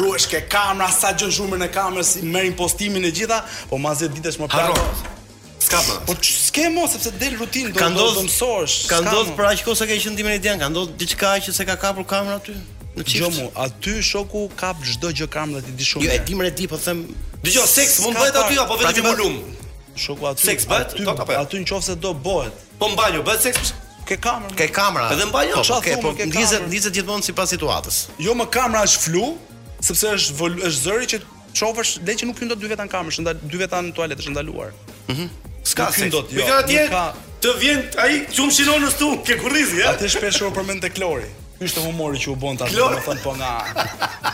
Ruhesh 0.00 0.28
ke 0.32 0.40
kamera 0.50 0.88
sa 0.92 1.12
gjën 1.16 1.34
shumë 1.36 1.66
e 1.66 1.70
kamerë 1.74 2.06
si 2.10 2.24
merr 2.24 2.48
impostimin 2.48 3.04
e 3.04 3.12
gjitha, 3.12 3.42
po 3.70 3.78
mas 3.82 4.00
10 4.04 4.16
ditësh 4.16 4.40
më 4.40 4.48
para. 4.48 4.72
Ska 5.64 5.80
më. 5.84 6.00
Po 6.08 6.16
ske 6.24 6.66
më 6.72 6.88
sepse 6.94 7.12
del 7.20 7.36
rutinë 7.40 7.74
do 7.76 7.90
të 7.92 8.24
mësohesh. 8.24 8.78
Ka 8.92 9.02
ndodhur 9.04 9.36
për 9.36 9.52
aq 9.52 9.66
kohë 9.68 9.82
sa 9.82 9.88
ke 9.90 10.00
qendimin 10.00 10.38
e 10.38 10.40
dian, 10.40 10.60
ka 10.60 10.72
ndodhur 10.72 10.96
diçka 11.00 11.36
që 11.44 11.52
s'e 11.52 11.68
ka 11.68 11.76
kapur 11.80 12.08
kamera 12.08 12.40
aty? 12.40 12.56
Jo 13.06 13.30
mu, 13.30 13.50
aty 13.56 14.02
shoku 14.02 14.50
ka 14.56 14.74
çdo 14.86 15.10
gjë 15.10 15.26
kam 15.34 15.54
dhe 15.56 15.62
ti 15.66 15.72
di 15.74 15.84
shumë. 15.86 16.04
Jo, 16.04 16.10
e 16.14 16.18
dim 16.26 16.40
di 16.56 16.66
po 16.70 16.76
them. 16.78 17.00
Dgjoj, 17.42 17.66
seks 17.66 17.98
mund 18.04 18.16
bëhet 18.16 18.38
aty 18.38 18.58
apo 18.62 18.76
vetëm 18.78 18.94
në 18.94 19.02
pra, 19.02 19.10
volum? 19.10 19.56
Shoku 19.96 20.28
aty. 20.30 20.46
Seks 20.46 20.68
bëhet? 20.70 20.94
Aty, 21.02 21.34
aty 21.40 21.64
nëse 21.64 21.96
do 21.98 22.14
bëhet. 22.14 22.54
Po 22.78 22.88
në 22.88 23.24
bëhet 23.26 23.40
seks? 23.48 23.74
Ke 24.06 24.16
kamerë. 24.20 24.54
Ke 24.60 24.68
kamerë. 24.68 25.10
Edhe 25.16 25.26
në 25.26 25.42
jo. 25.50 25.64
Po, 25.72 25.80
ke, 25.82 25.98
po 26.04 26.14
ndizet 26.14 26.66
ndizet 26.70 26.94
gjithmonë 26.94 27.26
sipas 27.30 27.50
situatës. 27.54 28.00
Jo, 28.22 28.36
më 28.38 28.46
kamera 28.54 28.86
është 28.86 29.04
flu, 29.08 29.28
sepse 29.84 30.12
është 30.20 30.50
është 30.54 30.80
zëri 30.84 31.10
që 31.14 31.22
çofësh, 31.58 31.96
le 32.06 32.14
që 32.18 32.28
nuk 32.30 32.38
hyn 32.42 32.52
dot 32.52 32.62
dy 32.62 32.70
veta 32.70 32.86
në 32.86 32.92
kamerë, 32.94 33.14
është 33.16 33.26
ndal 33.26 33.42
dy 33.44 33.60
veta 33.62 33.80
në 33.86 33.94
tualet, 33.96 34.22
është 34.22 34.34
ndaluar. 34.36 34.70
Mhm. 35.10 35.26
Ska 35.64 35.90
se. 35.96 36.08
Jo, 36.14 36.22
Mi 36.30 36.86
ka 36.88 37.14
Të 37.44 37.50
vjen 37.60 37.80
ai 38.00 38.22
qumshinon 38.32 38.80
në 38.80 38.90
stu, 38.96 39.08
ke 39.20 39.34
kurrizi, 39.36 39.82
ja? 39.84 39.90
Atë 39.92 40.08
shpesh 40.08 40.38
u 40.48 40.52
përmend 40.56 40.80
te 40.80 40.88
Klori. 40.88 41.26
Ishte 41.62 41.80
humori 41.86 42.18
që 42.18 42.32
u 42.32 42.34
bën 42.42 42.56
tash, 42.58 42.74
domethënë 42.74 43.22
po 43.22 43.34
nga 43.38 43.50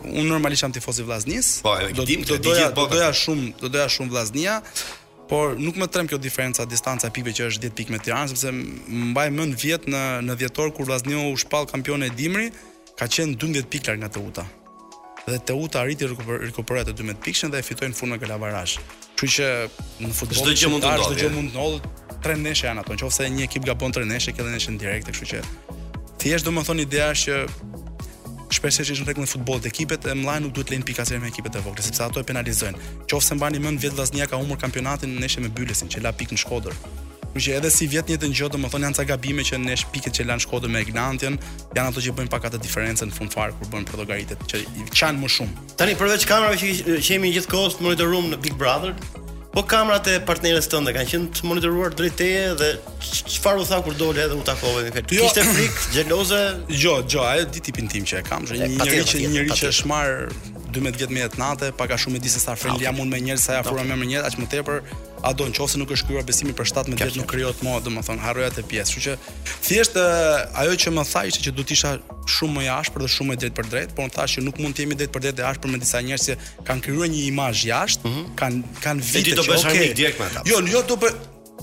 unë 0.07 0.26
normalisht 0.30 0.66
jam 0.66 0.74
tifoz 0.74 0.99
i 0.99 1.07
Vllaznis. 1.09 1.53
Po, 1.66 1.74
do 2.03 2.40
doja, 2.51 2.70
doja 2.74 3.12
shumë, 3.24 3.51
do 3.62 3.70
doja 3.72 3.88
shumë 3.99 4.14
Vllaznia 4.16 4.59
por 5.28 5.56
nuk 5.60 5.76
më 5.78 5.86
trem 5.92 6.08
kjo 6.08 6.16
diferenca 6.22 6.64
distanca 6.68 7.06
e 7.08 7.12
pikëve 7.14 7.34
që 7.36 7.46
është 7.52 7.68
10 7.68 7.76
pikë 7.78 7.94
me 7.94 8.00
Tiranë 8.04 8.30
sepse 8.32 8.50
mbaj 9.12 9.26
mend 9.36 9.56
vjet 9.62 9.86
në 9.92 10.02
në 10.24 10.36
dhjetor 10.42 10.72
kur 10.74 10.88
Vllazniu 10.88 11.28
u 11.32 11.36
shpall 11.42 11.68
kampionë 11.72 12.08
e 12.08 12.14
Dimri 12.20 12.48
ka 12.98 13.06
qenë 13.16 13.36
12 13.44 13.68
pikë 13.72 13.90
larg 13.92 14.02
nga 14.06 14.10
Teuta. 14.16 14.46
Dhe 15.28 15.38
Teuta 15.50 15.82
arriti 15.84 16.08
rikuperoja 16.08 16.88
të 16.88 16.96
12 17.02 17.20
pikëshën 17.26 17.52
dhe 17.52 17.60
e 17.60 17.66
fitoi 17.66 17.90
në 17.92 17.98
fund 18.00 18.14
në 18.14 18.20
Galavarash. 18.22 18.78
Kështu 19.18 19.30
që 19.36 19.50
në 20.06 20.12
futboll 20.16 20.44
çdo 20.44 20.54
gjë 20.64 20.72
mund 20.72 20.84
të 20.88 20.92
ndodhë, 20.94 21.08
çdo 21.10 21.24
gjë 21.24 21.34
mund 21.34 21.52
të 21.52 21.56
ndodhë. 21.56 21.96
Tre 22.24 22.36
neshë 22.44 22.68
janë 22.70 22.82
ato, 22.82 22.96
nëse 22.98 23.28
një 23.36 23.44
ekip 23.50 23.66
gabon 23.68 23.94
tre 23.94 24.06
neshë, 24.08 24.32
kjo 24.38 24.46
dhe 24.48 24.56
në 24.58 24.78
direkte, 24.80 25.12
kështu 25.12 25.28
që 25.34 25.42
thjesht 26.24 26.48
domethënë 26.48 26.82
ideja 26.88 27.12
është 27.14 27.28
që 27.28 27.77
shpesh 28.57 28.78
që 28.80 28.84
është 28.94 29.03
në 29.03 29.07
rregull 29.09 29.26
në 29.26 29.30
futboll 29.32 29.61
të 29.62 29.68
ekipet 29.72 30.07
e 30.09 30.14
mëdha 30.16 30.38
nuk 30.44 30.55
duhet 30.57 30.70
lënë 30.72 30.86
pika 30.88 31.05
zero 31.05 31.20
me 31.20 31.28
ekipet 31.28 31.57
e 31.59 31.62
vogla 31.64 31.84
sepse 31.84 32.05
ato 32.05 32.20
e 32.22 32.26
penalizojnë. 32.28 32.80
Qofse 33.11 33.36
mbani 33.36 33.61
mend 33.62 33.82
vjet 33.82 33.94
Vllaznia 33.99 34.26
ka 34.30 34.40
humbur 34.40 34.61
kampionatin 34.62 35.12
në 35.16 35.24
neshë 35.26 35.44
me 35.44 35.51
Bylesin 35.53 35.90
që 35.92 36.03
la 36.05 36.12
pikë 36.16 36.36
në 36.38 36.42
Shkodër. 36.44 36.76
Kjo 37.34 37.42
që 37.44 37.53
edhe 37.59 37.70
si 37.74 37.86
vjet 37.90 38.09
njëtë 38.11 38.28
ngjë 38.32 38.49
domethënë 38.57 38.88
janë 38.88 38.99
ca 38.99 39.05
gabime 39.12 39.44
që 39.46 39.61
nesh 39.66 39.84
pikët 39.94 40.16
që 40.20 40.24
lan 40.30 40.40
Shkodër 40.42 40.72
me 40.74 40.80
Ignantin, 40.86 41.36
janë 41.76 41.92
ato 41.92 42.03
që 42.05 42.16
bëjnë 42.18 42.32
pak 42.34 42.49
atë 42.49 42.61
diferencën 42.64 43.11
në 43.12 43.18
fund 43.20 43.36
fare 43.36 43.55
kur 43.61 43.70
bën 43.74 43.86
për 43.92 44.26
që 44.49 44.64
i 44.82 44.88
çan 44.96 45.20
më 45.22 45.30
shumë. 45.36 45.70
Tani 45.78 45.94
përveç 46.01 46.26
kamerave 46.30 46.59
që 46.64 46.99
kemi 47.05 47.34
gjithkohë 47.36 47.82
monitoruar 47.84 48.32
në 48.32 48.40
Big 48.42 48.57
Brother, 48.59 48.96
Po 49.49 49.62
kamrat 49.64 50.07
e 50.12 50.18
partnerës 50.28 50.68
tënde 50.68 50.92
kanë 50.92 51.09
qenë 51.09 51.28
të 51.38 51.46
monitoruar 51.49 51.94
drejt 51.96 52.16
teje 52.20 52.42
dhe 52.61 52.66
çfarë 53.32 53.62
u 53.62 53.64
tha 53.68 53.78
kur 53.86 53.96
doli 53.96 54.20
edhe 54.20 54.36
u 54.36 54.42
takove 54.44 54.82
me 54.84 54.92
fjalë? 54.92 55.16
Jo. 55.16 55.24
Kishte 55.24 55.44
frikë, 55.49 55.84
xheloze? 55.94 56.40
Jo, 56.82 56.99
jo, 57.09 57.22
ajo 57.24 57.46
di 57.55 57.62
tipin 57.64 57.88
tim 57.88 58.05
që 58.07 58.20
e 58.20 58.24
kam, 58.28 58.44
që 58.46 58.61
një 58.61 58.68
njëri 58.76 59.03
që 59.09 59.22
një 59.24 59.46
që 59.62 59.70
është 59.72 59.88
marr 59.88 60.28
12 60.76 61.01
vjet 61.01 61.14
me 61.16 61.24
natë, 61.40 61.72
pak 61.80 61.96
a 61.96 62.01
shumë 62.01 62.20
e 62.20 62.24
disa 62.28 62.42
sa 62.44 62.59
friend 62.61 62.84
jam 62.84 63.01
unë 63.01 63.14
me 63.14 63.22
njërë, 63.30 63.40
sa 63.46 63.57
ja 63.57 63.64
afrohem 63.64 63.94
me 63.96 64.09
njerëz, 64.11 64.28
aq 64.28 64.40
më 64.42 64.51
tepër 64.59 64.82
a 65.22 65.32
do 65.34 65.46
nëse 65.48 65.78
nuk 65.80 65.90
është 65.94 66.04
shkruar 66.04 66.26
besimi 66.26 66.52
për 66.56 66.68
17 66.70 67.18
nuk 67.18 67.28
krijohet 67.30 67.62
më, 67.66 67.76
domethënë 67.86 68.22
harroja 68.24 68.50
të 68.54 68.64
pjesë. 68.70 68.94
Kështu 68.94 69.04
që 69.06 69.16
thjesht 69.66 69.98
ajo 70.62 70.76
që 70.84 70.92
më 70.98 71.06
tha 71.12 71.24
ishte 71.30 71.44
që 71.48 71.54
do 71.58 71.64
të 71.66 71.76
isha 71.76 71.94
shumë 72.38 72.58
më 72.58 72.66
i 72.66 72.70
ashpër 72.76 73.04
dhe 73.06 73.10
shumë 73.16 73.32
më 73.34 73.38
drejt 73.44 73.56
për 73.58 73.70
drejt, 73.74 73.96
por 73.96 74.08
më 74.08 74.14
tha 74.18 74.28
që 74.34 74.44
nuk 74.46 74.60
mund 74.62 74.76
të 74.78 74.84
jemi 74.86 74.98
drejt 75.00 75.14
për 75.16 75.26
drejt 75.26 75.40
dhe 75.40 75.48
ashpër 75.52 75.74
me 75.74 75.82
disa 75.84 76.02
njerëz 76.08 76.28
që 76.30 76.38
kanë 76.68 76.84
krijuar 76.86 77.10
një 77.14 77.24
imazh 77.32 77.64
jashtë, 77.72 78.12
mhm. 78.12 78.28
kanë 78.42 78.76
kanë 78.86 79.08
vite 79.14 79.34
të 79.38 79.48
okë. 79.58 80.46
Jo, 80.52 80.62
jo 80.72 80.84
do 80.92 81.00
të 81.04 81.12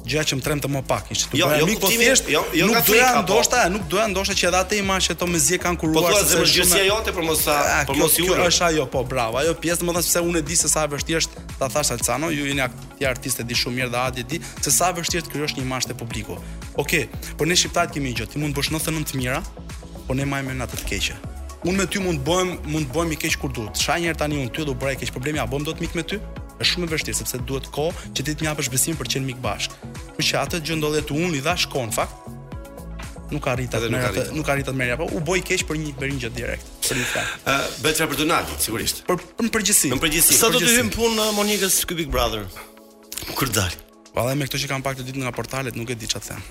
gjë 0.06 0.24
që 0.30 0.38
më 0.38 0.44
tremte 0.46 0.70
më 0.70 0.82
pak, 0.86 1.08
ishte 1.14 1.32
të 1.34 1.38
jo, 1.40 1.48
jo, 1.62 1.66
mik, 1.68 1.80
po 1.82 1.90
thjesht, 1.90 2.28
jo, 2.30 2.42
jo, 2.54 2.68
nuk 2.70 2.84
doja 2.86 3.08
po. 3.18 3.22
ndoshta, 3.26 3.62
nuk 3.74 3.86
doja 3.90 4.06
ndoshta 4.12 4.36
që 4.38 4.48
edhe 4.62 4.78
imazh 4.78 4.84
imazhe 4.86 5.16
ato 5.18 5.26
me 5.32 5.40
zie 5.46 5.58
kanë 5.64 5.80
kuruar. 5.82 6.06
Po 6.06 6.12
thua 6.14 6.28
se 6.30 6.44
gjësia 6.54 6.84
jote 6.88 7.14
për 7.16 7.26
mos 7.26 7.42
sa, 7.48 7.56
ah, 7.78 7.84
për 7.90 8.00
mos 8.00 8.18
ju. 8.20 8.30
Është 8.30 8.68
ajo, 8.70 8.86
po 8.94 9.02
bravo. 9.04 9.40
Ajo 9.42 9.54
pjesë 9.62 9.88
më 9.88 9.96
thënë 9.98 10.08
se 10.10 10.22
unë 10.30 10.42
e 10.42 10.44
di 10.50 10.58
se 10.62 10.70
sa 10.70 10.86
e 10.88 10.92
vështirë 10.94 11.46
ta 11.60 11.70
thash 11.74 11.92
Alcano, 11.96 12.30
ju 12.32 12.46
jeni 12.52 12.68
ti 13.00 13.08
artistë 13.10 13.44
di 13.50 13.56
shumë 13.58 13.82
mirë 13.82 13.92
dhe 13.94 14.02
atë 14.04 14.28
di 14.30 14.38
se 14.62 14.72
sa 14.74 14.92
vështirë 14.96 15.26
të 15.26 15.34
krijosh 15.34 15.58
një 15.58 15.66
imazh 15.66 15.90
te 15.90 15.98
publiku. 15.98 16.38
Okej, 16.82 17.08
por 17.38 17.50
ne 17.50 17.58
shqiptarët 17.58 17.96
kemi 17.96 18.14
gjë, 18.14 18.30
ti 18.34 18.42
mund 18.42 18.54
të 18.54 18.62
bësh 18.62 18.74
99 18.78 19.10
të 19.10 19.20
mira, 19.22 19.42
po 20.06 20.14
ne 20.14 20.26
majmë 20.30 20.54
në 20.60 20.64
atë 20.70 20.84
të 20.84 20.90
keqe. 20.92 21.18
Unë 21.66 21.78
me 21.82 21.86
ty 21.90 21.98
mund 22.04 22.22
të 22.22 22.26
bëjmë, 22.30 22.56
mund 22.74 22.86
të 22.92 23.00
bëjmë 23.00 23.16
i 23.18 23.22
keq 23.26 23.40
kur 23.42 23.52
duhet. 23.58 23.82
Shaj 23.82 24.04
njëherë 24.06 24.20
tani 24.22 24.38
unë 24.46 24.54
ty 24.54 24.66
do 24.70 24.76
bëj 24.78 25.00
keq 25.02 25.16
problemi, 25.18 25.42
a 25.42 25.50
bëm 25.50 25.66
dot 25.66 25.82
mik 25.82 25.98
me 25.98 26.04
ty? 26.06 26.20
është 26.56 26.70
shumë 26.72 26.88
e 26.88 26.92
vështirë 26.94 27.18
sepse 27.20 27.40
duhet 27.48 27.68
kohë 27.76 28.12
që 28.16 28.26
ti 28.30 28.36
të 28.40 28.46
japësh 28.48 28.70
besim 28.72 28.96
për 29.00 29.10
të 29.10 29.14
qenë 29.18 29.28
mik 29.28 29.40
bashk. 29.44 29.76
Kjo 30.16 30.26
që 30.28 30.42
atë 30.42 30.62
gjë 30.68 30.78
ndodhe 30.80 31.02
tu 31.10 31.18
unë 31.20 31.40
i 31.40 31.42
dha, 31.44 31.56
shkon 31.60 31.92
fakt. 31.96 32.30
Nuk 33.34 33.46
arrita 33.50 33.80
të 33.82 33.90
merja, 33.90 34.24
nuk 34.38 34.50
arrita 34.54 34.70
të 34.72 34.78
merja, 34.78 34.96
po 35.00 35.08
u 35.10 35.20
boi 35.26 35.40
keq 35.44 35.64
për 35.68 35.80
një 35.82 35.96
bërin 36.00 36.20
gjë 36.22 36.30
direkt, 36.36 36.68
për 36.86 37.00
një 37.00 37.08
fakt. 37.10 37.40
Ë, 37.50 37.56
uh, 37.56 37.74
Betra 37.84 38.06
për 38.12 38.20
Donati, 38.22 38.58
sigurisht. 38.64 39.02
Për 39.10 39.18
në 39.48 39.52
përgjithësi. 39.56 39.90
Në 39.96 40.02
përgjithësi. 40.04 40.38
Sa 40.40 40.52
do 40.54 40.62
të 40.62 40.76
hym 40.78 40.92
punë 40.94 41.26
Monikës 41.36 41.80
ky 41.90 41.98
Big 41.98 42.12
Brother? 42.14 42.46
Kur 43.36 43.50
dal? 43.56 43.74
Valla 44.16 44.38
me 44.38 44.46
këto 44.48 44.62
që 44.62 44.70
kam 44.72 44.86
pak 44.86 45.00
të 45.02 45.08
ditë 45.10 45.24
nga 45.26 45.34
portalet, 45.36 45.76
nuk 45.76 45.92
e 45.92 45.98
di 45.98 46.08
çfarë 46.14 46.30
them. 46.30 46.46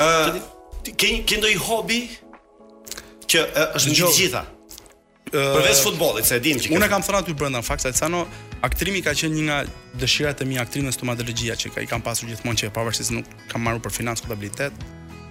Ë, 0.00 0.08
uh, 0.08 0.40
ke 0.88 1.10
ke 1.28 1.38
ndonjë 1.42 1.60
hobi 1.68 2.00
që 3.30 3.44
uh, 3.46 3.70
është 3.78 3.92
në 3.92 4.14
gjitha? 4.18 4.44
përveç 5.32 5.80
futbollit, 5.82 6.26
se 6.28 6.36
e 6.36 6.42
dim 6.44 6.60
që. 6.60 6.72
Unë 6.76 6.88
kam 6.92 7.04
thënë 7.04 7.20
aty 7.22 7.34
brenda 7.36 7.62
fakt 7.64 7.84
se 7.86 7.92
Cano 7.96 8.24
aktrimi 8.66 9.00
ka 9.02 9.14
qenë 9.16 9.34
një 9.38 9.44
nga 9.48 9.58
dëshirat 10.02 10.42
e 10.44 10.48
mia 10.48 10.62
aktrimi 10.62 10.88
në 10.90 10.94
stomatologjia 10.96 11.56
që 11.56 11.72
i 11.84 11.88
kam 11.88 12.04
pasur 12.04 12.28
gjithmonë 12.28 12.62
që 12.62 12.72
pavarësisht 12.74 13.14
nuk 13.16 13.28
kam 13.50 13.64
marrur 13.66 13.80
për 13.84 13.94
financë 13.96 14.26
kontabilitet, 14.26 14.84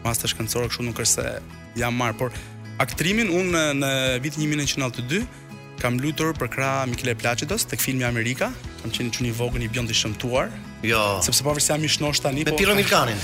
master 0.04 0.32
shkencor 0.32 0.68
kështu 0.72 0.88
nuk 0.89 1.02
është 1.02 1.22
se 1.22 1.36
jam 1.84 1.95
marr, 2.02 2.16
por 2.18 2.34
aktrimin 2.82 3.30
unë 3.30 3.64
në 3.82 3.91
vitin 4.26 4.47
1992 4.49 5.22
kam 5.82 5.97
lutur 6.02 6.34
për 6.38 6.49
kra 6.56 6.72
Mikele 6.89 7.16
Placidos 7.18 7.66
tek 7.70 7.82
filmi 7.82 8.06
Amerika, 8.06 8.52
kam 8.82 8.91
qenë 8.93 9.14
çuni 9.18 9.32
vogël 9.38 9.66
i 9.66 9.70
bjond 9.74 9.89
i 9.89 9.97
shëmtuar. 9.97 10.49
Jo. 10.86 11.04
Sepse 11.26 11.45
pavarësisht 11.45 11.74
jam 11.76 11.86
i 11.88 11.93
shnosh 11.93 12.22
tani, 12.26 12.45
po 12.47 12.54
Me 12.58 12.64
Piro 12.64 12.76
Milkanin 12.78 13.18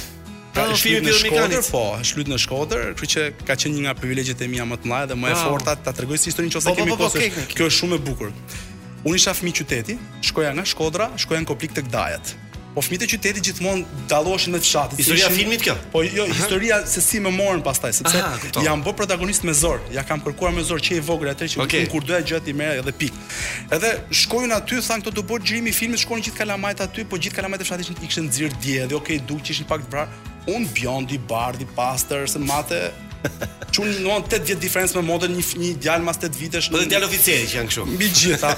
pra, 0.57 0.65
pra 0.65 0.75
në 0.75 0.79
filmin 0.81 1.07
po, 1.07 1.19
e 1.19 1.29
Mikanit. 1.29 1.69
Po, 1.73 1.83
është 2.01 2.21
lut 2.21 2.31
në 2.31 2.39
Shkodër, 2.45 2.87
kështu 2.97 3.11
që 3.13 3.25
ka 3.47 3.53
qenë 3.59 3.79
një 3.79 3.85
nga 3.87 3.95
privilegjet 3.99 4.41
e 4.41 4.49
mia 4.51 4.65
më 4.69 4.79
të 4.83 4.91
mëdha 4.93 5.11
dhe 5.13 5.19
më 5.21 5.33
e 5.35 5.37
forta 5.43 5.77
ta 5.87 5.93
tregoj 5.99 6.21
si 6.23 6.31
historinë 6.31 6.55
nëse 6.55 6.65
po, 6.65 6.73
po, 6.73 6.81
kemi 6.81 6.97
kohë. 7.03 7.53
Kjo 7.53 7.69
është 7.69 7.79
shumë 7.83 8.01
e 8.01 8.05
bukur. 8.09 8.33
Unë 9.07 9.21
isha 9.21 9.35
fëmijë 9.37 9.61
qyteti, 9.61 9.99
shkoja 10.31 10.55
nga 10.57 10.67
Shkodra, 10.73 11.11
shkoja 11.23 11.43
në 11.45 11.49
konflikt 11.53 11.77
tek 11.81 11.89
Dajet. 11.93 12.35
Po 12.77 12.81
fëmijët 12.85 13.03
e 13.07 13.07
qytetit 13.09 13.45
gjithmonë 13.47 14.03
dalloheshin 14.11 14.53
me 14.53 14.59
fshatit. 14.61 14.99
Historia 15.01 15.31
e 15.31 15.33
filmit 15.33 15.63
kjo? 15.65 15.73
Po 15.89 16.03
jo, 16.05 16.27
Aha. 16.27 16.35
historia 16.37 16.75
se 16.85 17.01
si 17.01 17.17
më 17.25 17.31
morën 17.33 17.63
pastaj, 17.65 17.95
sepse 18.03 18.19
jam 18.61 18.83
bë 18.85 18.93
protagonist 18.99 19.47
me 19.49 19.55
zor. 19.57 19.81
Ja 19.95 20.03
kam 20.05 20.21
kërkuar 20.21 20.53
me 20.53 20.61
zor 20.67 20.83
që 20.85 20.99
i 20.99 21.05
vogël 21.07 21.31
atë 21.31 21.47
që 21.55 21.63
okay. 21.65 21.87
kur 21.89 22.05
doja 22.05 22.19
gjatë 22.29 22.53
i 22.53 22.57
merr 22.59 22.83
edhe 22.83 22.93
pik. 22.99 23.17
Edhe 23.79 23.93
shkojnë 24.21 24.59
aty, 24.59 24.77
thanë 24.91 25.07
këto 25.07 25.17
do 25.17 25.25
bëj 25.31 25.41
xhirimi 25.49 25.73
filmit, 25.73 26.05
shkojnë 26.05 26.27
gjithë 26.27 26.37
kalamajt 26.43 26.85
aty, 26.85 27.07
po 27.09 27.17
gjithë 27.17 27.39
kalamajt 27.41 27.65
e 27.65 27.69
fshatit 27.71 27.89
ishin 27.89 28.05
ikshën 28.11 28.29
nxirr 28.29 28.61
dje, 28.61 28.79
dhe 28.93 29.01
okay, 29.01 29.17
duk 29.31 29.41
që 29.41 29.57
ishin 29.57 29.73
pak 29.73 29.81
të 29.87 29.95
vrar 29.97 30.35
un 30.49 30.61
biondi, 30.71 31.17
bardi, 31.17 31.65
pastor, 31.65 32.27
se 32.27 32.39
mate 32.39 32.91
Çun 33.71 33.87
nuan 34.05 34.23
8 34.29 34.45
vjet 34.45 34.59
diferencë 34.63 34.95
me 35.01 35.01
modën 35.07 35.33
një 35.35 35.43
një 35.59 35.71
djalë 35.83 36.05
mas 36.05 36.19
8 36.23 36.37
vitesh. 36.39 36.69
Po 36.71 36.79
djalë 36.87 37.07
oficeri 37.09 37.47
që 37.49 37.57
janë 37.57 37.71
kështu. 37.71 37.85
Mbi 37.97 38.07
gjitha. 38.19 38.51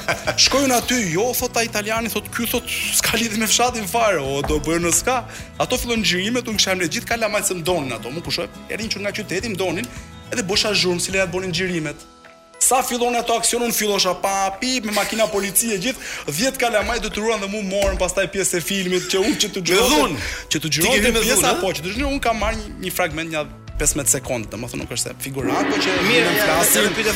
Shkojnë 0.44 0.76
aty, 0.78 0.98
jo 1.16 1.26
thot 1.40 1.56
ta 1.56 1.64
italiani, 1.66 2.12
thot 2.14 2.28
ky 2.36 2.46
thot 2.52 2.68
s'ka 3.00 3.18
lidh 3.18 3.40
me 3.42 3.48
fshatin 3.50 3.88
fare, 3.90 4.20
o 4.22 4.44
do 4.46 4.60
bëjnë 4.68 4.84
në 4.86 4.94
ska. 5.00 5.16
Ato 5.64 5.80
fillojnë 5.82 6.06
xhirimet, 6.06 6.52
u 6.52 6.58
ngjashën 6.58 6.86
gjithë 6.86 7.10
kalamajt 7.14 7.50
se 7.50 7.58
mdonin 7.58 7.96
ato. 7.98 8.14
Mu 8.14 8.22
kushoj, 8.22 8.46
erin 8.70 8.92
që 8.92 9.02
nga 9.08 9.16
qyteti 9.18 9.56
mdonin, 9.56 9.90
edhe 10.30 10.44
bosha 10.52 10.76
zhurm 10.78 11.02
si 11.02 11.16
lejat 11.16 11.34
bonin 11.34 11.56
xhirimet 11.56 12.08
sa 12.70 12.84
fillon 12.86 13.12
ato 13.18 13.34
aksionun 13.42 13.72
fillosha 13.74 14.12
pa 14.24 14.34
pip 14.62 14.84
me 14.86 14.92
makina 15.00 15.26
policie 15.28 15.78
gjith 15.82 16.00
10 16.30 16.60
kalamaj 16.62 17.00
detyruan 17.06 17.42
dhe 17.44 17.48
mu 17.54 17.62
morën 17.72 17.98
pastaj 18.04 18.28
pjesë 18.36 18.60
e 18.60 18.66
filmit 18.70 19.08
që 19.12 19.22
u 19.30 19.32
që 19.44 19.50
të 19.56 19.64
gjuron 19.72 20.14
që 20.54 20.62
të 20.62 20.72
gjuron 20.78 21.08
me 21.08 21.16
pjesa 21.26 21.54
eh? 21.56 21.64
po 21.64 21.72
që 21.78 21.82
të 21.88 21.96
gjuron 21.96 22.14
un 22.14 22.22
kam 22.28 22.38
marr 22.44 22.60
një, 22.60 22.70
një 22.86 22.94
fragment 23.00 23.34
një 23.34 23.42
15 23.82 24.12
sekonde, 24.12 24.50
domethënë 24.52 24.82
nuk 24.84 24.90
është 24.92 25.08
se 25.08 25.12
figurant, 25.24 25.70
por 25.72 25.80
që 25.80 25.94
mirë, 26.04 26.32
ne 26.34 26.40
flasim. 26.50 27.14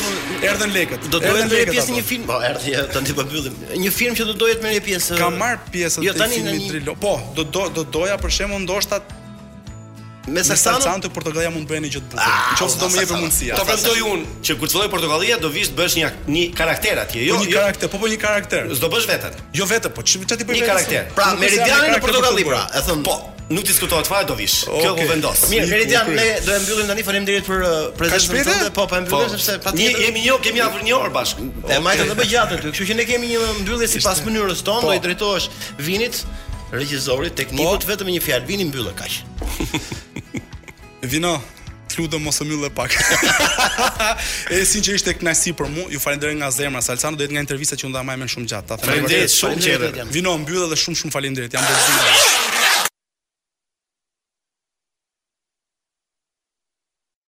Erdhën 0.48 0.70
lekët. 0.72 1.02
Do 1.12 1.18
të 1.20 1.32
bëhet 1.34 1.50
një 1.66 1.74
pjesë 1.74 1.96
një 1.98 2.04
film. 2.08 2.24
Po, 2.30 2.38
erdhi 2.48 2.72
eh, 2.72 2.86
tani 2.88 3.12
po 3.18 3.26
mbyllim. 3.28 3.58
Një 3.82 3.90
film 3.92 4.16
që 4.16 4.24
do 4.30 4.36
dohet 4.40 4.64
me 4.64 4.72
një 4.72 4.80
pjesë. 4.86 5.18
Ka 5.20 5.28
marr 5.42 5.58
pjesën 5.74 6.06
jo, 6.08 6.16
të 6.16 6.30
filmit 6.32 6.62
një... 6.62 6.70
Trilo. 6.72 6.96
Po, 7.04 7.18
do 7.36 7.44
do 7.44 7.66
do 7.76 7.84
doja 7.98 8.16
për 8.24 8.32
shembull 8.38 8.64
ndoshta 8.64 9.02
Me 10.26 10.40
Sarsanën? 10.42 10.78
Me 10.78 10.80
Sarsanën 10.80 11.12
Portogallia 11.12 11.50
mund 11.52 11.66
bëjë 11.68 11.82
një 11.84 11.90
gjë 11.92 12.00
të 12.00 12.16
bukur. 12.16 12.24
Ah, 12.24 12.56
Nëse 12.56 12.78
do 12.80 12.88
më 12.88 13.02
jepë 13.02 13.18
mundësia. 13.20 13.56
Të 13.58 13.64
prandoj 13.68 14.04
unë 14.08 14.28
që 14.48 14.56
kur 14.60 14.70
të 14.70 14.74
filloj 14.76 14.88
Portogallia 14.94 15.36
do 15.42 15.50
vish 15.52 15.68
të 15.68 15.76
bësh 15.76 15.96
një 16.00 16.10
një 16.32 16.44
karakter 16.56 17.00
atje, 17.02 17.26
jo? 17.26 17.36
Po 17.36 17.44
një 17.44 17.50
jo- 17.52 17.60
karakter, 17.60 17.90
po 17.92 18.00
po 18.00 18.08
një 18.08 18.18
karakter. 18.22 18.70
S'do 18.72 18.88
bësh 18.92 19.06
veten. 19.10 19.36
Jo 19.52 19.66
vetë, 19.68 19.90
po 19.92 20.00
ç'i 20.02 20.22
ç'ti 20.24 20.44
bëj? 20.48 20.56
Një 20.62 20.66
karakter. 20.70 21.10
Pra 21.18 21.34
meridiani 21.36 21.90
në 21.92 21.98
Portogalli, 22.04 22.44
pra, 22.48 22.62
e 22.72 22.80
thon. 22.86 23.02
Po, 23.04 23.18
nuk 23.50 23.64
diskutohet 23.68 24.06
fare 24.08 24.24
do 24.24 24.34
vish. 24.38 24.64
Okay. 24.68 24.82
Kjo 24.82 24.94
u 24.94 25.08
vendos. 25.12 25.44
Mirë, 25.50 25.66
Meridian, 25.74 26.08
ne 26.16 26.26
do 26.40 26.52
e 26.54 26.58
mbyllim 26.64 26.86
tani. 26.88 27.02
Faleminderit 27.04 27.44
për 27.44 27.60
uh, 27.60 27.92
prezencën 27.98 28.44
tënde. 28.48 28.72
Po, 28.72 28.86
po 28.88 28.96
e 28.96 29.00
mbyllim 29.04 29.28
po. 29.28 29.36
sepse 29.36 29.58
patjetër 29.60 30.00
jemi 30.06 30.24
jo, 30.24 30.38
kemi 30.40 30.64
afër 30.64 30.88
një 30.88 30.94
orë 31.02 31.12
bashkë. 31.18 31.50
Okay. 31.64 31.76
E 31.76 31.84
majtë 31.84 32.08
do 32.08 32.16
bëj 32.16 32.30
gjatë 32.32 32.58
aty. 32.62 32.72
Kështu 32.72 32.88
që 32.88 32.96
ne 33.02 33.08
kemi 33.12 33.34
një 33.34 33.44
mbyllje 33.60 33.92
sipas 33.98 34.24
mënyrës 34.24 34.64
tonë, 34.64 34.88
po. 34.88 34.88
do 34.88 34.96
i 34.96 35.04
drejtohesh 35.04 35.50
vinit, 35.78 36.22
regjisorit, 36.72 37.36
teknikut 37.36 37.84
po. 37.84 37.90
vetëm 37.92 38.10
një 38.16 38.24
fjalë, 38.24 38.48
vini 38.48 38.70
mbyllë 38.72 38.96
kaq. 38.96 39.18
Vino, 41.04 41.34
të 41.90 42.00
lutem 42.00 42.22
mos 42.24 42.38
e 42.40 42.46
myllë 42.48 42.70
pak. 42.74 42.94
e 44.54 44.62
sinqerisht 44.68 45.10
e 45.10 45.14
kënaqësi 45.18 45.52
për 45.58 45.68
mua, 45.74 45.86
ju 45.92 46.00
falenderoj 46.00 46.36
nga 46.40 46.50
zemra, 46.54 46.82
Salcano, 46.86 47.18
do 47.20 47.28
nga 47.28 47.44
intervista 47.44 47.76
që 47.78 47.90
unë 47.90 47.96
dha 47.98 48.06
më 48.24 48.30
shumë 48.36 48.52
gjatë. 48.54 48.80
Faleminderit 48.86 49.36
shumë 49.36 49.64
qetë. 49.68 50.08
Vino, 50.16 50.36
mbyll 50.44 50.66
edhe 50.68 50.80
shumë 50.86 51.02
shumë 51.02 51.18
faleminderit. 51.18 51.60
Jam 51.60 51.72
të 51.72 52.63